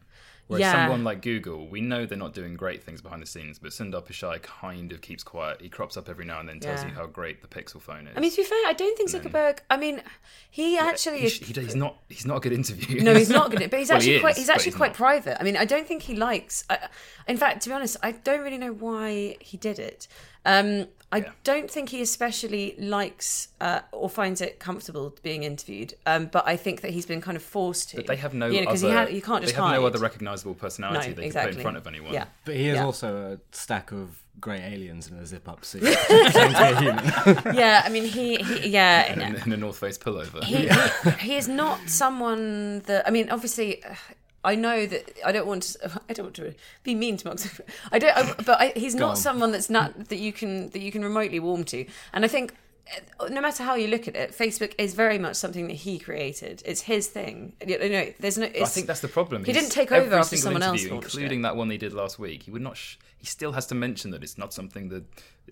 Whereas 0.48 0.62
Yeah. 0.62 0.74
someone 0.74 1.04
like 1.06 1.22
Google, 1.22 1.68
we 1.68 1.80
know 1.80 2.06
they're 2.06 2.18
not 2.18 2.34
doing 2.34 2.56
great 2.56 2.84
things 2.84 3.02
behind 3.02 3.22
the 3.22 3.26
scenes, 3.26 3.60
but 3.60 3.72
Sundar 3.72 4.06
Pichai 4.06 4.42
kind 4.42 4.92
of 4.92 5.00
keeps 5.02 5.24
quiet. 5.24 5.62
He 5.62 5.70
crops 5.70 5.96
up 5.96 6.10
every 6.10 6.26
now 6.26 6.42
and 6.42 6.50
then, 6.50 6.60
tells 6.60 6.82
Yeah. 6.84 6.90
you 6.90 6.96
how 6.96 7.06
great 7.06 7.42
the 7.42 7.48
Pixel 7.48 7.82
phone 7.82 8.08
is. 8.08 8.18
I 8.18 8.20
mean, 8.20 8.30
to 8.32 8.38
be 8.38 8.44
fair, 8.44 8.60
I 8.68 8.74
don't 8.74 8.98
think 8.98 9.10
Zuckerberg. 9.10 9.60
I 9.70 9.78
mean, 9.78 10.02
he 10.52 10.78
actually 10.78 11.20
he, 11.22 11.28
is. 11.28 11.38
he- 11.38 11.54
he's 11.62 11.76
not. 11.76 11.98
He's 12.10 12.26
not 12.26 12.38
a 12.38 12.40
good 12.42 12.52
interview. 12.54 13.02
No, 13.02 13.14
he's 13.16 13.30
not 13.30 13.52
good. 13.52 13.70
But 13.70 13.80
he's 13.80 13.90
Well, 13.90 13.98
actually 13.98 14.16
he 14.16 14.20
quite. 14.20 14.32
is, 14.32 14.38
He's 14.40 14.50
actually 14.50 14.66
he's 14.66 14.76
quite 14.76 14.92
not. 14.92 14.98
private. 14.98 15.38
I 15.40 15.44
mean, 15.44 15.56
I 15.56 15.66
don't 15.66 15.88
think 15.88 16.04
he 16.04 16.16
likes. 16.16 16.66
I, 16.70 16.78
in 17.28 17.38
fact, 17.38 17.62
to 17.64 17.70
be 17.70 17.76
honest, 17.76 17.96
I 18.04 18.12
don't 18.12 18.42
really 18.42 18.58
know 18.58 18.74
why 18.74 19.38
he 19.40 19.56
did 19.58 19.80
it. 19.80 20.08
Um, 20.46 20.88
I 21.14 21.18
Yeah. 21.18 21.32
don't 21.44 21.70
think 21.70 21.90
he 21.90 22.02
especially 22.02 22.76
likes 22.80 23.50
uh, 23.62 23.82
or 23.92 24.10
finds 24.10 24.42
it 24.42 24.60
comfortable 24.60 25.16
being 25.22 25.44
interviewed. 25.44 25.94
Um, 26.06 26.26
but 26.26 26.44
I 26.48 26.58
think 26.58 26.82
that 26.82 26.92
he's 26.92 27.06
been 27.06 27.22
kind 27.22 27.38
of 27.38 27.44
forced 27.44 27.90
to. 27.92 27.98
But 27.98 28.08
they 28.08 28.16
have 28.18 28.34
no 28.34 28.48
you 28.48 28.62
know, 28.62 28.72
'cause 28.72 28.84
other. 28.84 28.92
he, 28.94 28.98
had, 29.00 29.10
he 29.10 29.22
can't 29.22 29.42
just 29.44 29.54
they 29.56 29.62
have 29.62 29.70
hide. 29.70 29.78
no 29.80 29.86
other 29.86 30.00
recognizable 30.00 30.56
personality 30.56 31.10
No, 31.10 31.14
they 31.14 31.22
can 31.22 31.24
exactly. 31.26 31.52
put 31.54 31.58
in 31.60 31.62
front 31.64 31.78
of 31.78 31.88
anyone. 31.88 32.14
Yeah. 32.14 32.26
But 32.46 32.56
he 32.56 32.68
is 32.70 32.76
Yeah. 32.78 32.86
also 32.86 33.34
a 33.34 33.56
stack 33.56 33.92
of 33.92 34.20
grey 34.40 34.62
aliens 34.74 35.08
in 35.10 35.16
a 35.18 35.26
zip-up 35.26 35.64
suit. 35.64 35.84
pretending 35.84 36.32
to 36.32 36.58
be 36.58 36.64
a 36.74 36.80
human. 36.82 37.56
yeah, 37.56 37.84
I 37.86 37.90
mean, 37.90 38.06
he, 38.06 38.38
he 38.38 38.70
yeah. 38.70 39.06
And 39.14 39.22
in, 39.38 39.44
in 39.46 39.52
a 39.54 39.58
North 39.58 39.78
Face 39.78 39.98
pullover. 40.00 40.44
he, 40.44 40.68
he, 40.68 41.10
he 41.28 41.36
is 41.36 41.48
not 41.48 41.78
someone 41.88 42.80
that 42.88 43.08
I 43.08 43.12
mean 43.12 43.30
obviously 43.30 43.84
uh, 43.84 43.94
I 44.44 44.56
know 44.56 44.86
that 44.86 45.18
I 45.26 45.32
don't 45.32 45.48
want 45.48 45.64
to 45.64 46.02
I 46.10 46.14
don't 46.14 46.26
want 46.26 46.36
to 46.36 46.54
be 46.84 46.96
mean 46.96 47.18
to 47.18 47.28
Mark 47.28 47.40
Zuckerberg. 47.40 47.70
I 47.92 48.00
don't 48.00 48.18
I, 48.18 48.34
but 48.44 48.62
I, 48.62 48.74
he's 48.76 48.96
not 48.96 49.12
on. 49.12 49.16
someone 49.16 49.52
that's 49.52 49.70
not 49.70 50.10
that 50.10 50.18
you 50.18 50.34
can 50.34 50.70
that 50.70 50.82
you 50.82 50.92
can 50.92 51.04
remotely 51.04 51.40
warm 51.40 51.64
to 51.66 51.86
and 52.14 52.26
I 52.26 52.28
think 52.28 52.56
no 53.30 53.40
matter 53.42 53.64
how 53.64 53.76
you 53.76 53.88
look 53.88 54.08
at 54.08 54.16
it 54.16 54.32
Facebook 54.38 54.74
is 54.78 54.94
very 54.94 55.18
much 55.18 55.36
something 55.38 55.68
that 55.68 55.74
he 55.76 55.98
created 55.98 56.62
it's 56.66 56.82
his 56.82 57.08
thing 57.08 57.54
you 57.66 57.78
know 57.80 58.14
there's 58.20 58.38
no 58.38 58.46
I 58.46 58.66
think 58.66 58.88
that's 58.88 59.00
the 59.00 59.08
problem. 59.08 59.44
he 59.46 59.52
He's- 59.52 59.62
didn't 59.64 59.74
take 59.74 59.92
over 59.92 60.16
after 60.16 60.36
someone 60.38 60.62
else 60.64 60.84
including 60.84 61.40
it. 61.40 61.44
that 61.44 61.56
one 61.56 61.70
they 61.70 61.78
did 61.78 61.94
last 61.94 62.20
week. 62.20 62.44
He 62.44 62.52
would 62.52 62.62
not. 62.62 62.76
Sh- 62.78 62.98
he 63.18 63.26
still 63.26 63.54
has 63.54 63.66
to 63.68 63.76
mention 63.76 64.12
that 64.12 64.22
it's 64.22 64.38
not 64.38 64.54
something 64.54 64.90
that 64.90 65.04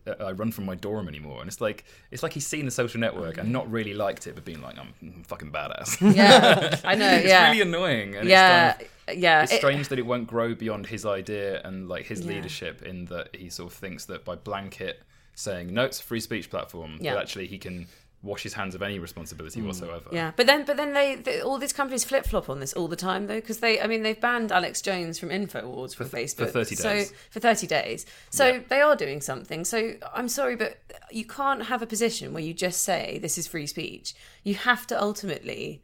uh, 0.05 0.25
I 0.25 0.31
run 0.33 0.51
from 0.51 0.65
my 0.65 0.75
dorm 0.75 1.07
anymore. 1.07 1.39
And 1.39 1.47
it's 1.47 1.61
like 1.61 1.85
it's 2.11 2.21
like 2.21 2.33
he's 2.33 2.45
seen 2.45 2.65
the 2.65 2.71
social 2.71 2.99
network 2.99 3.37
and 3.37 3.49
not 3.51 3.71
really 3.71 3.93
liked 3.93 4.27
it, 4.27 4.35
but 4.35 4.43
being 4.43 4.61
like, 4.61 4.75
I'm 4.77 5.23
fucking 5.23 5.51
badass. 5.53 5.97
yeah 6.15 6.77
I 6.83 6.95
know 6.95 7.09
it's 7.13 7.27
yeah 7.29 7.49
really 7.49 7.61
annoying. 7.61 8.15
And 8.17 8.27
yeah 8.27 8.75
It's, 8.77 8.89
of, 9.07 9.15
yeah 9.17 9.43
it's 9.43 9.53
It- 9.53 9.57
strange 9.57 9.87
that 9.87 9.99
it 9.99 10.05
won't 10.05 10.27
grow 10.27 10.53
beyond 10.53 10.87
his 10.87 11.05
idea 11.05 11.61
and 11.63 11.87
like 11.87 12.05
his 12.07 12.19
Yeah. 12.21 12.33
leadership 12.33 12.81
in 12.81 13.05
that 13.05 13.33
he 13.35 13.49
sort 13.49 13.71
of 13.71 13.77
thinks 13.77 14.03
that 14.05 14.25
by 14.25 14.35
blanket 14.35 15.01
saying 15.35 15.73
no, 15.73 15.85
it's 15.85 15.99
a 15.99 16.03
free 16.03 16.19
speech 16.19 16.49
platform, 16.49 16.97
Yeah. 16.99 17.13
that 17.13 17.21
actually 17.21 17.47
he 17.47 17.57
can 17.57 17.87
wash 18.23 18.43
his 18.43 18.53
hands 18.53 18.75
of 18.75 18.83
any 18.83 18.99
responsibility 18.99 19.59
mm. 19.59 19.65
whatsoever. 19.65 20.07
Yeah, 20.11 20.31
but 20.35 20.45
then 20.45 20.63
but 20.65 20.77
then 20.77 20.93
they, 20.93 21.15
they 21.15 21.41
all 21.41 21.57
these 21.57 21.73
companies 21.73 22.03
flip 22.03 22.25
flop 22.25 22.49
on 22.49 22.59
this 22.59 22.73
all 22.73 22.87
the 22.87 22.95
time 22.95 23.27
though 23.27 23.39
because 23.39 23.59
they 23.59 23.81
I 23.81 23.87
mean 23.87 24.03
they've 24.03 24.19
banned 24.19 24.51
Alex 24.51 24.81
Jones 24.81 25.17
from 25.17 25.29
Infowars 25.29 25.97
th- 25.97 26.09
Facebook 26.11 26.47
for 26.47 26.63
30 26.63 26.75
days. 26.75 27.09
So 27.09 27.15
for 27.31 27.39
thirty 27.39 27.67
days, 27.67 28.05
so 28.29 28.47
Yeah. 28.47 28.59
they 28.67 28.81
are 28.81 28.95
doing 28.95 29.21
something. 29.21 29.65
So 29.65 29.95
I'm 30.13 30.29
sorry, 30.29 30.55
but 30.55 30.77
you 31.09 31.25
can't 31.25 31.63
have 31.63 31.81
a 31.81 31.87
position 31.87 32.33
where 32.33 32.43
you 32.43 32.53
just 32.53 32.83
say 32.83 33.19
this 33.21 33.37
is 33.37 33.47
free 33.47 33.67
speech. 33.67 34.13
You 34.43 34.55
have 34.55 34.85
to 34.87 35.01
ultimately 35.01 35.81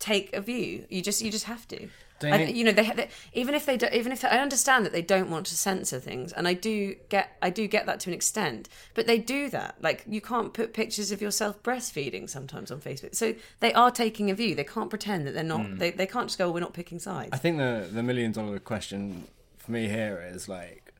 take 0.00 0.34
a 0.34 0.40
view. 0.40 0.86
You 0.90 1.00
just 1.02 1.22
you 1.22 1.30
just 1.30 1.44
have 1.44 1.68
to. 1.68 1.88
Don't 2.18 2.32
I, 2.34 2.42
you- 2.44 2.54
you 2.56 2.64
know, 2.64 2.72
they, 2.72 2.90
they 2.90 3.08
even 3.32 3.54
if 3.54 3.64
they 3.64 3.78
do, 3.78 3.86
even 3.94 4.12
if 4.12 4.24
I 4.26 4.38
understand 4.40 4.84
that 4.84 4.92
they 4.92 5.00
don't 5.00 5.30
want 5.30 5.46
to 5.46 5.56
censor 5.56 5.98
things, 5.98 6.32
and 6.34 6.46
I 6.46 6.52
do 6.52 6.94
get 7.08 7.36
I 7.40 7.48
do 7.48 7.66
get 7.66 7.86
that 7.86 8.00
to 8.00 8.10
an 8.10 8.14
extent, 8.14 8.68
but 8.92 9.06
they 9.06 9.16
do 9.18 9.48
that. 9.50 9.76
Like 9.80 10.04
you 10.06 10.20
can't 10.20 10.52
put 10.52 10.74
pictures 10.74 11.12
of 11.12 11.22
yourself 11.22 11.62
breastfeeding 11.62 12.28
sometimes 12.28 12.70
on 12.70 12.80
Facebook, 12.80 13.14
so 13.14 13.34
they 13.60 13.72
are 13.72 13.90
taking 13.90 14.30
a 14.30 14.34
view. 14.34 14.54
They 14.54 14.64
can't 14.64 14.90
pretend 14.90 15.26
that 15.26 15.32
they're 15.32 15.42
not. 15.44 15.64
Hmm. 15.64 15.78
They, 15.78 15.92
they 15.92 16.06
can't 16.06 16.26
just 16.26 16.38
go, 16.38 16.50
"We're 16.50 16.60
not 16.60 16.74
picking 16.74 16.98
sides." 16.98 17.30
I 17.32 17.38
think 17.38 17.56
the 17.56 17.88
the 17.90 18.02
million 18.02 18.32
dollar 18.32 18.58
question 18.58 19.24
for 19.56 19.70
me 19.72 19.88
here 19.88 20.22
is 20.34 20.46
like, 20.46 20.92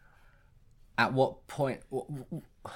at 0.97 1.13
what 1.13 1.47
point, 1.49 1.81
wh- 1.93 2.09
wh- 2.65 2.71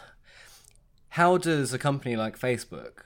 how 1.11 1.39
does 1.39 1.73
a 1.73 1.79
company 1.79 2.17
like 2.17 2.39
Facebook 2.39 3.05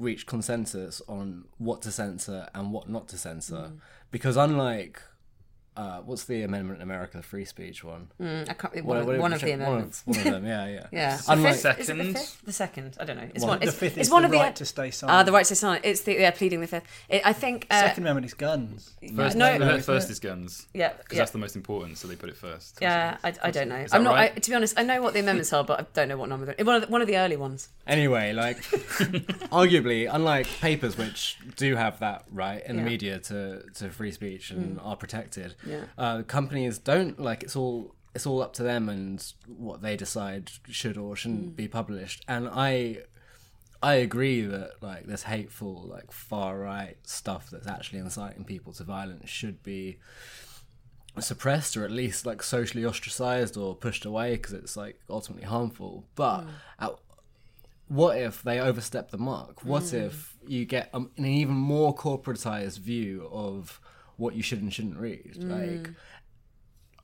reach 0.00 0.26
consensus 0.26 1.00
on 1.06 1.44
what 1.58 1.82
to 1.82 1.92
censor 1.92 2.48
and 2.54 2.72
what 2.72 2.88
not 2.88 3.06
to 3.08 3.18
censor? 3.18 3.54
Mm. 3.54 3.78
Because 4.10 4.36
unlike 4.36 5.00
uh, 5.80 6.00
what's 6.02 6.24
the 6.24 6.42
amendment 6.42 6.78
in 6.78 6.82
America, 6.82 7.16
the 7.16 7.22
free 7.22 7.44
speech 7.44 7.82
one? 7.82 8.08
Mm, 8.20 8.48
I 8.50 8.52
can't, 8.52 8.74
one, 8.74 8.84
What- 8.84 8.96
of, 8.98 9.06
what- 9.06 9.18
one 9.18 9.32
of 9.32 9.40
the 9.40 9.50
one 9.52 9.60
amendments. 9.60 10.02
One 10.04 10.18
of, 10.18 10.24
them, 10.24 10.44
yeah, 10.46 10.66
yeah. 10.66 10.86
Yeah, 10.92 11.16
The 11.16 11.32
Unlike, 11.32 11.54
fifth- 11.56 11.80
is 11.80 11.88
it 11.88 11.96
the 11.96 12.02
Second? 12.04 12.12
fifth? 12.16 12.42
The 12.44 12.52
second, 12.52 12.96
I 13.00 13.04
don't 13.04 13.16
know. 13.16 13.28
It's 13.34 13.42
One- 13.42 13.48
one. 13.50 13.60
The 13.60 13.66
It's, 13.68 13.76
fifth 13.76 13.96
it's 13.98 14.08
is 14.08 14.12
one 14.12 14.22
the 14.22 14.26
of 14.26 14.32
the 14.32 14.38
right 14.38 14.56
to 14.56 14.64
stay 14.66 14.90
silent. 14.90 15.18
Ah, 15.18 15.22
the 15.22 15.32
right 15.32 15.40
to 15.46 15.54
stay 15.54 15.54
silent. 15.66 15.84
It's 15.84 16.02
the 16.02 16.12
yeah, 16.14 16.30
pleading 16.32 16.60
the 16.60 16.66
fifth. 16.66 16.84
It, 17.08 17.22
I 17.24 17.32
think. 17.32 17.66
Uh, 17.70 17.80
Second 17.80 18.02
Amendment 18.04 18.26
is 18.26 18.34
guns. 18.34 18.90
First, 19.16 19.36
No. 19.36 19.52
the 19.58 19.64
No, 19.64 19.80
first 19.80 20.10
is 20.10 20.20
guns. 20.20 20.66
yeah, 20.74 20.92
Because 20.98 21.16
yeah. 21.16 21.18
that's 21.22 21.30
the 21.30 21.38
most 21.38 21.56
important, 21.56 21.96
so 21.98 22.08
they 22.08 22.16
put 22.16 22.28
it 22.28 22.36
first. 22.36 22.78
Yeah, 22.82 23.16
I, 23.24 23.32
I 23.42 23.50
don't 23.50 23.68
know. 23.68 23.84
I'm 23.92 24.04
not. 24.04 24.14
right? 24.14 24.32
I, 24.36 24.38
to 24.40 24.50
be 24.50 24.54
honest, 24.56 24.78
I 24.78 24.82
know 24.82 25.00
what 25.00 25.14
the 25.14 25.20
amendments 25.20 25.52
are, 25.52 25.64
but 25.64 25.80
I 25.80 25.86
don't 25.94 26.08
know 26.08 26.16
what 26.18 26.28
number. 26.28 26.46
They're, 26.52 26.64
one 26.64 26.76
of 26.76 26.82
the, 26.82 26.88
one 26.88 27.00
of 27.00 27.06
the 27.06 27.16
early 27.16 27.36
ones. 27.36 27.68
Anyway, 27.86 28.32
like, 28.34 28.58
arguably, 29.50 30.08
unlike 30.12 30.46
papers, 30.60 30.96
which 30.96 31.38
do 31.56 31.76
have 31.76 31.98
that 32.00 32.24
right 32.32 32.64
in 32.66 32.76
the 32.76 32.82
media 32.82 33.18
to, 33.18 33.62
to 33.74 33.90
free 33.90 34.12
speech 34.12 34.50
and 34.50 34.78
are 34.80 34.96
protected, 34.96 35.54
Yeah. 35.70 35.84
uh, 35.98 36.22
companies 36.22 36.78
don't 36.78 37.18
like 37.20 37.42
it's 37.42 37.56
all 37.56 37.94
it's 38.14 38.26
all 38.26 38.42
up 38.42 38.52
to 38.54 38.62
them 38.64 38.88
and 38.88 39.24
what 39.46 39.82
they 39.82 39.96
decide 39.96 40.50
should 40.68 40.96
or 40.98 41.14
shouldn't 41.16 41.54
be 41.56 41.68
published. 41.68 42.24
And 42.26 42.48
I 42.52 42.98
I 43.82 43.94
agree 43.94 44.42
that 44.42 44.82
like 44.82 45.06
this 45.06 45.22
hateful 45.22 45.82
like 45.86 46.10
far 46.12 46.58
right 46.58 46.96
stuff 47.04 47.48
that's 47.50 47.66
actually 47.68 48.00
inciting 48.00 48.44
people 48.44 48.72
to 48.74 48.84
violence 48.84 49.30
should 49.30 49.62
be 49.62 49.98
suppressed 51.18 51.76
or 51.76 51.84
at 51.84 51.90
least 51.90 52.24
like 52.26 52.42
socially 52.42 52.84
ostracized 52.84 53.56
or 53.56 53.74
pushed 53.74 54.04
away 54.04 54.32
because 54.32 54.52
it's 54.52 54.76
like 54.76 55.00
ultimately 55.08 55.46
harmful. 55.46 56.06
But 56.14 56.44
at, 56.78 56.92
what 57.88 58.16
if 58.18 58.42
they 58.42 58.60
overstep 58.60 59.10
the 59.10 59.18
mark? 59.18 59.64
What 59.64 59.82
Mm. 59.84 60.06
if 60.06 60.36
you 60.46 60.64
get 60.64 60.90
um, 60.94 61.10
an 61.16 61.26
even 61.26 61.54
more 61.54 61.94
corporatized 61.94 62.78
view 62.78 63.28
of 63.32 63.80
what 64.20 64.34
you 64.34 64.42
should 64.42 64.62
and 64.62 64.72
shouldn't 64.72 64.98
read? 64.98 65.34
Mm. 65.38 65.50
Like, 65.80 65.90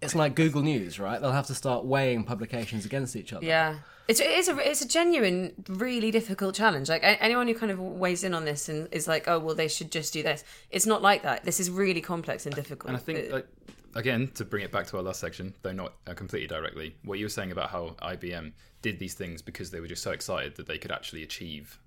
it's 0.01 0.15
like 0.15 0.35
Google 0.35 0.63
News, 0.63 1.01
right? 1.01 1.21
They'll 1.21 1.33
have 1.33 1.47
to 1.47 1.55
start 1.55 1.85
weighing 1.85 2.25
publications 2.25 2.85
against 2.85 3.17
each 3.17 3.33
other. 3.33 3.45
Yeah. 3.45 3.79
It's, 4.09 4.21
it 4.21 4.31
is 4.31 4.49
a 4.49 4.57
it's 4.59 4.83
a 4.83 4.89
genuine, 4.89 5.65
really 5.69 6.13
difficult 6.13 6.55
challenge. 6.55 6.89
Like 6.89 7.03
a- 7.03 7.21
anyone 7.21 7.49
who 7.49 7.55
kind 7.55 7.73
of 7.73 7.81
weighs 7.81 8.23
in 8.23 8.35
on 8.35 8.45
this 8.45 8.69
and 8.69 8.89
is 8.93 9.09
like, 9.09 9.27
oh 9.27 9.41
well, 9.41 9.55
they 9.57 9.67
should 9.67 9.91
just 9.91 10.13
do 10.13 10.23
this. 10.23 10.45
It's 10.71 10.87
not 10.87 11.03
like 11.03 11.23
that. 11.23 11.45
This 11.45 11.59
is 11.59 11.71
really 11.71 12.01
complex 12.01 12.47
and 12.47 12.55
difficult. 12.55 12.89
And 12.89 12.97
I 12.97 13.01
think, 13.01 13.33
like, 13.33 13.49
again, 13.97 14.31
to 14.35 14.45
bring 14.45 14.63
it 14.63 14.71
back 14.71 14.87
to 14.89 14.99
our 14.99 15.03
last 15.03 15.19
section, 15.19 15.55
though 15.63 15.73
not 15.73 15.95
uh, 16.07 16.15
completely 16.15 16.47
directly, 16.47 16.95
what 17.03 17.19
you 17.19 17.25
were 17.25 17.31
saying 17.31 17.51
about 17.51 17.71
how 17.71 17.97
IBM 18.01 18.53
did 18.81 19.01
these 19.01 19.15
things 19.15 19.43
because 19.43 19.73
they 19.73 19.81
were 19.81 19.89
just 19.89 20.05
so 20.05 20.13
excited 20.13 20.55
that 20.57 20.69
they 20.69 20.79
could 20.79 20.93
actually 20.93 21.25
achieve 21.25 21.81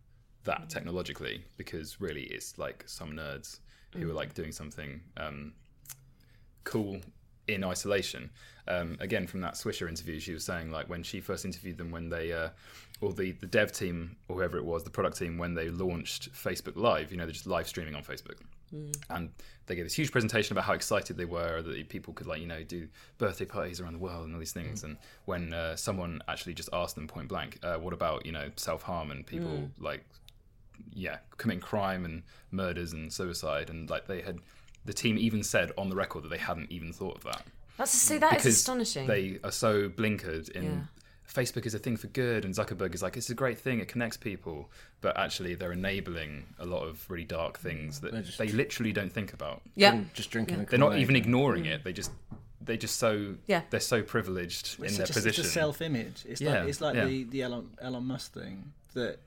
that 0.44 0.70
technologically. 0.70 1.46
Because 1.56 2.02
really, 2.02 2.24
it's 2.24 2.58
like 2.58 2.84
some 2.86 3.14
nerds 3.14 3.60
who 3.96 4.08
were 4.08 4.14
like 4.14 4.34
doing 4.34 4.52
something 4.52 5.02
um, 5.18 5.54
cool 6.64 7.00
in 7.48 7.64
isolation. 7.64 8.30
Um, 8.68 8.98
again, 9.00 9.26
from 9.26 9.42
that 9.42 9.56
Swisher 9.56 9.90
interview, 9.90 10.20
she 10.20 10.34
was 10.34 10.46
saying 10.46 10.72
like 10.72 10.90
when 10.90 11.02
she 11.04 11.20
first 11.20 11.46
interviewed 11.46 11.78
them, 11.78 11.92
when 11.92 12.10
they 12.10 12.32
uh, 12.32 12.50
or 13.02 13.14
the 13.14 13.32
the 13.32 13.48
dev 13.48 13.72
team 13.72 14.16
or 14.28 14.36
whoever 14.38 14.58
it 14.58 14.66
was, 14.66 14.84
the 14.84 14.90
product 14.90 15.18
team, 15.18 15.38
when 15.38 15.56
they 15.56 15.70
launched 15.70 16.32
Facebook 16.34 16.76
Live, 16.76 17.12
you 17.12 17.18
know, 17.18 17.26
they're 17.26 17.34
just 17.34 17.48
live 17.48 17.68
streaming 17.68 17.96
on 17.96 18.04
Facebook. 18.04 18.38
And 19.10 19.32
they 19.66 19.76
gave 19.76 19.86
this 19.86 19.96
huge 19.96 20.12
presentation 20.12 20.54
about 20.54 20.66
how 20.66 20.74
excited 20.74 21.18
they 21.18 21.26
were 21.26 21.62
that 21.62 21.90
people 21.90 22.14
could 22.14 22.28
like 22.28 22.40
you 22.40 22.48
know 22.48 22.64
do 22.64 22.88
birthday 23.18 23.46
parties 23.46 23.80
around 23.80 23.94
the 23.94 24.00
world 24.00 24.26
and 24.26 24.34
all 24.34 24.40
these 24.40 24.52
things. 24.52 24.84
And 24.84 24.98
when 25.26 25.54
uh, 25.54 25.76
someone 25.76 26.22
actually 26.28 26.54
just 26.54 26.70
asked 26.72 26.96
them 26.96 27.08
point 27.08 27.28
blank 27.28 27.60
uh, 27.64 27.78
what 27.78 27.94
about 27.94 28.26
you 28.26 28.32
know 28.32 28.50
self-harm 28.56 29.10
and 29.12 29.26
people 29.26 29.70
like 29.80 30.06
yeah 30.94 31.18
committing 31.38 31.62
crime 31.62 32.06
and 32.06 32.24
murders 32.52 32.94
and 32.94 33.12
suicide 33.14 33.70
and 33.70 33.90
like 33.90 34.08
they 34.08 34.22
had 34.22 34.40
the 34.86 34.94
team 34.94 35.18
even 35.18 35.44
said 35.44 35.72
on 35.78 35.90
the 35.90 35.96
record 35.96 36.24
that 36.24 36.30
they 36.30 36.38
hadn't 36.38 36.72
even 36.72 36.92
thought 36.94 37.16
of 37.18 37.24
that 37.24 37.44
that's 37.78 37.92
see 37.92 38.18
that 38.18 38.34
is 38.34 38.38
because 38.44 38.56
astonishing. 38.56 39.08
they 39.08 39.40
are 39.44 39.52
so 39.52 39.90
blinkered 39.90 40.50
in 40.50 40.64
Yeah. 40.64 40.80
Facebook 41.32 41.68
is 41.68 41.76
a 41.76 41.80
thing 41.80 41.96
for 41.96 42.08
good, 42.08 42.44
and 42.44 42.56
Zuckerberg 42.56 42.96
is 42.96 43.04
like 43.04 43.16
it's 43.16 43.30
a 43.30 43.36
great 43.36 43.60
thing. 43.60 43.80
It 43.80 43.88
connects 43.88 44.18
people, 44.18 44.68
but 45.00 45.16
actually 45.16 45.54
they're 45.54 45.72
enabling 45.74 46.48
a 46.58 46.66
lot 46.66 46.88
of 46.88 47.08
really 47.08 47.24
dark 47.24 47.60
things 47.60 48.00
that 48.02 48.12
They're 48.14 48.24
just- 48.24 48.40
they 48.40 48.48
literally 48.48 48.92
don't 48.92 49.14
think 49.14 49.32
about. 49.32 49.62
yeah. 49.76 49.92
Drink- 49.92 50.14
Just 50.16 50.32
drinking 50.32 50.62
a 50.62 50.66
They're 50.66 50.80
not 50.80 50.98
even 50.98 51.16
ignoring 51.16 51.66
mm. 51.66 51.74
it. 51.74 51.84
They 51.84 51.94
just 51.94 52.10
they 52.62 52.78
just 52.78 52.96
so 52.98 53.36
Yeah. 53.46 53.62
they're 53.70 53.80
so 53.80 54.02
privileged 54.02 54.80
in 54.80 54.86
it's 54.86 54.98
their 54.98 55.06
such 55.06 55.12
a, 55.12 55.20
position. 55.20 55.30
It's 55.30 55.36
just 55.38 55.50
a 55.50 55.60
self-image. 55.60 56.26
It's 56.28 56.42
Yeah, 56.42 56.62
like 56.62 56.70
it's 56.70 56.82
like 56.82 56.96
yeah. 56.96 57.06
the 57.06 57.24
the 57.26 57.42
Elon, 57.44 57.70
Elon 57.80 58.06
Musk 58.06 58.34
thing 58.34 58.74
that 58.96 59.20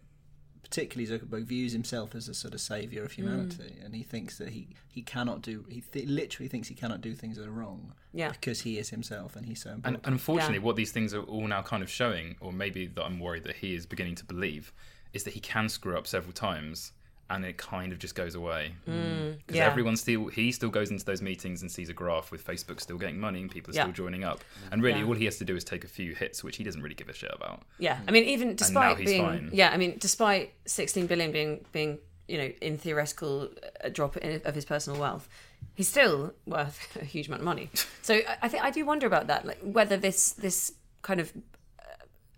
particularly 0.63 1.07
Zuckerberg 1.11 1.45
views 1.45 1.73
himself 1.73 2.15
as 2.15 2.29
a 2.29 2.35
sort 2.35 2.55
of 2.55 2.61
savior 2.61 3.05
of 3.05 3.13
humanity, 3.13 3.75
Mm. 3.81 3.85
and 3.85 3.95
he 3.95 4.03
thinks 4.03 4.39
that 4.39 4.51
he 4.51 4.69
he 4.89 5.03
cannot 5.03 5.43
do 5.43 5.65
he 5.69 5.81
th- 5.81 6.07
literally 6.09 6.49
thinks 6.49 6.69
he 6.69 6.75
cannot 6.75 7.01
do 7.01 7.15
things 7.15 7.37
that 7.37 7.47
are 7.47 7.51
wrong. 7.51 7.93
Yeah. 8.15 8.31
because 8.31 8.61
he 8.61 8.79
is 8.79 8.91
himself 8.91 9.37
and 9.37 9.47
he's 9.47 9.63
so 9.63 9.71
important. 9.71 10.05
And 10.05 10.13
unfortunately, 10.15 10.59
Yeah. 10.59 10.65
what 10.65 10.77
these 10.77 10.93
things 10.93 11.15
are 11.15 11.23
all 11.23 11.47
now 11.49 11.63
kind 11.63 11.83
of 11.83 11.89
showing, 11.91 12.37
or 12.41 12.53
maybe 12.53 12.87
that 12.87 13.03
I'm 13.03 13.19
worried 13.21 13.45
that 13.45 13.57
he 13.57 13.75
is 13.75 13.87
beginning 13.87 14.17
to 14.17 14.25
believe, 14.27 14.71
is 15.15 15.25
that 15.25 15.33
he 15.33 15.41
can 15.41 15.69
screw 15.71 15.97
up 15.97 16.07
several 16.07 16.33
times, 16.35 16.93
and 17.35 17.45
it 17.45 17.57
kind 17.57 17.93
of 17.93 17.99
just 17.99 18.15
goes 18.15 18.35
away. 18.35 18.73
Because 18.85 18.97
Mm, 18.99 19.39
yeah. 19.57 19.67
everyone 19.67 19.97
still, 19.97 20.27
he 20.29 20.53
still 20.53 20.69
goes 20.71 20.91
into 20.91 21.05
those 21.05 21.23
meetings 21.23 21.63
and 21.63 21.71
sees 21.71 21.89
a 21.89 21.93
graph 21.93 22.31
with 22.31 22.47
Facebook 22.47 22.81
still 22.81 22.99
getting 22.99 23.19
money 23.19 23.41
and 23.41 23.51
people 23.51 23.73
are 23.73 23.77
Yeah. 23.77 23.83
still 23.85 23.93
joining 24.05 24.23
up. 24.25 24.43
And 24.71 24.83
really, 24.83 25.01
Yeah. 25.01 25.07
all 25.07 25.15
he 25.15 25.25
has 25.25 25.39
to 25.39 25.45
do 25.45 25.57
is 25.57 25.65
take 25.65 25.85
a 25.85 25.89
few 25.89 26.15
hits, 26.15 26.45
which 26.45 26.57
he 26.59 26.65
doesn't 26.65 26.83
really 26.83 26.95
give 26.95 27.09
a 27.09 27.13
shit 27.13 27.31
about. 27.35 27.63
Yeah, 27.79 27.99
I 28.07 28.11
mean, 28.11 28.25
even 28.25 28.55
despite 28.57 28.99
he's 28.99 29.07
being 29.11 29.25
fine. 29.25 29.51
yeah, 29.53 29.71
I 29.71 29.77
mean, 29.77 29.97
despite 29.99 30.53
16 30.67 31.07
billion 31.07 31.33
being 31.33 31.65
being 31.73 31.99
you 32.29 32.39
know 32.39 32.51
in 32.61 32.79
theoretical 32.79 33.49
a 33.81 33.91
drop 33.91 34.17
in, 34.17 34.41
of 34.45 34.55
his 34.55 34.65
personal 34.65 34.99
wealth, 35.01 35.29
he's 35.75 35.89
still 35.89 36.35
worth 36.47 36.97
a 37.01 37.05
huge 37.05 37.27
amount 37.29 37.41
of 37.43 37.47
money. 37.47 37.71
So 38.03 38.21
I, 38.43 38.49
think 38.49 38.63
I 38.65 38.71
do 38.71 38.85
wonder 38.85 39.07
about 39.07 39.27
that, 39.29 39.45
like 39.47 39.59
whether 39.63 39.97
this 39.97 40.33
this 40.33 40.73
kind 41.03 41.21
of, 41.21 41.33
uh, 41.79 41.83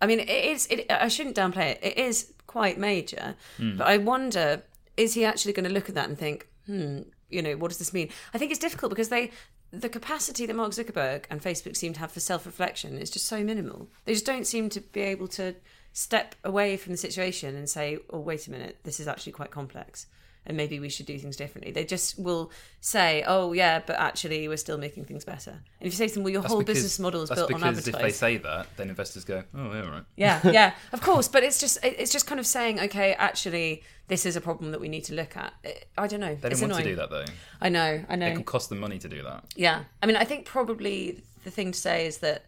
I 0.01 0.05
mean, 0.07 0.19
it 0.19 0.29
is. 0.53 0.67
It, 0.67 0.85
I 0.91 1.07
shouldn't 1.07 1.35
downplay 1.35 1.71
it. 1.73 1.79
It 1.83 1.97
is 1.97 2.31
quite 2.47 2.77
major, 2.77 3.35
Hmm. 3.57 3.77
but 3.77 3.87
I 3.87 3.97
wonder 3.97 4.61
is 4.97 5.13
he 5.13 5.25
actually 5.25 5.53
going 5.53 5.67
to 5.67 5.73
look 5.73 5.89
at 5.89 5.95
that 5.95 6.09
and 6.09 6.17
think, 6.17 6.47
hmm, 6.65 7.01
you 7.29 7.41
know, 7.41 7.53
what 7.53 7.69
does 7.69 7.77
this 7.77 7.93
mean? 7.93 8.09
I 8.33 8.37
think 8.37 8.51
it's 8.51 8.59
difficult 8.59 8.89
because 8.89 9.09
they. 9.09 9.31
The 9.71 9.89
capacity 9.89 10.45
that 10.45 10.55
Mark 10.55 10.71
Zuckerberg 10.71 11.25
and 11.29 11.41
Facebook 11.41 11.75
seem 11.75 11.91
to 11.93 11.99
have 11.99 12.11
for 12.11 12.21
self-reflection 12.21 12.97
is 12.97 13.09
just 13.09 13.25
so 13.25 13.43
minimal. 13.43 13.89
They 14.05 14.13
just 14.13 14.25
don't 14.25 14.47
seem 14.47 14.69
to 14.69 14.79
be 14.79 15.01
able 15.01 15.27
to 15.29 15.55
step 15.91 16.35
away 16.45 16.77
from 16.77 16.93
the 16.93 16.97
situation 16.97 17.55
and 17.55 17.69
say, 17.69 17.97
"Oh, 18.09 18.19
wait 18.19 18.47
a 18.47 18.51
minute, 18.51 18.77
this 18.83 18.99
is 18.99 19.07
actually 19.07 19.33
quite 19.33 19.51
complex, 19.51 20.05
and 20.45 20.55
maybe 20.55 20.79
we 20.79 20.89
should 20.89 21.05
do 21.05 21.17
things 21.19 21.35
differently." 21.35 21.71
They 21.71 21.85
just 21.85 22.17
will 22.19 22.51
say, 22.81 23.23
"Oh, 23.25 23.53
yeah, 23.53 23.81
but 23.85 23.97
actually, 23.97 24.47
we're 24.47 24.57
still 24.57 24.77
making 24.77 25.05
things 25.05 25.25
better." 25.25 25.51
And 25.51 25.87
if 25.87 25.93
you 25.93 25.97
say 25.97 26.07
to 26.07 26.13
them, 26.15 26.23
"Well, 26.23 26.31
your 26.33 26.41
That's 26.41 26.51
whole 26.53 26.61
because- 26.61 26.75
business 26.77 26.99
model 26.99 27.21
is 27.23 27.29
built 27.29 27.51
on 27.53 27.59
because 27.59 27.87
if 27.87 27.97
they 27.97 28.11
say 28.11 28.37
that, 28.37 28.67
then 28.77 28.89
investors 28.89 29.25
go, 29.25 29.43
"Oh, 29.55 29.71
yeah, 29.73 29.89
right." 29.89 30.03
yeah, 30.15 30.41
yeah, 30.51 30.73
of 30.91 31.01
course. 31.01 31.27
But 31.27 31.43
it's 31.43 31.59
just 31.59 31.77
it's 31.83 32.11
just 32.11 32.27
kind 32.27 32.39
of 32.39 32.47
saying, 32.47 32.79
"Okay, 32.79 33.13
actually, 33.13 33.83
this 34.07 34.25
is 34.25 34.35
a 34.35 34.41
problem 34.41 34.71
that 34.71 34.81
we 34.81 34.89
need 34.89 35.03
to 35.05 35.13
look 35.13 35.35
at." 35.37 35.53
I 35.97 36.07
don't 36.07 36.19
know. 36.19 36.35
They 36.35 36.49
don't 36.49 36.59
want 36.61 36.71
annoying. 36.73 36.83
to 36.83 36.89
do 36.91 36.95
that 36.97 37.09
though. 37.09 37.25
I 37.61 37.69
know. 37.69 38.03
I 38.09 38.15
know. 38.15 38.27
It 38.27 38.35
could 38.35 38.45
cost 38.45 38.69
them 38.69 38.79
money 38.79 38.99
to 38.99 39.09
do 39.09 39.23
that. 39.23 39.45
Yeah, 39.55 39.83
I 40.01 40.05
mean, 40.05 40.15
I 40.15 40.23
think 40.23 40.45
probably 40.45 41.23
the 41.43 41.51
thing 41.51 41.71
to 41.71 41.79
say 41.79 42.05
is 42.07 42.19
that 42.19 42.45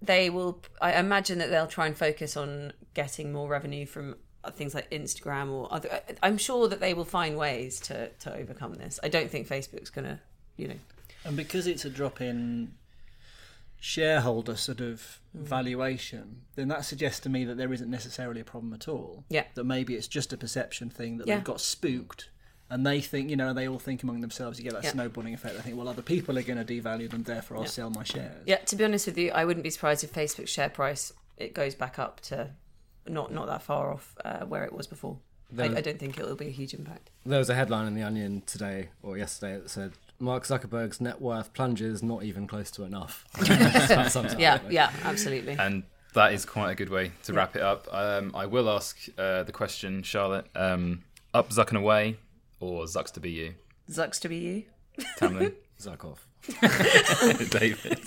they 0.00 0.30
will. 0.30 0.62
I 0.80 0.92
imagine 0.94 1.38
that 1.38 1.50
they'll 1.50 1.66
try 1.66 1.86
and 1.86 1.96
focus 1.96 2.36
on 2.36 2.72
getting 2.94 3.32
more 3.32 3.48
revenue 3.48 3.86
from 3.86 4.16
things 4.54 4.74
like 4.74 4.90
Instagram 4.90 5.50
or 5.50 5.72
other. 5.72 6.00
I'm 6.22 6.38
sure 6.38 6.68
that 6.68 6.80
they 6.80 6.94
will 6.94 7.04
find 7.04 7.36
ways 7.36 7.80
to 7.80 8.08
to 8.10 8.34
overcome 8.34 8.74
this. 8.74 8.98
I 9.02 9.08
don't 9.08 9.30
think 9.30 9.46
Facebook's 9.48 9.90
gonna, 9.90 10.20
you 10.56 10.68
know. 10.68 10.78
And 11.24 11.36
because 11.36 11.66
it's 11.66 11.84
a 11.84 11.90
drop 11.90 12.20
in 12.20 12.72
shareholder 13.80 14.56
sort 14.56 14.80
of 14.80 15.20
Mm. 15.36 15.40
valuation, 15.42 16.42
then 16.56 16.68
that 16.68 16.84
suggests 16.84 17.20
to 17.20 17.28
me 17.28 17.44
that 17.44 17.56
there 17.56 17.72
isn't 17.72 17.90
necessarily 17.90 18.40
a 18.40 18.44
problem 18.44 18.72
at 18.72 18.88
all. 18.88 19.24
Yeah. 19.28 19.44
That 19.54 19.64
maybe 19.64 19.94
it's 19.94 20.08
just 20.08 20.32
a 20.32 20.36
perception 20.36 20.90
thing 20.90 21.18
that 21.18 21.26
Yeah. 21.28 21.36
they've 21.36 21.44
got 21.44 21.60
spooked 21.60 22.30
and 22.70 22.84
they 22.86 23.00
think, 23.00 23.30
you 23.30 23.36
know, 23.36 23.52
they 23.52 23.68
all 23.68 23.78
think 23.78 24.02
among 24.02 24.20
themselves, 24.20 24.58
you 24.58 24.64
get 24.64 24.72
that 24.74 24.84
Yeah. 24.84 24.92
snowballing 24.92 25.32
effect. 25.34 25.54
They 25.56 25.62
think, 25.62 25.76
well, 25.76 25.88
other 25.88 26.02
people 26.02 26.36
are 26.38 26.42
going 26.42 26.64
to 26.64 26.80
devalue 26.82 27.08
them, 27.10 27.22
therefore 27.22 27.58
I'll 27.58 27.62
Yeah. 27.64 27.68
sell 27.70 27.90
my 27.90 28.02
shares. 28.04 28.42
Yeah, 28.46 28.56
to 28.56 28.76
be 28.76 28.84
honest 28.84 29.06
with 29.06 29.16
you, 29.18 29.30
I 29.30 29.44
wouldn't 29.44 29.62
be 29.64 29.70
surprised 29.70 30.02
if 30.02 30.12
Facebook's 30.12 30.50
share 30.50 30.70
price 30.70 31.12
it 31.36 31.54
goes 31.54 31.74
back 31.76 31.98
up 32.00 32.20
to 32.22 32.50
not 33.10 33.32
not 33.32 33.46
that 33.46 33.62
far 33.62 33.92
off 33.92 34.16
uh, 34.24 34.44
where 34.46 34.64
it 34.64 34.72
was 34.72 34.86
before. 34.86 35.18
I, 35.58 35.64
I 35.64 35.80
don't 35.80 35.98
think 35.98 36.18
it 36.18 36.26
will 36.26 36.36
be 36.36 36.48
a 36.48 36.50
huge 36.50 36.74
impact. 36.74 37.08
There 37.24 37.38
was 37.38 37.48
a 37.48 37.54
headline 37.54 37.86
in 37.86 37.94
The 37.94 38.02
Onion 38.02 38.42
today 38.44 38.90
or 39.02 39.16
yesterday 39.16 39.58
that 39.58 39.70
said, 39.70 39.92
Mark 40.18 40.44
Zuckerberg's 40.44 41.00
net 41.00 41.22
worth 41.22 41.54
plunges 41.54 42.02
not 42.02 42.22
even 42.22 42.46
close 42.46 42.70
to 42.72 42.82
enough. 42.84 43.24
That 43.38 44.12
sums 44.12 44.32
it 44.34 44.34
up, 44.34 44.40
Yeah, 44.40 44.58
yeah, 44.68 44.90
absolutely. 45.04 45.54
And 45.58 45.84
that 46.12 46.34
is 46.34 46.44
quite 46.44 46.72
a 46.72 46.74
good 46.74 46.90
way 46.90 47.12
to 47.22 47.32
wrap 47.32 47.56
it 47.56 47.62
up. 47.62 47.88
Um, 47.90 48.32
I 48.34 48.44
will 48.44 48.68
ask 48.68 48.98
uh, 49.16 49.42
the 49.44 49.52
question, 49.52 50.02
Charlotte: 50.02 50.46
um, 50.54 51.04
up 51.32 51.48
Zuck 51.48 51.68
and 51.68 51.78
away, 51.78 52.18
or 52.60 52.84
Zucks 52.84 53.12
to 53.12 53.20
be 53.20 53.30
you? 53.30 53.54
Zucks 53.90 54.20
to 54.20 54.28
be 54.28 54.36
you. 54.36 54.64
Tamlin, 55.18 55.54
Zuck 55.80 56.04
off. 56.04 56.26
David, 57.50 58.00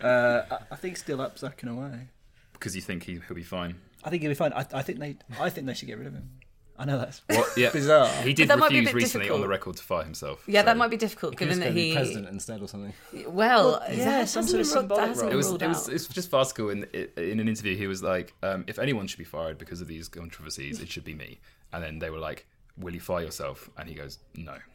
Uh, 0.00 0.42
I, 0.50 0.58
I 0.72 0.76
think 0.76 0.96
still 0.96 1.20
up 1.20 1.36
Zucking 1.38 1.70
away. 1.70 2.08
because 2.54 2.74
you 2.74 2.82
think 2.82 3.04
he, 3.04 3.20
he'll 3.26 3.36
be 3.36 3.42
fine. 3.42 3.76
I 4.06 4.10
think 4.10 4.22
he'll 4.22 4.30
be 4.30 4.34
fine. 4.36 4.52
I, 4.54 4.64
I 4.72 4.82
think 4.82 4.98
they. 5.00 5.16
I 5.38 5.50
think 5.50 5.66
they 5.66 5.74
should 5.74 5.88
get 5.88 5.98
rid 5.98 6.06
of 6.06 6.14
him. 6.14 6.30
I 6.78 6.84
know 6.84 6.98
that's 6.98 7.22
What? 7.28 7.48
Yeah, 7.56 7.70
bizarre. 7.70 8.06
He 8.22 8.34
did 8.34 8.48
that 8.48 8.58
might 8.58 8.68
be 8.70 8.76
a 8.76 8.80
refuse 8.80 8.92
bit 8.92 9.02
recently 9.02 9.30
on 9.30 9.40
the 9.40 9.48
record 9.48 9.76
to 9.78 9.82
fire 9.82 10.04
himself. 10.04 10.44
Yeah, 10.46 10.62
that 10.62 10.76
might 10.76 10.88
be 10.90 10.98
difficult 10.98 11.32
He 11.32 11.36
given 11.38 11.58
that 11.60 11.66
going 11.66 11.74
be 11.74 11.88
he. 11.88 11.94
president 11.94 12.28
instead 12.28 12.60
or 12.60 12.68
something. 12.68 12.92
Well, 13.26 13.80
Well, 13.80 13.82
yeah, 13.90 14.24
some 14.26 14.46
sort 14.46 14.60
of 14.60 14.66
been 14.68 14.74
ruled- 14.88 14.90
that 14.90 15.16
symbolic 15.16 15.22
role. 15.22 15.32
It 15.32 15.36
was, 15.36 15.46
ruled 15.48 15.62
it 15.62 15.68
was, 15.68 15.82
out. 15.84 15.88
it 15.88 15.92
was 15.94 16.08
just 16.08 16.28
farcical 16.30 16.68
in, 16.68 16.84
in 17.16 17.40
an 17.40 17.48
interview. 17.48 17.76
He 17.76 17.86
was 17.86 18.02
like, 18.02 18.34
um, 18.42 18.64
"If 18.66 18.78
anyone 18.78 19.06
should 19.06 19.18
be 19.18 19.24
fired 19.24 19.56
because 19.56 19.80
of 19.80 19.88
these 19.88 20.06
controversies, 20.08 20.80
it 20.80 20.90
should 20.90 21.04
be 21.04 21.14
me." 21.14 21.40
And 21.72 21.82
then 21.82 21.98
they 21.98 22.10
were 22.10 22.18
like, 22.18 22.46
"Will 22.76 22.92
you 22.92 23.00
fire 23.00 23.24
yourself?" 23.24 23.70
And 23.78 23.88
he 23.88 23.94
goes, 23.94 24.18
"No." 24.34 24.56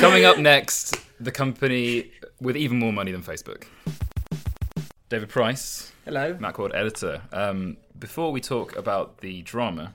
Coming 0.00 0.24
up 0.24 0.38
next, 0.38 0.96
the 1.20 1.30
company 1.30 2.10
with 2.40 2.56
even 2.56 2.78
more 2.80 2.92
money 2.92 3.12
than 3.12 3.22
Facebook. 3.22 3.64
David 5.12 5.28
Price, 5.28 5.92
Hello. 6.06 6.32
Macworld 6.36 6.74
editor. 6.74 7.20
Um, 7.34 7.76
before 7.98 8.32
we 8.32 8.40
talk 8.40 8.74
about 8.76 9.18
the 9.18 9.42
drama, 9.42 9.94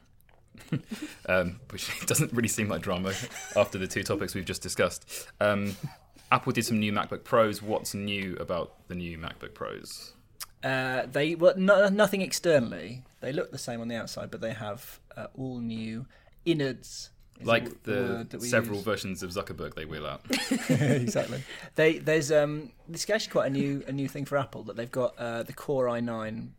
um, 1.27 1.59
which 1.71 1.89
doesn't 2.05 2.31
really 2.33 2.47
seem 2.47 2.69
like 2.69 2.83
drama 2.83 3.13
after 3.55 3.79
the 3.79 3.87
two 3.87 4.03
topics 4.03 4.35
we've 4.35 4.45
just 4.45 4.61
discussed, 4.61 5.27
um, 5.41 5.75
Apple 6.31 6.51
did 6.51 6.65
some 6.65 6.79
new 6.79 6.93
MacBook 6.93 7.23
Pros. 7.23 7.63
What's 7.63 7.95
new 7.95 8.35
about 8.39 8.87
the 8.89 8.93
new 8.93 9.17
MacBook 9.17 9.55
Pros? 9.55 10.13
Uh, 10.63 11.07
they 11.07 11.33
well, 11.33 11.55
no, 11.57 11.89
nothing 11.89 12.21
externally. 12.21 13.01
They 13.19 13.33
look 13.33 13.51
the 13.51 13.57
same 13.57 13.81
on 13.81 13.87
the 13.87 13.95
outside, 13.95 14.29
but 14.29 14.41
they 14.41 14.53
have 14.53 14.99
uh, 15.15 15.25
all 15.35 15.57
new 15.57 16.05
innards. 16.45 17.09
Is 17.39 17.45
Like 17.47 17.83
the 17.83 18.25
the 18.29 18.37
word 18.37 18.41
several 18.43 18.77
use. 18.77 18.85
versions 18.85 19.23
of 19.23 19.29
Zuckerberg 19.31 19.75
they 19.75 19.85
wheel 19.85 20.05
out. 20.05 20.21
exactly. 20.69 21.43
They 21.75 21.97
there's 21.99 22.31
um 22.31 22.71
this 22.87 23.03
is 23.03 23.09
actually 23.09 23.31
quite 23.31 23.47
a 23.47 23.49
new 23.49 23.83
a 23.87 23.91
new 23.91 24.07
thing 24.07 24.25
for 24.25 24.37
Apple 24.37 24.63
that 24.63 24.75
they've 24.75 24.91
got 24.91 25.17
uh, 25.17 25.43
the 25.43 25.53
Core 25.53 25.85
i9 25.87 26.49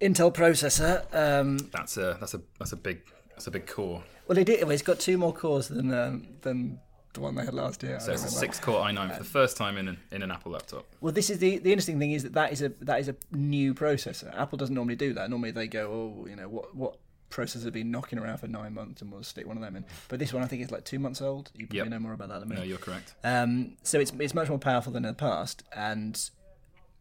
Intel 0.00 0.34
processor. 0.34 1.04
Um, 1.14 1.58
That's 1.72 1.96
a 1.96 2.16
that's 2.20 2.34
a 2.34 2.40
that's 2.58 2.72
a 2.72 2.76
big 2.76 3.00
that's 3.30 3.46
a 3.46 3.50
big 3.50 3.66
core. 3.66 4.02
well, 4.26 4.36
it, 4.38 4.48
well, 4.62 4.70
it's 4.70 4.82
got 4.82 4.98
two 4.98 5.16
more 5.18 5.32
cores 5.32 5.68
than 5.68 5.92
um, 5.94 6.26
than 6.42 6.78
the 7.14 7.20
one 7.20 7.36
they 7.36 7.44
had 7.44 7.54
last 7.54 7.82
year. 7.84 7.96
I 7.96 7.98
So 8.00 8.12
it's 8.12 8.24
a 8.24 8.28
six 8.28 8.58
core 8.58 8.80
i9 8.84 9.12
for 9.12 9.18
the 9.22 9.24
first 9.24 9.56
time 9.56 9.78
in 9.78 9.86
an, 9.88 9.98
in 10.10 10.22
an 10.22 10.32
Apple 10.32 10.50
laptop. 10.52 10.84
Well, 11.00 11.12
this 11.12 11.30
is 11.30 11.38
the 11.38 11.58
the 11.58 11.70
interesting 11.72 11.98
thing 12.00 12.10
is 12.12 12.24
that 12.24 12.32
that 12.34 12.52
is 12.52 12.60
a 12.60 12.70
that 12.80 12.98
is 13.00 13.08
a 13.08 13.14
new 13.30 13.72
processor. 13.72 14.36
Apple 14.36 14.58
doesn't 14.58 14.74
normally 14.74 14.96
do 14.96 15.12
that. 15.14 15.30
Normally 15.30 15.52
they 15.52 15.68
go, 15.68 15.86
oh, 16.22 16.26
you 16.28 16.34
know, 16.36 16.48
what 16.48 16.74
what 16.74 16.96
processors 17.34 17.64
have 17.64 17.72
been 17.72 17.90
knocking 17.90 18.18
around 18.18 18.38
for 18.38 18.46
nine 18.48 18.72
months, 18.74 19.02
and 19.02 19.10
we'll 19.10 19.22
stick 19.22 19.46
one 19.46 19.56
of 19.56 19.62
them 19.62 19.76
in. 19.76 19.84
But 20.08 20.18
this 20.18 20.32
one, 20.32 20.42
I 20.42 20.46
think, 20.46 20.62
is 20.62 20.70
like 20.70 20.84
two 20.84 20.98
months 20.98 21.20
old. 21.20 21.50
You 21.54 21.66
probably 21.66 21.78
Yep. 21.78 21.88
know 21.88 21.98
more 21.98 22.12
about 22.12 22.28
that 22.28 22.40
than 22.40 22.48
me. 22.48 22.56
No, 22.56 22.62
you're 22.62 22.78
correct. 22.78 23.14
Um, 23.24 23.76
so 23.82 23.98
it's 24.00 24.12
it's 24.18 24.34
much 24.34 24.48
more 24.48 24.58
powerful 24.58 24.92
than 24.92 25.04
in 25.04 25.08
the 25.08 25.14
past, 25.14 25.62
and 25.74 26.30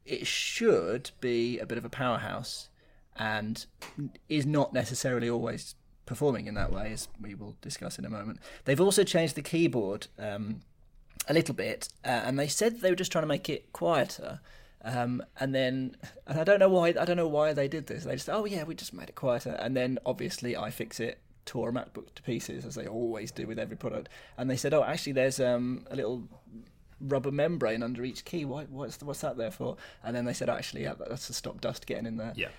it 0.05 0.25
should 0.27 1.11
be 1.21 1.59
a 1.59 1.65
bit 1.65 1.77
of 1.77 1.85
a 1.85 1.89
powerhouse, 1.89 2.69
and 3.15 3.65
is 4.27 4.45
not 4.45 4.73
necessarily 4.73 5.29
always 5.29 5.75
performing 6.05 6.47
in 6.47 6.55
that 6.55 6.71
way, 6.71 6.91
as 6.91 7.07
we 7.21 7.33
will 7.35 7.55
discuss 7.61 7.97
in 7.97 8.03
a 8.05 8.09
moment. 8.09 8.39
They've 8.65 8.81
also 8.81 9.03
changed 9.03 9.35
the 9.35 9.41
keyboard 9.41 10.07
um, 10.19 10.61
a 11.29 11.33
little 11.33 11.55
bit, 11.55 11.89
uh, 12.03 12.07
and 12.25 12.37
they 12.37 12.47
said 12.47 12.81
they 12.81 12.89
were 12.89 12.95
just 12.95 13.11
trying 13.11 13.23
to 13.23 13.27
make 13.27 13.47
it 13.49 13.71
quieter. 13.71 14.41
Um, 14.83 15.23
and 15.39 15.55
then, 15.55 15.95
and 16.27 16.39
I 16.39 16.43
don't 16.43 16.59
know 16.59 16.69
why. 16.69 16.89
I 16.89 17.05
don't 17.05 17.17
know 17.17 17.27
why 17.27 17.53
they 17.53 17.67
did 17.67 17.87
this. 17.87 18.03
They 18.03 18.13
just, 18.13 18.29
oh 18.29 18.45
yeah, 18.45 18.63
we 18.63 18.75
just 18.75 18.93
made 18.93 19.09
it 19.09 19.15
quieter. 19.15 19.57
And 19.59 19.75
then, 19.75 19.99
obviously, 20.05 20.53
iFixit 20.53 21.15
tore 21.45 21.69
a 21.69 21.71
MacBook 21.73 22.13
to 22.15 22.21
pieces, 22.23 22.65
as 22.65 22.75
they 22.75 22.87
always 22.87 23.31
do 23.31 23.47
with 23.47 23.59
every 23.59 23.77
product. 23.77 24.09
And 24.37 24.49
they 24.49 24.57
said, 24.57 24.73
oh, 24.73 24.83
actually, 24.83 25.13
there's 25.13 25.39
um, 25.39 25.85
a 25.89 25.95
little 25.95 26.27
rubber 26.99 27.31
membrane 27.31 27.83
under 27.83 28.03
each 28.03 28.25
key. 28.25 28.45
Why, 28.45 28.65
what's 28.65 29.01
what's 29.01 29.21
that 29.21 29.37
there 29.37 29.51
for? 29.51 29.77
And 30.03 30.15
then 30.15 30.25
they 30.25 30.33
said, 30.33 30.49
actually, 30.49 30.83
yeah, 30.83 30.93
that's 30.97 31.27
to 31.27 31.33
stop 31.33 31.61
dust 31.61 31.85
getting 31.85 32.05
in 32.05 32.17
there. 32.17 32.33
Yeah. 32.35 32.49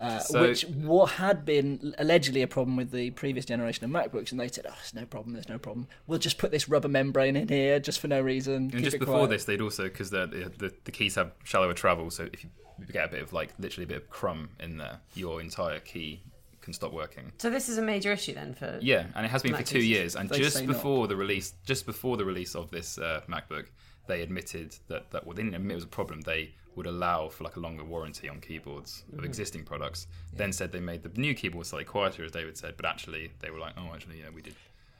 Uh, 0.00 0.18
So- 0.18 0.42
which 0.42 0.62
what 0.64 1.12
had 1.12 1.44
been 1.44 1.94
allegedly 1.98 2.42
a 2.42 2.46
problem 2.48 2.76
with 2.76 2.90
the 2.90 3.10
previous 3.12 3.44
generation 3.44 3.84
of 3.84 3.90
MacBooks, 3.90 4.32
and 4.32 4.40
they 4.40 4.48
said, 4.48 4.66
"Oh, 4.68 4.74
there's 4.74 4.94
no 4.94 5.06
problem. 5.06 5.34
There's 5.34 5.48
no 5.48 5.58
problem. 5.58 5.86
We'll 6.06 6.18
just 6.18 6.38
put 6.38 6.50
this 6.50 6.68
rubber 6.68 6.88
membrane 6.88 7.36
in 7.36 7.48
here 7.48 7.78
just 7.78 8.00
for 8.00 8.08
no 8.08 8.20
reason." 8.20 8.54
And 8.54 8.72
keep 8.72 8.84
just 8.84 8.96
it 8.96 8.98
before 8.98 9.18
quiet." 9.18 9.30
this, 9.30 9.44
they'd 9.44 9.60
also 9.60 9.84
because 9.84 10.10
the, 10.10 10.26
the 10.58 10.72
the 10.84 10.90
keys 10.92 11.14
have 11.14 11.32
shallower 11.44 11.74
travel, 11.74 12.10
so 12.10 12.28
if 12.32 12.44
you 12.44 12.50
get 12.92 13.04
a 13.04 13.08
bit 13.08 13.22
of 13.22 13.32
like 13.32 13.50
literally 13.58 13.84
a 13.84 13.88
bit 13.88 13.96
of 13.98 14.10
crumb 14.10 14.50
in 14.60 14.78
there, 14.78 15.00
your 15.14 15.40
entire 15.40 15.80
key 15.80 16.22
can 16.60 16.72
stop 16.72 16.92
working. 16.92 17.30
So 17.38 17.50
this 17.50 17.68
is 17.68 17.78
a 17.78 17.82
major 17.82 18.10
issue 18.10 18.34
then 18.34 18.54
for 18.54 18.78
Yeah, 18.82 19.06
and 19.14 19.24
it 19.24 19.28
has 19.28 19.42
been 19.42 19.54
for 19.54 19.62
two 19.62 19.84
years. 19.84 20.16
And 20.16 20.32
just 20.32 20.56
say 20.56 20.66
not. 20.66 20.74
before 20.74 21.06
the 21.06 21.16
release, 21.16 21.54
just 21.64 21.86
before 21.86 22.16
the 22.16 22.24
release 22.24 22.54
of 22.54 22.70
this 22.70 22.98
uh, 22.98 23.20
MacBook, 23.28 23.66
they 24.08 24.22
admitted 24.22 24.74
that 24.88 25.10
that 25.12 25.26
well, 25.26 25.34
they 25.34 25.42
didn't 25.42 25.54
admit 25.54 25.72
it 25.72 25.76
was 25.76 25.84
a 25.84 25.88
problem. 25.88 26.22
They 26.22 26.54
would 26.76 26.86
allow 26.86 27.28
for 27.28 27.44
like 27.44 27.56
a 27.56 27.60
longer 27.60 27.84
warranty 27.84 28.28
on 28.28 28.40
keyboards 28.40 29.04
Mm-hmm. 29.08 29.18
of 29.18 29.24
existing 29.24 29.64
products. 29.64 30.06
Then 30.32 30.52
said 30.52 30.72
they 30.72 30.80
made 30.80 31.02
the 31.02 31.10
new 31.20 31.34
keyboard 31.34 31.66
slightly 31.66 31.84
quieter, 31.84 32.24
as 32.24 32.32
David 32.32 32.56
said, 32.56 32.74
but 32.76 32.86
actually 32.86 33.32
they 33.40 33.50
were 33.50 33.58
like, 33.58 33.74
oh, 33.76 33.90
actually, 33.94 34.18
yeah, 34.20 34.30
we 34.34 34.42
did. 34.42 34.54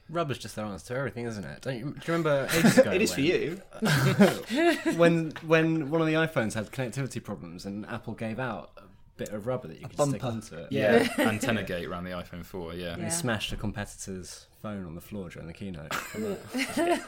Rubber's 0.07 0.37
just 0.37 0.55
their 0.55 0.65
answer 0.65 0.93
to 0.93 0.99
everything, 0.99 1.25
isn't 1.25 1.43
it? 1.43 1.61
Don't 1.61 1.77
you, 1.79 1.83
do 1.85 1.89
you 1.89 2.01
remember 2.13 2.47
ages 2.53 2.77
ago? 2.77 2.91
It 2.91 3.01
is 3.01 3.11
for 3.13 3.21
you. 3.21 3.59
when 4.95 5.31
when 5.45 5.89
one 5.89 6.01
of 6.01 6.07
the 6.07 6.13
iPhones 6.13 6.53
had 6.53 6.71
connectivity 6.71 7.23
problems 7.23 7.65
and 7.65 7.85
Apple 7.87 8.13
gave 8.13 8.39
out 8.39 8.71
a 8.77 8.83
bit 9.17 9.29
of 9.29 9.47
rubber 9.47 9.67
that 9.67 9.79
you 9.81 9.87
could 9.87 9.99
stick 10.09 10.23
onto 10.23 10.55
it. 10.55 10.67
Yeah. 10.71 11.07
Antenna 11.17 11.63
gate 11.63 11.85
around 11.87 12.03
the 12.03 12.11
iPhone 12.11 12.45
4. 12.45 12.73
Yeah. 12.73 12.95
They 12.95 13.03
Yeah. 13.03 13.09
smashed 13.09 13.51
a 13.51 13.55
competitor's 13.57 14.45
phone 14.65 14.85
on 14.85 14.95
the 14.95 15.01
floor 15.01 15.29
during 15.29 15.47
the 15.47 15.53
keynote. 15.53 15.93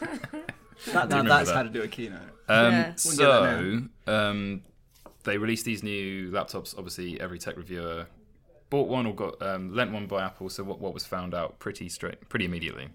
That, 0.93 1.05
remember 1.09 1.29
that's 1.29 1.49
that. 1.49 1.55
how 1.55 1.63
to 1.63 1.69
do 1.69 1.81
a 1.81 1.87
keynote. 1.87 2.19
Um, 2.47 2.71
Yeah. 2.71 2.93
So 2.97 3.81
um, 4.05 4.61
they 5.23 5.39
released 5.39 5.65
these 5.65 5.81
new 5.81 6.29
laptops. 6.29 6.77
Obviously, 6.77 7.19
every 7.19 7.39
tech 7.39 7.57
reviewer 7.57 8.05
bought 8.69 8.87
one 8.87 9.07
or 9.07 9.15
got 9.15 9.41
um, 9.41 9.73
lent 9.73 9.91
one 9.91 10.05
by 10.05 10.23
Apple. 10.23 10.49
So 10.49 10.63
what, 10.63 10.79
what 10.79 10.93
was 10.93 11.03
found 11.03 11.33
out 11.33 11.57
pretty 11.57 11.89
straight, 11.89 12.29
pretty 12.29 12.45
immediately. 12.45 12.89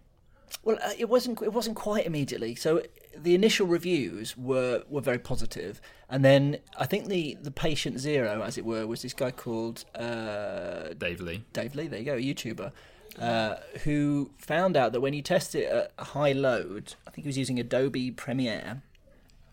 Well, 0.62 0.78
uh, 0.80 0.90
it 0.96 1.08
wasn't. 1.08 1.42
It 1.42 1.52
wasn't 1.52 1.74
quite 1.74 2.06
immediately. 2.06 2.54
So 2.54 2.82
the 3.16 3.34
initial 3.34 3.66
reviews 3.66 4.36
were 4.36 4.84
were 4.88 5.00
very 5.00 5.18
positive, 5.18 5.80
and 6.08 6.24
then 6.24 6.58
I 6.78 6.86
think 6.86 7.08
the 7.08 7.36
the 7.42 7.50
patient 7.50 7.98
zero, 7.98 8.42
as 8.42 8.56
it 8.58 8.64
were, 8.64 8.86
was 8.86 9.02
this 9.02 9.12
guy 9.12 9.32
called 9.32 9.84
uh, 9.96 10.94
Dave 10.96 11.20
Lee. 11.20 11.42
Dave 11.52 11.74
Lee. 11.74 11.88
There 11.88 11.98
you 11.98 12.04
go, 12.04 12.14
a 12.14 12.20
YouTuber, 12.20 12.70
uh, 13.18 13.56
who 13.84 14.30
found 14.38 14.76
out 14.76 14.92
that 14.92 15.00
when 15.00 15.14
you 15.14 15.22
test 15.22 15.54
it 15.54 15.68
at 15.70 15.92
high 15.98 16.32
load, 16.32 16.94
I 17.06 17.10
think 17.10 17.24
he 17.24 17.28
was 17.28 17.38
using 17.38 17.58
Adobe 17.58 18.10
Premiere, 18.10 18.82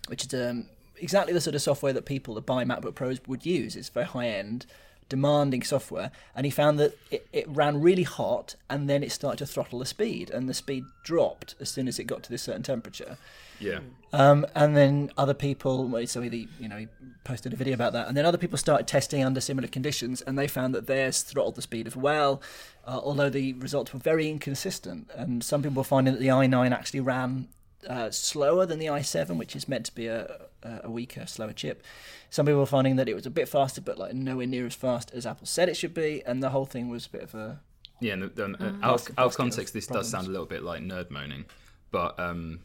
which 0.07 0.26
is 0.26 0.34
um, 0.34 0.68
exactly 0.97 1.34
the 1.34 1.41
sort 1.41 1.55
of 1.55 1.62
software 1.62 1.93
that 1.93 2.05
people 2.05 2.34
that 2.36 2.45
buy 2.45 2.64
MacBook 2.64 2.95
Pros 2.95 3.20
would 3.28 3.45
use. 3.45 3.76
It's 3.76 3.89
very 3.89 4.05
high 4.05 4.28
end, 4.28 4.66
demanding 5.10 5.64
software, 5.64 6.12
and 6.36 6.45
he 6.45 6.51
found 6.51 6.80
that 6.80 6.97
it, 7.12 7.28
it 7.34 7.49
ran 7.49 7.82
really 7.82 8.03
hot, 8.03 8.55
and 8.70 8.89
then 8.89 9.03
it 9.03 9.12
started 9.12 9.38
to 9.39 9.45
throttle 9.45 9.80
the 9.80 9.86
speed, 9.86 10.30
and 10.30 10.47
the 10.47 10.53
speed 10.53 10.86
dropped 11.03 11.55
as 11.60 11.70
soon 11.70 11.88
as 11.88 11.99
it 11.99 12.05
got 12.05 12.24
to 12.24 12.30
this 12.30 12.43
certain 12.43 12.64
temperature. 12.64 13.18
Yeah. 13.60 13.80
Um, 14.14 14.45
and 14.55 14.76
then 14.76 15.12
other 15.18 15.34
people, 15.34 16.07
so 16.07 16.22
he, 16.22 16.47
you 16.60 16.68
know, 16.70 16.78
he 16.78 16.88
posted 17.24 17.53
a 17.53 17.55
video 17.55 17.74
about 17.74 17.93
that. 17.93 18.07
And 18.07 18.16
then 18.16 18.26
other 18.26 18.38
people 18.38 18.57
started 18.57 18.88
testing 18.88 19.24
under 19.24 19.41
similar 19.41 19.68
conditions, 19.68 20.22
and 20.22 20.38
they 20.38 20.47
found 20.47 20.74
that 20.76 20.88
theirs 20.88 21.22
throttled 21.22 21.55
the 21.55 21.62
speed 21.62 21.88
as 21.88 21.95
well, 21.95 22.41
uh, 22.88 22.99
although 23.03 23.30
the 23.30 23.53
results 23.53 23.93
were 23.93 23.99
very 23.99 24.30
inconsistent. 24.30 25.10
And 25.16 25.43
some 25.43 25.62
people 25.62 25.78
were 25.78 25.84
finding 25.84 26.14
that 26.14 26.20
the 26.20 26.28
i9 26.28 26.72
actually 26.72 27.01
ran 27.01 27.49
uh, 27.88 28.11
slower 28.11 28.65
than 28.65 28.80
the 28.80 28.88
i7, 28.88 29.38
which 29.38 29.55
is 29.55 29.67
meant 29.67 29.86
to 29.86 29.95
be 29.95 30.07
a, 30.07 30.47
a 30.63 30.89
weaker, 30.89 31.25
slower 31.25 31.53
chip. 31.53 31.84
Some 32.30 32.45
people 32.45 32.59
were 32.59 32.65
finding 32.65 32.95
that 32.97 33.07
it 33.09 33.13
was 33.15 33.25
a 33.25 33.30
bit 33.30 33.47
faster, 33.49 33.82
but 33.82 33.97
like 33.97 34.13
nowhere 34.13 34.47
near 34.47 34.65
as 34.65 34.75
fast 34.75 35.11
as 35.13 35.25
Apple 35.25 35.47
said 35.47 35.69
it 35.69 35.75
should 35.77 35.93
be. 35.93 36.21
And 36.25 36.43
the 36.43 36.49
whole 36.49 36.65
thing 36.65 36.89
was 36.89 37.05
a 37.05 37.09
bit 37.09 37.23
of 37.23 37.36
a 37.36 37.59
Yeah, 38.01 38.13
and 38.13 38.23
the, 38.23 38.45
um, 38.45 38.55
uh, 38.55 38.63
Mm. 38.63 38.84
out, 38.84 38.91
Basket- 38.97 39.15
out 39.19 39.25
of 39.27 39.36
context, 39.38 39.73
this 39.73 39.86
problems. 39.88 40.05
does 40.07 40.11
sound 40.11 40.27
a 40.27 40.32
little 40.32 40.45
bit 40.45 40.63
like 40.63 40.82
nerd 40.82 41.09
moaning, 41.09 41.45
but 41.91 42.19
um, 42.19 42.61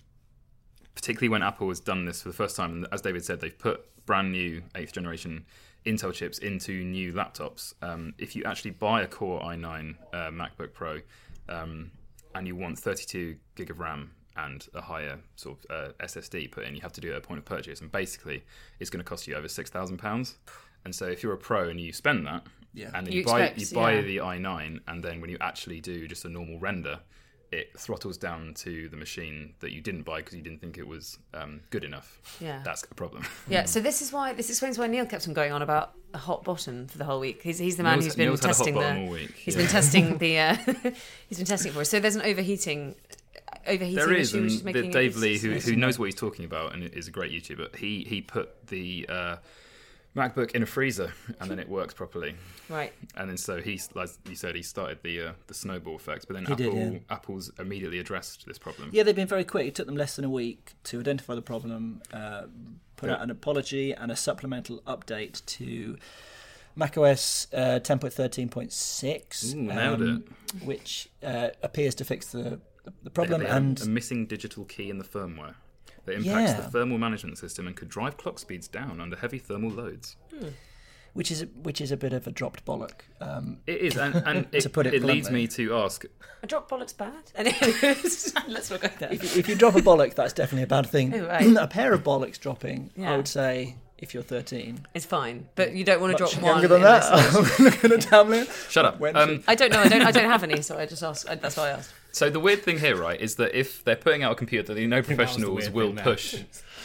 particularly 0.94 1.28
when 1.28 1.42
Apple 1.42 1.68
has 1.68 1.80
done 1.80 2.04
this 2.04 2.22
for 2.22 2.28
the 2.28 2.34
first 2.34 2.56
time, 2.56 2.72
and 2.72 2.86
as 2.92 3.00
David 3.00 3.24
said, 3.24 3.40
they've 3.40 3.58
put 3.58 3.84
brand 4.06 4.32
new 4.32 4.62
eighth 4.74 4.92
generation 4.92 5.44
Intel 5.86 6.14
chips 6.14 6.38
into 6.38 6.82
new 6.84 7.12
laptops. 7.12 7.74
Um, 7.82 8.14
if 8.18 8.34
you 8.34 8.44
actually 8.44 8.70
buy 8.70 9.02
a 9.02 9.06
Core 9.06 9.40
i9 9.42 9.96
uh, 10.14 10.16
MacBook 10.30 10.72
Pro 10.72 11.00
um, 11.48 11.90
and 12.34 12.46
you 12.46 12.56
want 12.56 12.78
32 12.78 13.36
gig 13.54 13.70
of 13.70 13.78
RAM 13.80 14.12
and 14.36 14.66
a 14.74 14.80
higher 14.80 15.18
sort 15.36 15.58
of 15.70 15.90
uh, 15.90 15.92
SSD 16.04 16.50
put 16.50 16.64
in, 16.64 16.74
you 16.74 16.80
have 16.80 16.92
to 16.94 17.00
do 17.00 17.08
it 17.10 17.12
at 17.12 17.18
a 17.18 17.20
point 17.20 17.38
of 17.38 17.44
purchase, 17.44 17.80
and 17.80 17.90
basically 17.92 18.42
it's 18.80 18.90
going 18.90 19.02
to 19.04 19.08
cost 19.08 19.26
you 19.26 19.34
over 19.34 19.48
six 19.48 19.70
thousand 19.70 19.98
pounds. 19.98 20.36
And 20.84 20.94
so 20.94 21.06
if 21.06 21.22
you're 21.22 21.32
a 21.32 21.38
pro 21.38 21.68
and 21.70 21.80
you 21.80 21.92
spend 21.92 22.26
that, 22.26 22.46
Yeah. 22.74 22.90
and 22.94 23.06
then 23.06 23.12
You 23.14 23.20
you, 23.20 23.24
buy 23.26 23.42
expect- 23.44 23.70
you 23.70 23.74
buy 23.76 23.92
yeah. 23.94 24.00
the 24.02 24.16
i9, 24.18 24.80
and 24.88 25.02
then 25.02 25.20
when 25.20 25.30
you 25.30 25.38
actually 25.40 25.80
do 25.80 26.06
just 26.06 26.24
a 26.24 26.28
normal 26.28 26.58
render, 26.58 27.00
it 27.52 27.78
throttles 27.78 28.18
down 28.18 28.52
to 28.54 28.88
the 28.88 28.96
machine 28.96 29.54
that 29.60 29.70
you 29.70 29.80
didn't 29.80 30.02
buy 30.02 30.16
because 30.16 30.34
you 30.34 30.42
didn't 30.42 30.60
think 30.60 30.76
it 30.76 30.86
was 30.86 31.18
um, 31.34 31.60
good 31.70 31.84
enough. 31.84 32.18
Yeah. 32.40 32.60
That's 32.64 32.82
a 32.82 32.94
problem. 32.94 33.24
Yeah, 33.48 33.64
so 33.74 33.80
this 33.80 34.02
is 34.02 34.12
why 34.12 34.32
this 34.32 34.50
explains 34.50 34.76
why 34.76 34.88
Neil 34.88 35.06
kept 35.06 35.28
on 35.28 35.34
going 35.34 35.52
on 35.52 35.62
about 35.62 35.92
a 36.12 36.18
hot 36.18 36.42
bottom 36.44 36.88
for 36.88 36.98
the 36.98 37.04
whole 37.04 37.20
week. 37.20 37.42
He's, 37.42 37.58
he's 37.58 37.76
the 37.76 37.84
man 37.84 37.94
Neil's- 37.94 38.04
who's 38.06 38.16
been 38.16 38.26
Neil's 38.26 38.40
had 38.40 38.50
a 38.50 38.54
hot 38.54 38.56
testing 38.56 38.74
the. 38.74 39.00
all 39.04 39.06
week, 39.08 39.34
He's 39.36 39.54
yeah. 39.54 39.62
been 39.62 39.70
testing 39.70 40.18
the. 40.18 40.38
Uh, 40.38 40.56
he's 41.28 41.38
been 41.38 41.46
testing 41.46 41.70
it 41.70 41.74
for 41.74 41.80
us. 41.82 41.88
So 41.90 42.00
there's 42.00 42.16
an 42.16 42.22
overheating, 42.22 42.96
overheating 43.66 43.96
There 43.96 44.12
is, 44.12 44.34
issue, 44.34 44.42
which 44.42 44.52
and 44.66 44.76
is 44.76 44.82
the 44.84 44.88
Dave 44.90 45.16
Lee, 45.16 45.38
who, 45.38 45.52
who 45.52 45.76
knows 45.76 45.98
what 45.98 46.06
he's 46.06 46.14
talking 46.14 46.44
about 46.44 46.74
and 46.74 46.82
is 46.82 47.08
a 47.08 47.10
great 47.10 47.32
YouTuber, 47.32 47.76
he 47.76 48.04
he 48.04 48.20
put 48.20 48.66
the 48.68 49.06
uh, 49.08 49.36
MacBook 50.16 50.52
in 50.52 50.62
a 50.62 50.66
freezer 50.66 51.12
and 51.40 51.50
then 51.50 51.58
it 51.58 51.68
works 51.68 51.92
properly. 51.92 52.36
right. 52.68 52.92
And 53.16 53.28
then 53.28 53.36
so 53.36 53.60
he, 53.60 53.80
like 53.94 54.10
you 54.28 54.36
said, 54.36 54.54
he 54.54 54.62
started 54.62 54.98
the 55.02 55.20
uh, 55.20 55.32
the 55.48 55.54
snowball 55.54 55.96
effect. 55.96 56.26
But 56.28 56.34
then 56.34 56.46
He 56.46 56.52
Apple 56.52 56.72
did, 56.72 56.92
yeah. 56.92 56.98
Apple's 57.10 57.50
immediately 57.58 57.98
addressed 57.98 58.46
this 58.46 58.58
problem. 58.58 58.90
Yeah, 58.92 59.02
they've 59.02 59.16
been 59.16 59.26
very 59.26 59.44
quick. 59.44 59.66
It 59.66 59.74
took 59.74 59.86
them 59.86 59.96
less 59.96 60.16
than 60.16 60.24
a 60.24 60.30
week 60.30 60.74
to 60.84 61.00
identify 61.00 61.34
the 61.34 61.42
problem, 61.42 62.02
uh, 62.12 62.42
put 62.96 63.10
out 63.10 63.22
an 63.22 63.30
apology 63.30 63.92
and 63.92 64.12
a 64.12 64.16
supplemental 64.16 64.82
update 64.86 65.44
to 65.46 65.96
macOS 66.76 67.46
uh, 67.52 67.80
10.13.6, 67.82 69.54
Ooh, 69.54 69.62
nailed 69.62 70.02
um, 70.02 70.24
which 70.64 71.08
uh, 71.22 71.50
appears 71.62 71.94
to 71.96 72.04
fix 72.04 72.32
the, 72.32 72.60
the, 72.84 72.92
the 73.04 73.10
problem. 73.10 73.40
They 73.40 73.46
had 73.46 73.54
a- 73.54 73.56
and 73.56 73.80
a 73.82 73.86
missing 73.88 74.26
digital 74.26 74.64
key 74.64 74.90
in 74.90 74.98
the 74.98 75.04
firmware 75.04 75.54
that 76.04 76.12
impacts 76.14 76.52
Yeah. 76.52 76.60
the 76.60 76.70
thermal 76.70 76.98
management 76.98 77.38
system 77.38 77.66
and 77.66 77.74
could 77.74 77.88
drive 77.88 78.16
clock 78.16 78.38
speeds 78.38 78.68
down 78.68 79.00
under 79.00 79.16
heavy 79.16 79.38
thermal 79.38 79.70
loads. 79.70 80.16
which 81.14 81.30
is 81.30 81.46
which 81.62 81.80
is 81.80 81.92
a 81.92 81.96
bit 81.96 82.12
of 82.12 82.26
a 82.26 82.30
dropped 82.32 82.64
bollock. 82.64 83.02
Um, 83.20 83.58
It 83.66 83.80
is, 83.80 83.96
and, 83.96 84.14
and 84.26 84.46
it, 84.52 84.60
To 84.62 84.68
put 84.70 84.86
it 84.86 84.94
it 84.94 85.02
leads 85.04 85.30
me 85.30 85.46
to 85.48 85.76
ask: 85.76 86.04
A 86.42 86.46
drop 86.46 86.68
bollock's 86.68 86.92
bad. 86.92 87.22
Anyways, 87.36 88.34
let's 88.48 88.70
not 88.70 88.80
go 88.80 88.88
there. 88.98 89.12
if, 89.12 89.22
you- 89.22 89.38
if 89.40 89.48
you 89.48 89.54
drop 89.54 89.76
a 89.76 89.80
bollock, 89.80 90.14
that's 90.14 90.32
definitely 90.32 90.64
a 90.64 90.66
bad 90.66 90.86
thing. 90.86 91.12
Right. 91.12 91.56
a 91.66 91.66
pair 91.68 91.92
of 91.92 92.02
bollocks 92.02 92.38
dropping, 92.38 92.90
I 93.00 93.16
would 93.16 93.28
say, 93.28 93.76
if 93.96 94.12
you're 94.12 94.24
13. 94.24 94.86
It's 94.92 95.06
fine, 95.06 95.46
but 95.54 95.72
you 95.72 95.84
don't 95.84 96.00
want 96.00 96.16
to 96.16 96.22
Much 96.24 96.32
drop 96.32 96.42
one. 96.42 96.52
younger 96.52 96.68
than 96.68 96.78
in 96.78 96.82
that. 96.82 97.04
isolation. 97.12 97.64
Looking 97.64 97.92
at 97.92 98.00
Tamlin. 98.00 98.68
Shut 98.70 98.84
up. 98.84 99.00
Um, 99.00 99.44
I 99.46 99.54
don't 99.54 99.72
know. 99.72 99.80
I 99.80 99.88
don't. 99.88 100.02
I 100.02 100.10
don't 100.10 100.28
have 100.30 100.42
any, 100.42 100.60
so 100.62 100.76
I 100.76 100.84
just 100.86 101.02
asked. 101.04 101.28
I- 101.30 101.36
That's 101.36 101.56
why 101.56 101.68
I 101.68 101.70
asked. 101.70 101.92
So 102.14 102.30
the 102.30 102.40
weird 102.40 102.62
thing 102.62 102.78
here, 102.78 102.96
right, 102.96 103.20
is 103.20 103.36
that 103.36 103.58
if 103.58 103.84
they're 103.84 103.96
putting 103.96 104.22
out 104.22 104.32
a 104.32 104.34
computer 104.34 104.68
that 104.68 104.74
they 104.74 104.86
know 104.86 104.96
that 104.96 105.08
the 105.08 105.14
professionals 105.14 105.68
will 105.70 105.92
push 105.92 106.42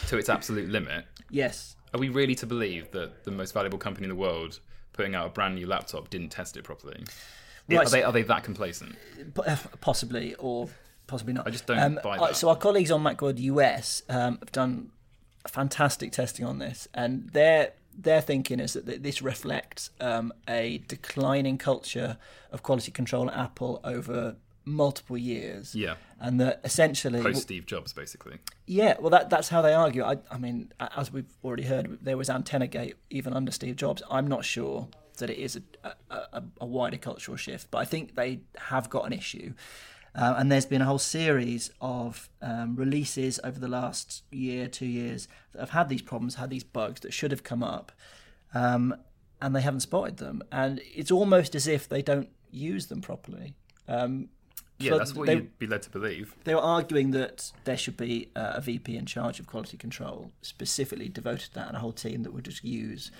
to 0.08 0.18
its 0.18 0.28
absolute 0.28 0.68
limit, 0.68 1.04
Yes. 1.30 1.76
are 1.94 2.00
we 2.00 2.08
really 2.08 2.34
to 2.36 2.46
believe 2.46 2.90
that 2.90 3.24
the 3.24 3.30
most 3.30 3.54
valuable 3.54 3.78
company 3.78 4.04
in 4.04 4.10
the 4.10 4.16
world 4.16 4.60
putting 4.92 5.14
out 5.14 5.26
a 5.26 5.30
brand 5.30 5.54
new 5.54 5.66
laptop 5.66 6.10
didn't 6.10 6.30
test 6.30 6.56
it 6.56 6.64
properly. 6.64 7.04
Right, 7.68 7.86
Are 7.86 7.90
they 7.90 8.02
are 8.02 8.12
they 8.12 8.22
that 8.22 8.42
complacent? 8.44 8.96
Uh, 9.46 9.56
possibly 9.80 10.34
or 10.34 10.68
possibly 11.06 11.32
not. 11.32 11.46
I 11.46 11.50
just 11.50 11.66
don't 11.66 12.02
buy 12.02 12.18
uh, 12.18 12.26
that. 12.26 12.36
So 12.36 12.48
our 12.48 12.56
colleagues 12.56 12.90
on 12.90 13.02
Macworld 13.02 13.38
US 13.38 14.02
um, 14.08 14.38
have 14.40 14.52
done 14.52 14.90
fantastic 15.46 16.12
testing 16.12 16.44
on 16.44 16.58
this, 16.58 16.88
and 16.92 17.30
their 17.30 17.72
their 17.96 18.20
thinking 18.20 18.60
is 18.60 18.74
that 18.74 19.02
this 19.02 19.22
reflects 19.22 19.90
um, 20.00 20.32
a 20.48 20.82
declining 20.88 21.58
culture 21.58 22.18
of 22.50 22.62
quality 22.62 22.90
control 22.90 23.30
at 23.30 23.36
Apple 23.36 23.80
over 23.84 24.36
multiple 24.70 25.18
years. 25.18 25.74
Yeah. 25.74 25.94
and 26.20 26.40
that 26.40 26.60
essentially 26.64 27.22
Post 27.22 27.42
Steve 27.42 27.66
Jobs, 27.66 27.92
basically. 27.92 28.38
yeah, 28.66 28.96
well, 29.00 29.10
that 29.10 29.30
that's 29.30 29.48
how 29.48 29.62
they 29.62 29.74
argue. 29.74 30.02
I, 30.02 30.18
I 30.30 30.38
mean, 30.38 30.72
as 30.96 31.12
we've 31.12 31.32
already 31.44 31.64
heard, 31.64 31.98
there 32.02 32.16
was 32.16 32.30
antenna 32.30 32.66
gate 32.66 32.96
even 33.10 33.32
under 33.32 33.52
Steve 33.52 33.76
Jobs. 33.76 34.02
I'm 34.10 34.26
not 34.26 34.44
sure 34.44 34.88
that 35.18 35.30
it 35.30 35.38
is 35.38 35.60
a, 35.84 35.94
a, 36.10 36.42
a, 36.60 36.66
wider 36.66 36.96
cultural 36.96 37.36
shift, 37.36 37.70
but 37.70 37.78
I 37.78 37.84
think 37.84 38.14
they 38.14 38.40
have 38.56 38.90
got 38.90 39.06
an 39.06 39.12
issue. 39.12 39.54
Uh, 40.14 40.34
and 40.36 40.50
there's 40.50 40.66
been 40.66 40.82
a 40.82 40.84
whole 40.84 40.98
series 40.98 41.70
of 41.80 42.28
um, 42.42 42.74
releases 42.74 43.38
over 43.44 43.60
the 43.60 43.68
last 43.68 44.24
year, 44.32 44.66
two 44.66 44.86
years 44.86 45.28
that 45.52 45.60
have 45.60 45.70
had 45.70 45.88
these 45.88 46.02
problems, 46.02 46.34
had 46.34 46.50
these 46.50 46.64
bugs 46.64 47.00
that 47.00 47.12
should 47.12 47.30
have 47.30 47.44
come 47.44 47.62
up, 47.62 47.92
um, 48.52 48.94
and 49.40 49.54
they 49.54 49.60
haven't 49.60 49.80
spotted 49.80 50.16
them. 50.16 50.42
And 50.50 50.80
it's 50.94 51.12
almost 51.12 51.54
as 51.54 51.68
if 51.68 51.88
they 51.88 52.02
don't 52.02 52.28
use 52.50 52.86
them 52.86 53.00
properly. 53.00 53.54
Um, 53.86 54.30
Yeah, 54.80 54.92
so 54.92 54.98
that's 54.98 55.14
what 55.14 55.26
they- 55.26 55.34
you'd 55.34 55.58
be 55.58 55.66
led 55.66 55.82
to 55.82 55.90
believe. 55.90 56.34
they 56.44 56.54
were 56.54 56.60
arguing 56.60 57.10
that 57.12 57.52
there 57.64 57.76
should 57.76 57.96
be 57.96 58.30
uh, 58.34 58.52
a 58.54 58.60
VP 58.60 58.96
in 58.96 59.06
charge 59.06 59.38
of 59.38 59.46
quality 59.46 59.76
control, 59.76 60.32
specifically 60.42 61.08
devoted 61.08 61.48
to 61.50 61.54
that, 61.54 61.68
and 61.68 61.76
a 61.76 61.80
whole 61.80 61.92
team 61.92 62.22
that 62.22 62.32
would 62.32 62.44
just 62.44 62.64
use 62.64 63.10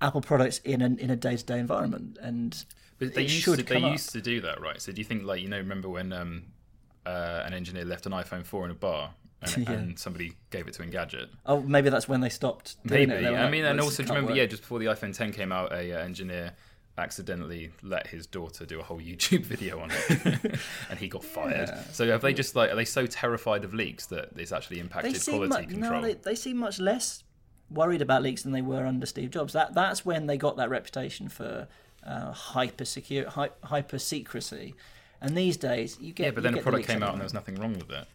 Apple 0.00 0.20
products 0.20 0.58
in 0.58 0.82
an 0.82 0.98
in 0.98 1.10
a 1.10 1.16
day 1.16 1.36
to 1.36 1.44
day 1.44 1.58
environment. 1.58 2.18
And 2.20 2.64
But 2.98 3.14
they 3.14 3.22
used 3.22 3.34
should 3.42 3.58
to, 3.58 3.64
they 3.64 3.82
up. 3.82 3.92
used 3.92 4.10
to 4.10 4.20
do 4.20 4.40
that, 4.42 4.60
right? 4.60 4.80
So 4.82 4.92
do 4.92 5.00
you 5.00 5.04
think, 5.04 5.24
like, 5.24 5.40
you 5.40 5.48
know, 5.48 5.58
remember 5.58 5.88
when 5.88 6.12
um, 6.12 6.44
uh, 7.06 7.42
an 7.46 7.54
engineer 7.54 7.84
left 7.84 8.04
an 8.06 8.12
iPhone 8.12 8.44
4 8.44 8.64
in 8.66 8.70
a 8.72 8.74
bar 8.74 9.14
and, 9.42 9.56
Yeah. 9.68 9.72
and 9.72 9.98
somebody 9.98 10.32
gave 10.50 10.66
it 10.66 10.74
to 10.74 10.82
Engadget? 10.82 11.28
Oh, 11.46 11.60
maybe 11.60 11.88
that's 11.88 12.08
when 12.08 12.20
they 12.20 12.28
stopped. 12.28 12.76
Doing 12.86 13.08
Maybe. 13.08 13.20
It. 13.20 13.22
They 13.24 13.30
were 13.30 13.36
I 13.38 13.42
like, 13.44 13.52
mean, 13.52 13.64
and 13.64 13.80
also, 13.80 14.02
do 14.02 14.08
you 14.08 14.14
remember, 14.14 14.30
work." 14.32 14.36
yeah, 14.38 14.46
just 14.46 14.62
before 14.62 14.80
the 14.80 14.86
iPhone 14.86 15.16
10 15.16 15.32
came 15.32 15.52
out, 15.52 15.72
a 15.72 15.92
uh, 15.94 15.98
engineer 16.04 16.52
accidentally 16.98 17.70
let 17.82 18.06
his 18.06 18.26
daughter 18.26 18.64
do 18.64 18.80
a 18.80 18.82
whole 18.82 19.00
YouTube 19.00 19.44
video 19.44 19.80
on 19.80 19.90
it, 19.90 20.58
and 20.90 20.98
he 20.98 21.08
got 21.08 21.24
fired. 21.24 21.70
So 21.92 22.06
have 22.08 22.22
they 22.22 22.32
just 22.32 22.56
like 22.56 22.70
are 22.70 22.76
they 22.76 22.84
so 22.84 23.06
terrified 23.06 23.64
of 23.64 23.74
leaks 23.74 24.06
that 24.06 24.30
it's 24.36 24.52
actually 24.52 24.80
impacted 24.80 25.22
quality 25.24 25.66
control? 25.66 26.00
no, 26.00 26.06
they, 26.06 26.14
they 26.14 26.34
seem 26.34 26.56
much 26.58 26.78
less 26.78 27.24
worried 27.70 28.02
about 28.02 28.22
leaks 28.22 28.42
than 28.42 28.52
they 28.52 28.62
were 28.62 28.86
under 28.86 29.06
Steve 29.06 29.30
Jobs. 29.30 29.52
That 29.52 29.74
that's 29.74 30.04
when 30.04 30.26
they 30.26 30.36
got 30.36 30.56
that 30.56 30.70
reputation 30.70 31.28
for 31.28 31.68
uh, 32.06 32.32
hyper 32.32 32.84
secure, 32.84 33.28
hy- 33.28 33.50
hyper 33.64 33.98
secrecy. 33.98 34.74
And 35.20 35.36
these 35.36 35.56
days, 35.56 35.98
you 36.00 36.12
get 36.12 36.24
yeah, 36.24 36.30
but 36.32 36.42
then 36.42 36.54
a 36.54 36.58
the 36.58 36.62
product 36.62 36.86
came 36.86 37.02
out 37.02 37.10
and 37.10 37.18
there 37.18 37.24
was 37.24 37.34
nothing 37.34 37.56
wrong 37.56 37.72
with 37.72 37.90
it. 37.90 38.06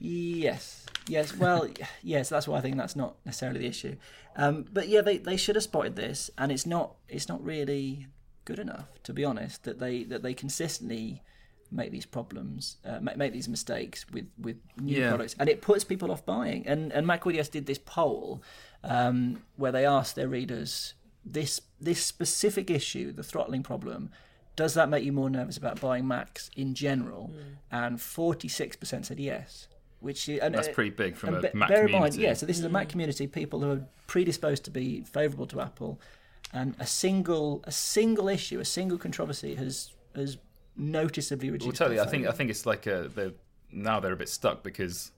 Yes, 0.00 0.77
yes. 1.08 1.36
Well, 1.36 1.68
yes. 2.02 2.28
That's 2.28 2.46
why 2.48 2.58
I 2.58 2.60
think 2.60 2.76
that's 2.76 2.96
not 2.96 3.16
necessarily 3.24 3.60
the 3.60 3.66
issue. 3.66 3.96
Um, 4.36 4.66
but 4.72 4.88
yeah, 4.88 5.00
they, 5.00 5.18
they 5.18 5.36
should 5.36 5.56
have 5.56 5.64
spotted 5.64 5.96
this, 5.96 6.30
and 6.38 6.52
it's 6.52 6.66
not 6.66 6.94
it's 7.08 7.28
not 7.28 7.42
really 7.44 8.06
good 8.44 8.58
enough 8.58 8.88
to 9.02 9.12
be 9.12 9.24
honest 9.24 9.64
that 9.64 9.78
they 9.78 10.04
that 10.04 10.22
they 10.22 10.32
consistently 10.32 11.22
make 11.70 11.90
these 11.92 12.06
problems, 12.06 12.78
uh, 12.86 12.98
make, 12.98 13.18
make 13.18 13.32
these 13.32 13.48
mistakes 13.48 14.06
with 14.10 14.26
with 14.38 14.56
new 14.80 14.96
Yeah. 15.00 15.10
products, 15.10 15.34
and 15.38 15.48
it 15.48 15.60
puts 15.60 15.84
people 15.84 16.10
off 16.10 16.24
buying. 16.24 16.66
And 16.66 16.92
and 16.92 17.06
Macworld 17.06 17.38
US 17.38 17.48
did 17.48 17.66
this 17.66 17.78
poll 17.78 18.42
um, 18.84 19.42
where 19.56 19.72
they 19.72 19.84
asked 19.84 20.14
their 20.16 20.28
readers 20.28 20.94
this 21.24 21.60
this 21.80 22.02
specific 22.04 22.70
issue, 22.70 23.12
the 23.12 23.22
throttling 23.24 23.62
problem. 23.62 24.10
Does 24.56 24.74
that 24.74 24.88
make 24.88 25.04
you 25.04 25.12
more 25.12 25.30
nervous 25.30 25.56
about 25.56 25.80
buying 25.80 26.08
Macs 26.08 26.50
in 26.56 26.74
general? 26.74 27.32
And 27.70 28.00
forty 28.00 28.48
six 28.48 28.76
percent 28.76 29.06
said 29.06 29.20
yes, 29.20 29.68
which 30.00 30.28
is, 30.28 30.40
and 30.40 30.54
That's 30.54 30.68
uh, 30.68 30.72
pretty 30.72 30.90
big 30.90 31.16
from 31.16 31.34
a 31.34 31.40
be- 31.40 31.50
Mac 31.54 31.68
bear 31.68 31.86
in 31.86 31.92
mind, 31.92 32.14
yeah. 32.14 32.34
So 32.34 32.46
this 32.46 32.58
is 32.58 32.64
a 32.64 32.68
Mac 32.68 32.88
community, 32.88 33.26
people 33.26 33.60
who 33.60 33.70
are 33.72 33.84
predisposed 34.06 34.64
to 34.64 34.70
be 34.70 35.02
favourable 35.02 35.46
to 35.48 35.60
Apple, 35.60 36.00
and 36.52 36.74
a 36.78 36.86
single 36.86 37.62
a 37.64 37.72
single 37.72 38.28
issue, 38.28 38.60
a 38.60 38.64
single 38.64 38.98
controversy 38.98 39.54
has 39.54 39.92
has 40.14 40.38
noticeably 40.76 41.50
reduced. 41.50 41.66
Well, 41.80 41.88
totally. 41.88 42.00
I 42.00 42.06
think 42.06 42.26
I 42.26 42.32
think 42.32 42.50
it's 42.50 42.66
like 42.66 42.86
a, 42.86 43.10
they're, 43.14 43.32
now 43.72 44.00
they're 44.00 44.12
a 44.12 44.16
bit 44.16 44.28
stuck 44.28 44.62
because 44.62 45.10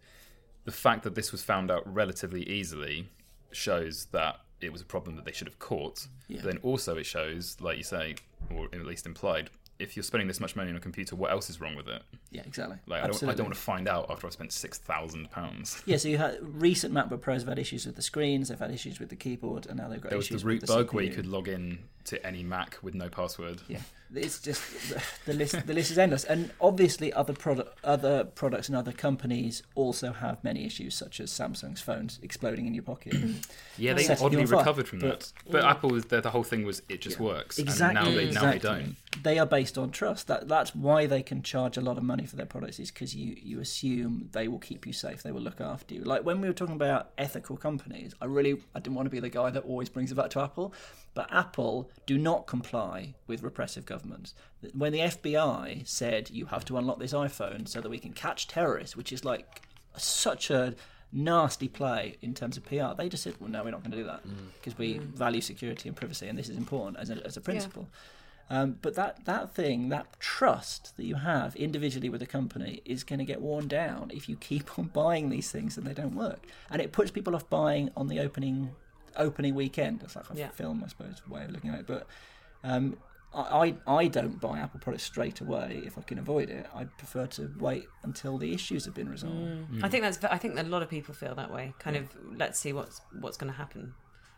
the 0.65 0.73
fact 0.73 1.05
that 1.05 1.15
this 1.15 1.33
was 1.33 1.43
found 1.43 1.71
out 1.71 1.83
relatively 1.93 2.43
easily 2.49 3.09
shows 3.53 4.07
that 4.13 4.41
it 4.61 4.73
was 4.73 4.83
a 4.83 4.85
problem 4.85 5.17
that 5.17 5.25
they 5.25 5.33
should 5.33 5.47
have 5.47 5.59
caught. 5.59 6.07
Yeah. 6.29 6.41
But 6.43 6.53
then 6.53 6.61
also 6.63 6.97
it 6.97 7.07
shows, 7.07 7.57
like 7.61 7.77
you 7.77 7.83
say, 7.83 8.17
or 8.55 8.67
at 8.73 8.87
least 8.87 9.07
implied, 9.07 9.51
if 9.81 9.97
you're 9.97 10.03
spending 10.03 10.29
this 10.29 10.41
much 10.41 10.55
money 10.55 10.71
on 10.71 10.77
a 10.77 10.81
computer, 10.81 11.17
what 11.17 11.31
else 11.31 11.49
is 11.51 11.61
wrong 11.61 11.75
with 11.75 11.89
it? 11.89 12.03
yeah, 12.31 12.43
exactly. 12.47 12.77
Like 12.87 13.03
I 13.03 13.07
don't, 13.07 13.23
I 13.25 13.35
don't 13.35 13.47
want 13.47 13.55
to 13.55 13.61
find 13.61 13.89
out 13.89 14.11
after 14.11 14.27
I've 14.27 14.33
spent 14.33 14.53
six 14.53 14.79
thousand 14.79 15.31
pounds. 15.31 15.83
Yeah, 15.87 15.97
so 15.97 16.09
you 16.09 16.19
had 16.25 16.39
recent 16.43 16.93
MacBook 16.95 17.21
Pros 17.21 17.43
have 17.43 17.49
had 17.49 17.59
issues 17.59 17.87
with 17.87 17.97
the 17.97 18.03
screens, 18.03 18.49
they've 18.49 18.59
had 18.59 18.71
issues 18.71 19.01
with 19.01 19.09
the 19.09 19.17
keyboard, 19.17 19.67
and 19.67 19.79
now 19.79 19.89
they've 19.89 20.01
got 20.01 20.11
There 20.11 20.19
was 20.19 20.29
the 20.29 20.35
issues 20.35 20.45
root 20.45 20.61
with 20.61 20.71
the 20.71 20.77
bug 20.77 20.93
where 20.93 21.05
you 21.05 21.11
could 21.11 21.27
log 21.27 21.49
in 21.49 21.79
to 22.05 22.25
any 22.27 22.43
Mac 22.43 22.79
with 22.83 22.95
no 22.95 23.09
password. 23.09 23.61
Yeah, 23.69 23.81
it's 24.15 24.41
just 24.41 24.63
the 25.27 25.33
list. 25.33 25.67
The 25.67 25.75
list 25.75 25.91
is 25.91 25.99
endless, 25.99 26.25
and 26.25 26.51
obviously 26.61 27.13
other 27.13 27.33
product, 27.33 27.79
other 27.85 28.25
products 28.25 28.69
and 28.69 28.77
other 28.77 28.93
companies 28.93 29.63
also 29.75 30.13
have 30.13 30.43
many 30.43 30.65
issues, 30.67 30.95
such 30.95 31.21
as 31.21 31.31
Samsung's 31.31 31.81
phones 31.81 32.19
exploding 32.23 32.67
in 32.67 32.75
your 32.75 32.83
pocket. 32.83 33.15
Yeah, 33.77 33.93
they 33.95 34.05
Setting 34.05 34.25
oddly 34.25 34.45
recovered 34.45 34.89
from 34.89 35.01
But- 35.01 35.21
that. 35.21 35.33
But 35.51 35.65
Apple, 35.65 35.91
the, 36.01 36.21
the 36.21 36.31
whole 36.31 36.43
thing 36.43 36.65
was 36.65 36.83
it 36.89 37.01
just 37.01 37.21
works. 37.21 37.59
Exactly. 37.59 38.25
And 38.25 38.35
now 38.35 38.43
they, 38.43 38.47
now 38.47 38.53
they 38.53 38.59
don't. 38.59 38.97
They 39.23 39.39
are 39.39 39.47
based 39.47 39.77
on 39.77 39.91
trust. 39.91 40.27
That 40.29 40.49
that's 40.49 40.75
why 40.75 41.07
they 41.07 41.23
can 41.23 41.43
charge 41.43 41.77
a 41.77 41.81
lot 41.81 41.97
of 41.99 42.05
money 42.05 42.27
for 42.27 42.37
their 42.37 42.47
products. 42.47 42.79
Is 42.79 42.91
because 42.91 43.15
you 43.15 43.37
you 43.41 43.61
assume 43.61 44.29
they 44.33 44.49
will 44.49 44.59
keep 44.59 44.87
you 44.87 44.93
safe. 44.93 45.23
They 45.23 45.33
will 45.33 45.41
look 45.43 45.61
after 45.61 45.95
you. 45.95 46.03
Like 46.03 46.25
when 46.25 46.41
we 46.41 46.49
were 46.49 46.55
talking 46.55 46.75
about 46.77 47.11
ethical 47.19 47.57
companies, 47.57 48.15
I 48.21 48.27
really 48.27 48.61
I 48.75 48.81
didn't 48.81 48.97
want 48.97 49.07
to 49.07 49.11
be 49.11 49.21
the 49.21 49.29
guy 49.31 49.51
that 49.51 49.65
always 49.65 49.89
brings 49.89 50.13
it 50.13 50.15
back 50.15 50.31
to 50.31 50.41
Apple, 50.41 50.73
but 51.21 51.31
Apple 51.35 51.91
do 52.07 52.17
not 52.17 52.47
comply 52.47 53.13
with 53.27 53.43
repressive 53.43 53.85
governments. 53.85 54.33
When 54.73 54.91
the 54.91 55.01
FBI 55.01 55.87
said 55.87 56.31
you 56.31 56.47
have 56.47 56.65
to 56.65 56.79
unlock 56.79 56.99
this 56.99 57.13
iPhone 57.13 57.69
so 57.69 57.83
that 57.83 57.91
we 57.91 57.99
can 57.99 58.15
catch 58.15 58.49
terrorists, 58.49 58.97
which 58.97 59.13
is 59.13 59.23
like 59.23 59.61
such 59.99 60.49
a 60.49 60.75
nasty 61.13 61.69
play 61.69 62.17
in 62.23 62.33
terms 62.33 62.57
of 62.57 62.65
PR. 62.65 62.95
They 62.97 63.11
just 63.11 63.23
said, 63.23 63.35
"Well, 63.39 63.51
no, 63.51 63.63
we're 63.63 63.71
not 63.71 63.83
going 63.83 63.91
to 63.91 63.99
do 63.99 64.05
that 64.05 64.23
because 64.55 64.79
we 64.79 64.97
value 64.97 65.43
security 65.43 65.91
and 65.91 65.97
privacy, 65.97 66.27
and 66.27 66.39
this 66.39 66.49
is 66.49 66.57
important 66.57 66.97
as 66.97 67.11
a, 67.11 67.23
as 67.27 67.37
a 67.37 67.43
principle." 67.43 67.87
Um, 68.49 68.79
but 68.81 68.95
that, 68.95 69.27
that 69.27 69.55
thing, 69.55 69.91
that 69.91 70.19
trust 70.21 70.97
that 70.97 71.05
you 71.05 71.17
have 71.17 71.55
individually 71.55 72.09
with 72.09 72.23
a 72.23 72.27
company 72.27 72.81
is 72.87 73.05
going 73.05 73.19
to 73.19 73.27
get 73.27 73.43
worn 73.43 73.69
down 73.69 74.11
if 74.13 74.27
you 74.27 74.37
keep 74.37 74.79
on 74.79 74.87
buying 74.87 75.29
these 75.29 75.53
things 75.53 75.77
and 75.77 75.87
they 75.87 75.93
don't 75.93 76.15
work. 76.15 76.47
And 76.71 76.81
it 76.81 76.93
puts 76.93 77.11
people 77.11 77.37
off 77.37 77.51
buying 77.51 77.91
on 77.95 78.09
the 78.09 78.21
opening 78.21 78.71
opening 79.21 79.55
weekend. 79.55 80.03
It's 80.03 80.17
like 80.17 80.31
a 80.31 80.37
Yeah. 80.37 80.49
film, 80.49 80.83
I 80.85 80.89
suppose, 80.89 81.23
way 81.29 81.45
of 81.45 81.51
looking 81.51 81.71
at 81.71 81.81
it. 81.81 81.87
But 81.87 82.07
um, 82.65 82.97
I, 83.35 83.75
I 83.87 83.95
I 84.01 84.09
don't 84.09 84.41
buy 84.41 84.59
Apple 84.59 84.81
products 84.81 85.05
straight 85.05 85.41
away 85.41 85.83
if 85.85 85.97
I 85.97 86.03
can 86.03 86.19
avoid 86.19 86.51
it. 86.51 86.67
I 86.75 86.85
prefer 86.85 87.27
to 87.27 87.51
wait 87.59 87.87
until 88.03 88.39
the 88.39 88.53
issues 88.53 88.85
have 88.87 88.95
been 88.95 89.09
mm. 89.09 89.13
resolved. 89.13 89.37
Mm. 89.73 89.85
I 89.85 89.89
think 89.89 90.03
that's. 90.03 90.23
I 90.25 90.39
think 90.39 90.57
that 90.57 90.67
a 90.67 90.69
lot 90.69 90.83
of 90.83 90.89
people 90.89 91.15
feel 91.15 91.35
that 91.37 91.53
way. 91.53 91.75
Kind 91.79 91.97
of, 91.97 92.09
let's 92.37 92.59
see 92.59 92.73
what's 92.73 93.01
what's 93.21 93.37
going 93.37 93.53
to 93.53 93.57
happen, 93.57 93.95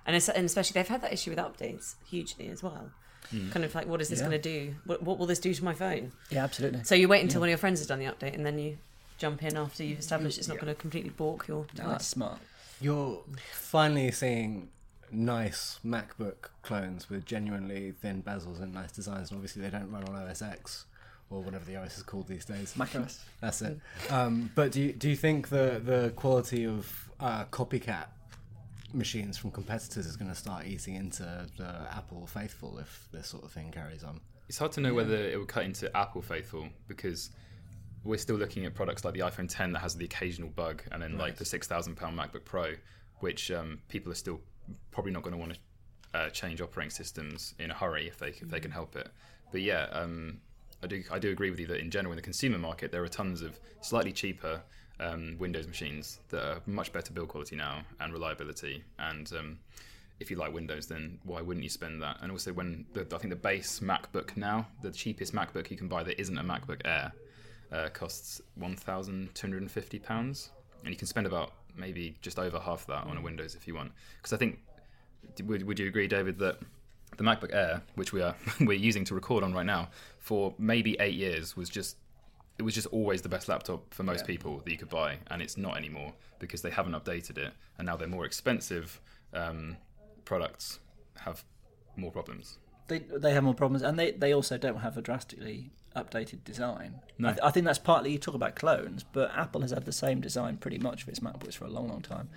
and, 0.07 0.15
it's, 0.17 0.29
and 0.29 0.45
especially 0.45 0.75
they've 0.75 0.89
had 0.89 1.01
that 1.01 1.13
issue 1.13 1.31
with 1.31 1.39
updates 1.39 1.95
hugely 2.07 2.49
as 2.49 2.63
well. 2.63 2.91
Mm. 3.33 3.51
Kind 3.53 3.65
of 3.65 3.75
like, 3.75 3.87
what 3.87 4.01
is 4.01 4.09
this 4.09 4.19
Yeah. 4.19 4.29
going 4.29 4.43
to 4.43 4.51
do? 4.51 4.75
What, 4.85 5.03
what 5.03 5.19
will 5.19 5.27
this 5.27 5.39
do 5.39 5.55
to 5.55 5.65
my 5.65 5.75
phone? 5.75 6.13
Yeah, 6.31 6.45
absolutely. 6.45 6.83
So 6.85 6.95
you 6.95 7.09
wait 7.09 7.23
until 7.23 7.41
one 7.41 7.49
of 7.49 7.51
your 7.51 7.59
friends 7.59 7.79
has 7.81 7.87
done 7.87 8.01
the 8.01 8.07
update, 8.07 8.35
and 8.35 8.45
then 8.45 8.59
you 8.59 8.79
jump 9.17 9.43
in 9.43 9.57
after 9.57 9.85
you've 9.85 10.01
established 10.01 10.37
it's 10.39 10.49
not 10.49 10.59
going 10.59 10.75
to 10.75 10.75
completely 10.75 11.11
balk 11.11 11.47
your 11.47 11.65
No, 11.79 11.91
that's 11.91 12.07
smart. 12.07 12.41
You're 12.83 13.23
finally 13.53 14.11
seeing 14.11 14.69
nice 15.13 15.79
MacBook 15.85 16.51
clones 16.63 17.09
with 17.09 17.25
genuinely 17.25 17.93
thin 17.93 18.23
bezels 18.23 18.61
and 18.61 18.75
nice 18.75 18.93
designs, 18.93 19.31
and 19.31 19.37
obviously 19.39 19.63
they 19.63 19.71
don't 19.71 19.91
run 19.91 20.05
on 20.05 20.17
OS 20.17 20.43
X 20.43 20.87
or 21.31 21.43
whatever 21.43 21.65
the 21.65 21.77
OS 21.77 21.99
is 21.99 22.03
called 22.03 22.27
these 22.27 22.45
days. 22.45 22.77
macOS. 22.77 23.25
That's 23.41 23.63
it. 23.63 23.79
Um, 24.11 24.51
but 24.55 24.73
do 24.73 24.83
you, 24.83 24.93
do 24.93 25.09
you 25.09 25.17
think 25.17 25.49
the 25.49 25.81
the 25.85 26.13
quality 26.17 26.67
of 26.67 27.11
uh, 27.21 27.45
copycat 27.47 28.07
machines 28.93 29.39
from 29.39 29.51
competitors 29.51 30.07
is 30.07 30.17
going 30.17 30.31
to 30.31 30.37
start 30.37 30.67
eating 30.67 30.97
into 30.97 31.23
the 31.57 31.87
Apple 31.91 32.27
faithful 32.27 32.79
if 32.79 33.09
this 33.13 33.29
sort 33.29 33.45
of 33.45 33.53
thing 33.53 33.71
carries 33.71 34.05
on? 34.05 34.21
It's 34.49 34.59
hard 34.59 34.73
to 34.73 34.81
know 34.81 34.93
whether 34.93 35.15
it 35.15 35.39
will 35.39 35.47
cut 35.47 35.65
into 35.65 35.95
Apple 35.97 36.21
faithful 36.21 36.69
because 36.89 37.31
we're 38.05 38.19
still 38.19 38.37
looking 38.37 38.67
at 38.67 38.75
products 38.75 39.05
like 39.05 39.15
the 39.15 39.21
iPhone 39.21 39.49
10 39.49 39.73
that 39.73 39.81
has 39.81 39.95
the 39.95 40.05
occasional 40.05 40.49
bug, 40.49 40.83
and 40.91 41.03
then 41.03 41.19
like 41.19 41.37
the 41.37 41.45
six 41.45 41.67
thousand 41.67 41.97
pound 41.97 42.19
MacBook 42.19 42.45
Pro, 42.45 42.75
which 43.21 43.51
um, 43.51 43.81
people 43.89 44.11
are 44.11 44.17
still 44.17 44.41
probably 44.91 45.13
not 45.13 45.23
going 45.23 45.33
to 45.33 45.39
want 45.39 45.55
to 45.55 46.19
uh, 46.19 46.31
change 46.31 46.61
operating 46.61 46.91
systems 46.91 47.55
in 47.59 47.71
a 47.71 47.75
hurry 47.75 48.07
if 48.07 48.19
they 48.19 48.29
if 48.29 48.49
they 48.49 48.61
can 48.61 48.71
help 48.71 48.97
it. 48.97 49.09
But 49.51 49.63
yeah, 49.63 49.87
um, 49.93 50.41
I 50.83 50.87
do 50.87 51.03
I 51.11 51.19
do 51.19 51.31
agree 51.31 51.51
with 51.51 51.61
you 51.61 51.67
that 51.69 51.81
in 51.81 51.91
general 51.91 52.13
in 52.13 52.17
the 52.17 52.23
consumer 52.23 52.59
market 52.59 52.91
there 52.91 53.03
are 53.03 53.09
tons 53.09 53.43
of 53.43 53.59
slightly 53.81 54.13
cheaper 54.13 54.61
um, 55.01 55.37
Windows 55.39 55.67
machines 55.67 56.21
that 56.31 56.43
are 56.43 56.61
much 56.67 56.93
better 56.93 57.13
build 57.13 57.29
quality 57.29 57.57
now 57.57 57.83
and 58.01 58.13
reliability 58.13 58.83
and 58.99 59.33
um, 59.39 59.59
if 60.23 60.31
you 60.31 60.37
like 60.37 60.55
Windows, 60.55 60.87
then 60.87 61.19
why 61.25 61.43
wouldn't 61.43 61.65
you 61.65 61.69
spend 61.69 62.01
that? 62.01 62.19
And 62.23 62.31
also, 62.31 62.53
when 62.53 62.87
the, 62.93 63.01
I 63.01 63.19
think 63.19 63.31
the 63.31 63.37
base 63.37 63.81
MacBook 63.81 64.37
now, 64.37 64.69
the 64.81 64.91
cheapest 64.91 65.35
MacBook 65.35 65.71
you 65.71 65.77
can 65.77 65.89
buy 65.89 66.03
that 66.05 66.19
isn't 66.19 66.39
a 66.39 66.45
MacBook 66.45 66.81
Air, 66.85 67.13
uh, 67.73 67.89
costs 67.91 68.41
one 68.55 68.77
thousand 68.77 69.35
two 69.35 69.47
hundred 69.47 69.63
and 69.63 69.71
fifty 69.71 69.99
pounds, 69.99 70.51
and 70.85 70.91
you 70.91 70.97
can 70.97 71.07
spend 71.07 71.27
about 71.27 71.53
maybe 71.77 72.17
just 72.21 72.39
over 72.39 72.59
half 72.59 72.87
that 72.87 73.07
on 73.07 73.17
a 73.17 73.21
Windows 73.21 73.55
if 73.55 73.67
you 73.67 73.75
want. 73.75 73.93
Because 74.17 74.33
I 74.33 74.37
think, 74.37 74.59
would 75.45 75.67
would 75.67 75.79
you 75.79 75.89
agree, 75.89 76.07
David, 76.07 76.39
that 76.39 76.59
the 77.17 77.25
MacBook 77.25 77.55
Air, 77.55 77.83
which 77.95 78.13
we 78.13 78.23
are 78.23 78.35
we're 78.61 78.73
using 78.73 79.05
to 79.07 79.15
record 79.15 79.45
on 79.45 79.53
right 79.53 79.67
now, 79.67 79.89
for 80.19 80.55
maybe 80.59 80.97
eight 81.01 81.15
years 81.15 81.57
was 81.57 81.69
just 81.69 81.97
it 82.59 82.63
was 82.63 82.75
just 82.75 82.87
always 82.89 83.23
the 83.23 83.29
best 83.29 83.49
laptop 83.49 83.93
for 83.95 84.03
most 84.03 84.27
people 84.27 84.61
that 84.65 84.71
you 84.71 84.79
could 84.79 84.91
buy, 84.91 85.19
and 85.31 85.41
it's 85.41 85.57
not 85.57 85.77
anymore 85.77 86.13
because 86.39 86.63
they 86.63 86.71
haven't 86.71 86.93
updated 86.93 87.39
it, 87.39 87.53
and 87.79 87.87
now 87.87 87.97
they're 87.97 88.09
more 88.09 88.27
expensive 88.27 89.01
um, 89.33 89.77
products 90.25 90.79
have 91.19 91.45
more 91.97 92.11
problems. 92.11 92.59
They 92.89 92.99
they 92.99 93.33
have 93.33 93.45
more 93.45 93.55
problems, 93.55 93.83
and 93.83 93.99
they, 93.99 94.13
they 94.13 94.35
also 94.35 94.59
don't 94.59 94.79
have 94.79 94.97
a 94.97 95.03
drastically 95.03 95.71
updated 95.95 96.45
design. 96.45 97.01
No. 97.19 97.29
I, 97.29 97.33
th- 97.33 97.43
I 97.45 97.51
think 97.51 97.67
that's 97.67 97.79
partly 97.79 98.13
you 98.13 98.19
talk 98.19 98.35
about 98.35 98.57
clones, 98.57 99.05
but 99.05 99.31
Apple 99.37 99.61
has 99.63 99.71
had 99.71 99.85
the 99.85 99.93
same 99.93 100.21
design 100.21 100.57
pretty 100.57 100.79
much 100.79 101.05
for 101.05 101.11
its 101.11 101.21
MacBooks 101.21 101.55
for 101.55 101.65
a 101.65 101.71
long, 101.71 101.89
long 101.89 102.03
time, 102.03 102.29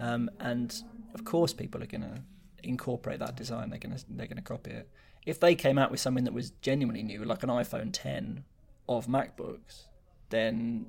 um, 0.00 0.30
and 0.40 0.82
of 1.14 1.24
course 1.24 1.52
people 1.52 1.82
are 1.82 1.86
going 1.86 2.02
to 2.02 2.22
incorporate 2.62 3.18
that 3.20 3.36
design. 3.36 3.70
They're 3.70 3.78
going 3.78 3.96
to 3.96 4.04
they're 4.08 4.26
going 4.26 4.36
to 4.36 4.42
copy 4.42 4.70
it. 4.70 4.88
If 5.26 5.40
they 5.40 5.54
came 5.54 5.78
out 5.78 5.90
with 5.90 6.00
something 6.00 6.24
that 6.24 6.34
was 6.34 6.50
genuinely 6.50 7.02
new, 7.02 7.24
like 7.24 7.42
an 7.42 7.48
iPhone 7.48 7.90
10 7.92 8.44
of 8.88 9.06
MacBooks, 9.06 9.84
then 10.30 10.86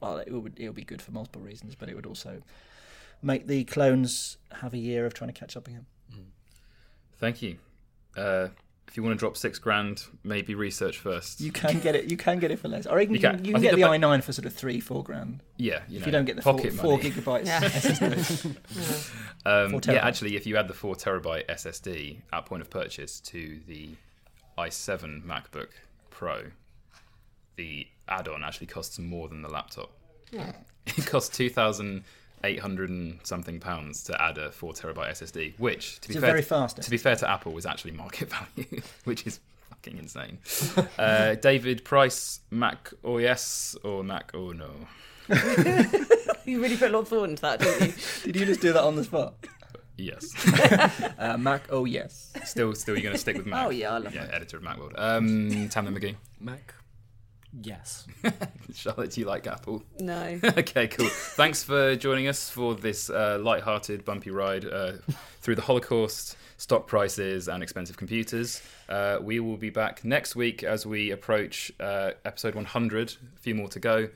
well, 0.00 0.18
it 0.18 0.30
would 0.32 0.58
it 0.58 0.66
would 0.66 0.76
be 0.76 0.84
good 0.84 1.02
for 1.02 1.12
multiple 1.12 1.42
reasons, 1.42 1.74
but 1.74 1.88
it 1.88 1.94
would 1.94 2.06
also 2.06 2.42
make 3.22 3.46
the 3.46 3.64
clones 3.64 4.38
have 4.60 4.72
a 4.72 4.78
year 4.78 5.04
of 5.06 5.14
trying 5.14 5.28
to 5.32 5.38
catch 5.38 5.56
up 5.56 5.68
again. 5.68 5.86
Thank 7.18 7.42
you. 7.42 7.58
Uh, 8.16 8.48
if 8.90 8.96
you 8.96 9.04
want 9.04 9.14
to 9.14 9.18
drop 9.18 9.36
six 9.36 9.58
grand, 9.60 10.02
maybe 10.24 10.54
research 10.56 10.98
first. 10.98 11.40
You 11.40 11.52
can 11.52 11.78
get 11.78 11.94
it. 11.94 12.10
You 12.10 12.16
can 12.16 12.40
get 12.40 12.50
it 12.50 12.58
for 12.58 12.66
less. 12.68 12.86
Or 12.86 13.00
you 13.00 13.06
can, 13.06 13.14
You 13.14 13.20
you 13.20 13.20
can. 13.22 13.36
can, 13.36 13.44
you 13.44 13.52
can 13.52 13.62
get 13.62 13.70
the 13.70 13.76
the 13.76 13.86
ba- 13.86 14.06
i9 14.06 14.22
for 14.24 14.32
sort 14.32 14.46
of 14.46 14.52
three, 14.52 14.80
four 14.80 15.04
grand. 15.04 15.40
yeah, 15.56 15.82
you 15.88 15.94
know, 15.94 16.00
if 16.00 16.06
you 16.06 16.12
don't 16.12 16.24
get 16.24 16.34
the 16.36 16.42
four, 16.42 16.54
pocket 16.54 16.72
four 16.72 16.96
money. 16.98 17.10
gigabytes 17.10 17.46
Yeah. 17.46 17.60
SSD. 17.60 19.10
Um, 19.46 19.80
yeah, 19.86 20.06
actually, 20.06 20.36
if 20.36 20.46
you 20.46 20.58
add 20.58 20.68
the 20.68 20.74
four 20.74 20.94
terabyte 20.94 21.46
SSD 21.46 22.18
at 22.30 22.44
point 22.44 22.60
of 22.60 22.68
purchase 22.68 23.20
to 23.20 23.58
the 23.66 23.90
i7 24.58 25.24
MacBook 25.24 25.68
Pro, 26.10 26.42
the 27.56 27.86
add-on 28.08 28.44
actually 28.44 28.66
costs 28.66 28.98
more 28.98 29.28
than 29.28 29.40
the 29.42 29.48
laptop. 29.48 29.92
It 30.86 31.06
costs 31.06 31.34
two 31.36 31.48
thousand 31.50 32.04
eight 32.44 32.60
hundred 32.60 32.90
and 32.90 33.18
something 33.22 33.60
pounds 33.60 34.02
to 34.04 34.22
add 34.22 34.38
a 34.38 34.50
four 34.50 34.72
terabyte 34.72 35.10
SSD, 35.10 35.58
which, 35.58 36.00
to 36.00 36.08
be 36.08 36.14
It's 36.14 36.20
fair, 36.20 36.30
very 36.30 36.42
fast 36.42 36.80
to 36.82 36.90
be 36.90 36.96
fair 36.96 37.16
to 37.16 37.30
Apple, 37.30 37.56
is 37.58 37.66
actually 37.66 37.92
market 37.92 38.30
value, 38.56 38.82
which 39.04 39.26
is 39.26 39.40
fucking 39.70 39.98
insane. 39.98 40.38
Uh, 40.98 41.34
David 41.34 41.84
Price, 41.84 42.40
Mac 42.50 42.92
OS 43.04 43.76
or 43.84 44.02
Mac 44.04 44.30
Oh 44.34 44.52
no? 44.52 44.70
You 46.46 46.60
really 46.62 46.76
put 46.76 46.90
a 46.90 46.92
lot 46.92 47.00
of 47.00 47.08
thought 47.08 47.28
into 47.28 47.42
that, 47.42 47.60
didn't 47.60 47.86
you? 47.88 48.32
Did 48.32 48.40
you 48.40 48.46
just 48.46 48.60
do 48.60 48.72
that 48.72 48.82
on 48.82 48.96
the 48.96 49.04
spot? 49.04 49.34
Yes. 49.96 50.32
Uh, 51.18 51.36
Mac, 51.38 51.64
oh 51.70 51.84
yes. 51.84 52.32
Still, 52.44 52.74
still, 52.74 52.94
you're 52.94 53.02
going 53.02 53.14
to 53.14 53.18
stick 53.20 53.36
with 53.36 53.46
Mac. 53.46 53.66
Oh, 53.66 53.70
yeah, 53.70 53.92
I 53.92 53.98
love 53.98 54.14
yeah, 54.14 54.22
Mac. 54.22 54.34
editor 54.34 54.56
of 54.56 54.62
Macworld. 54.62 54.94
Um, 54.96 55.50
Tamlin 55.68 55.92
Magee. 55.92 56.16
Mac. 56.40 56.74
Yes. 57.62 58.06
Charlotte, 58.74 59.10
do 59.10 59.20
you 59.20 59.26
like 59.26 59.46
Apple? 59.46 59.82
No. 59.98 60.38
okay, 60.44 60.88
cool. 60.88 61.08
Thanks 61.08 61.62
for 61.62 61.96
joining 61.96 62.28
us 62.28 62.48
for 62.48 62.74
this 62.74 63.10
uh, 63.10 63.38
light-hearted, 63.40 64.04
bumpy 64.04 64.30
ride 64.30 64.64
uh, 64.64 64.92
through 65.40 65.56
the 65.56 65.62
Holocaust, 65.62 66.36
stock 66.58 66.86
prices, 66.86 67.48
and 67.48 67.62
expensive 67.62 67.96
computers. 67.96 68.62
Uh, 68.88 69.18
we 69.20 69.40
will 69.40 69.56
be 69.56 69.70
back 69.70 70.04
next 70.04 70.36
week 70.36 70.62
as 70.62 70.86
we 70.86 71.10
approach 71.10 71.72
uh, 71.80 72.12
episode 72.24 72.54
100. 72.54 73.16
A 73.34 73.38
few 73.38 73.54
more 73.54 73.68
to 73.68 73.80
go. 73.80 74.08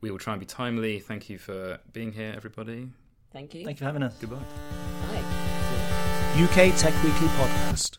We 0.00 0.10
will 0.10 0.18
try 0.18 0.32
and 0.32 0.40
be 0.40 0.46
timely. 0.46 0.98
Thank 0.98 1.28
you 1.28 1.38
for 1.38 1.78
being 1.92 2.12
here, 2.12 2.32
everybody. 2.36 2.88
Thank 3.32 3.54
you. 3.54 3.64
Thank 3.64 3.78
you 3.78 3.84
for 3.84 3.84
having 3.86 4.02
us. 4.02 4.16
Goodbye. 4.20 4.38
Bye. 5.08 5.22
UK 6.36 6.74
Tech 6.76 6.94
Weekly 7.04 7.28
Podcast. 7.28 7.98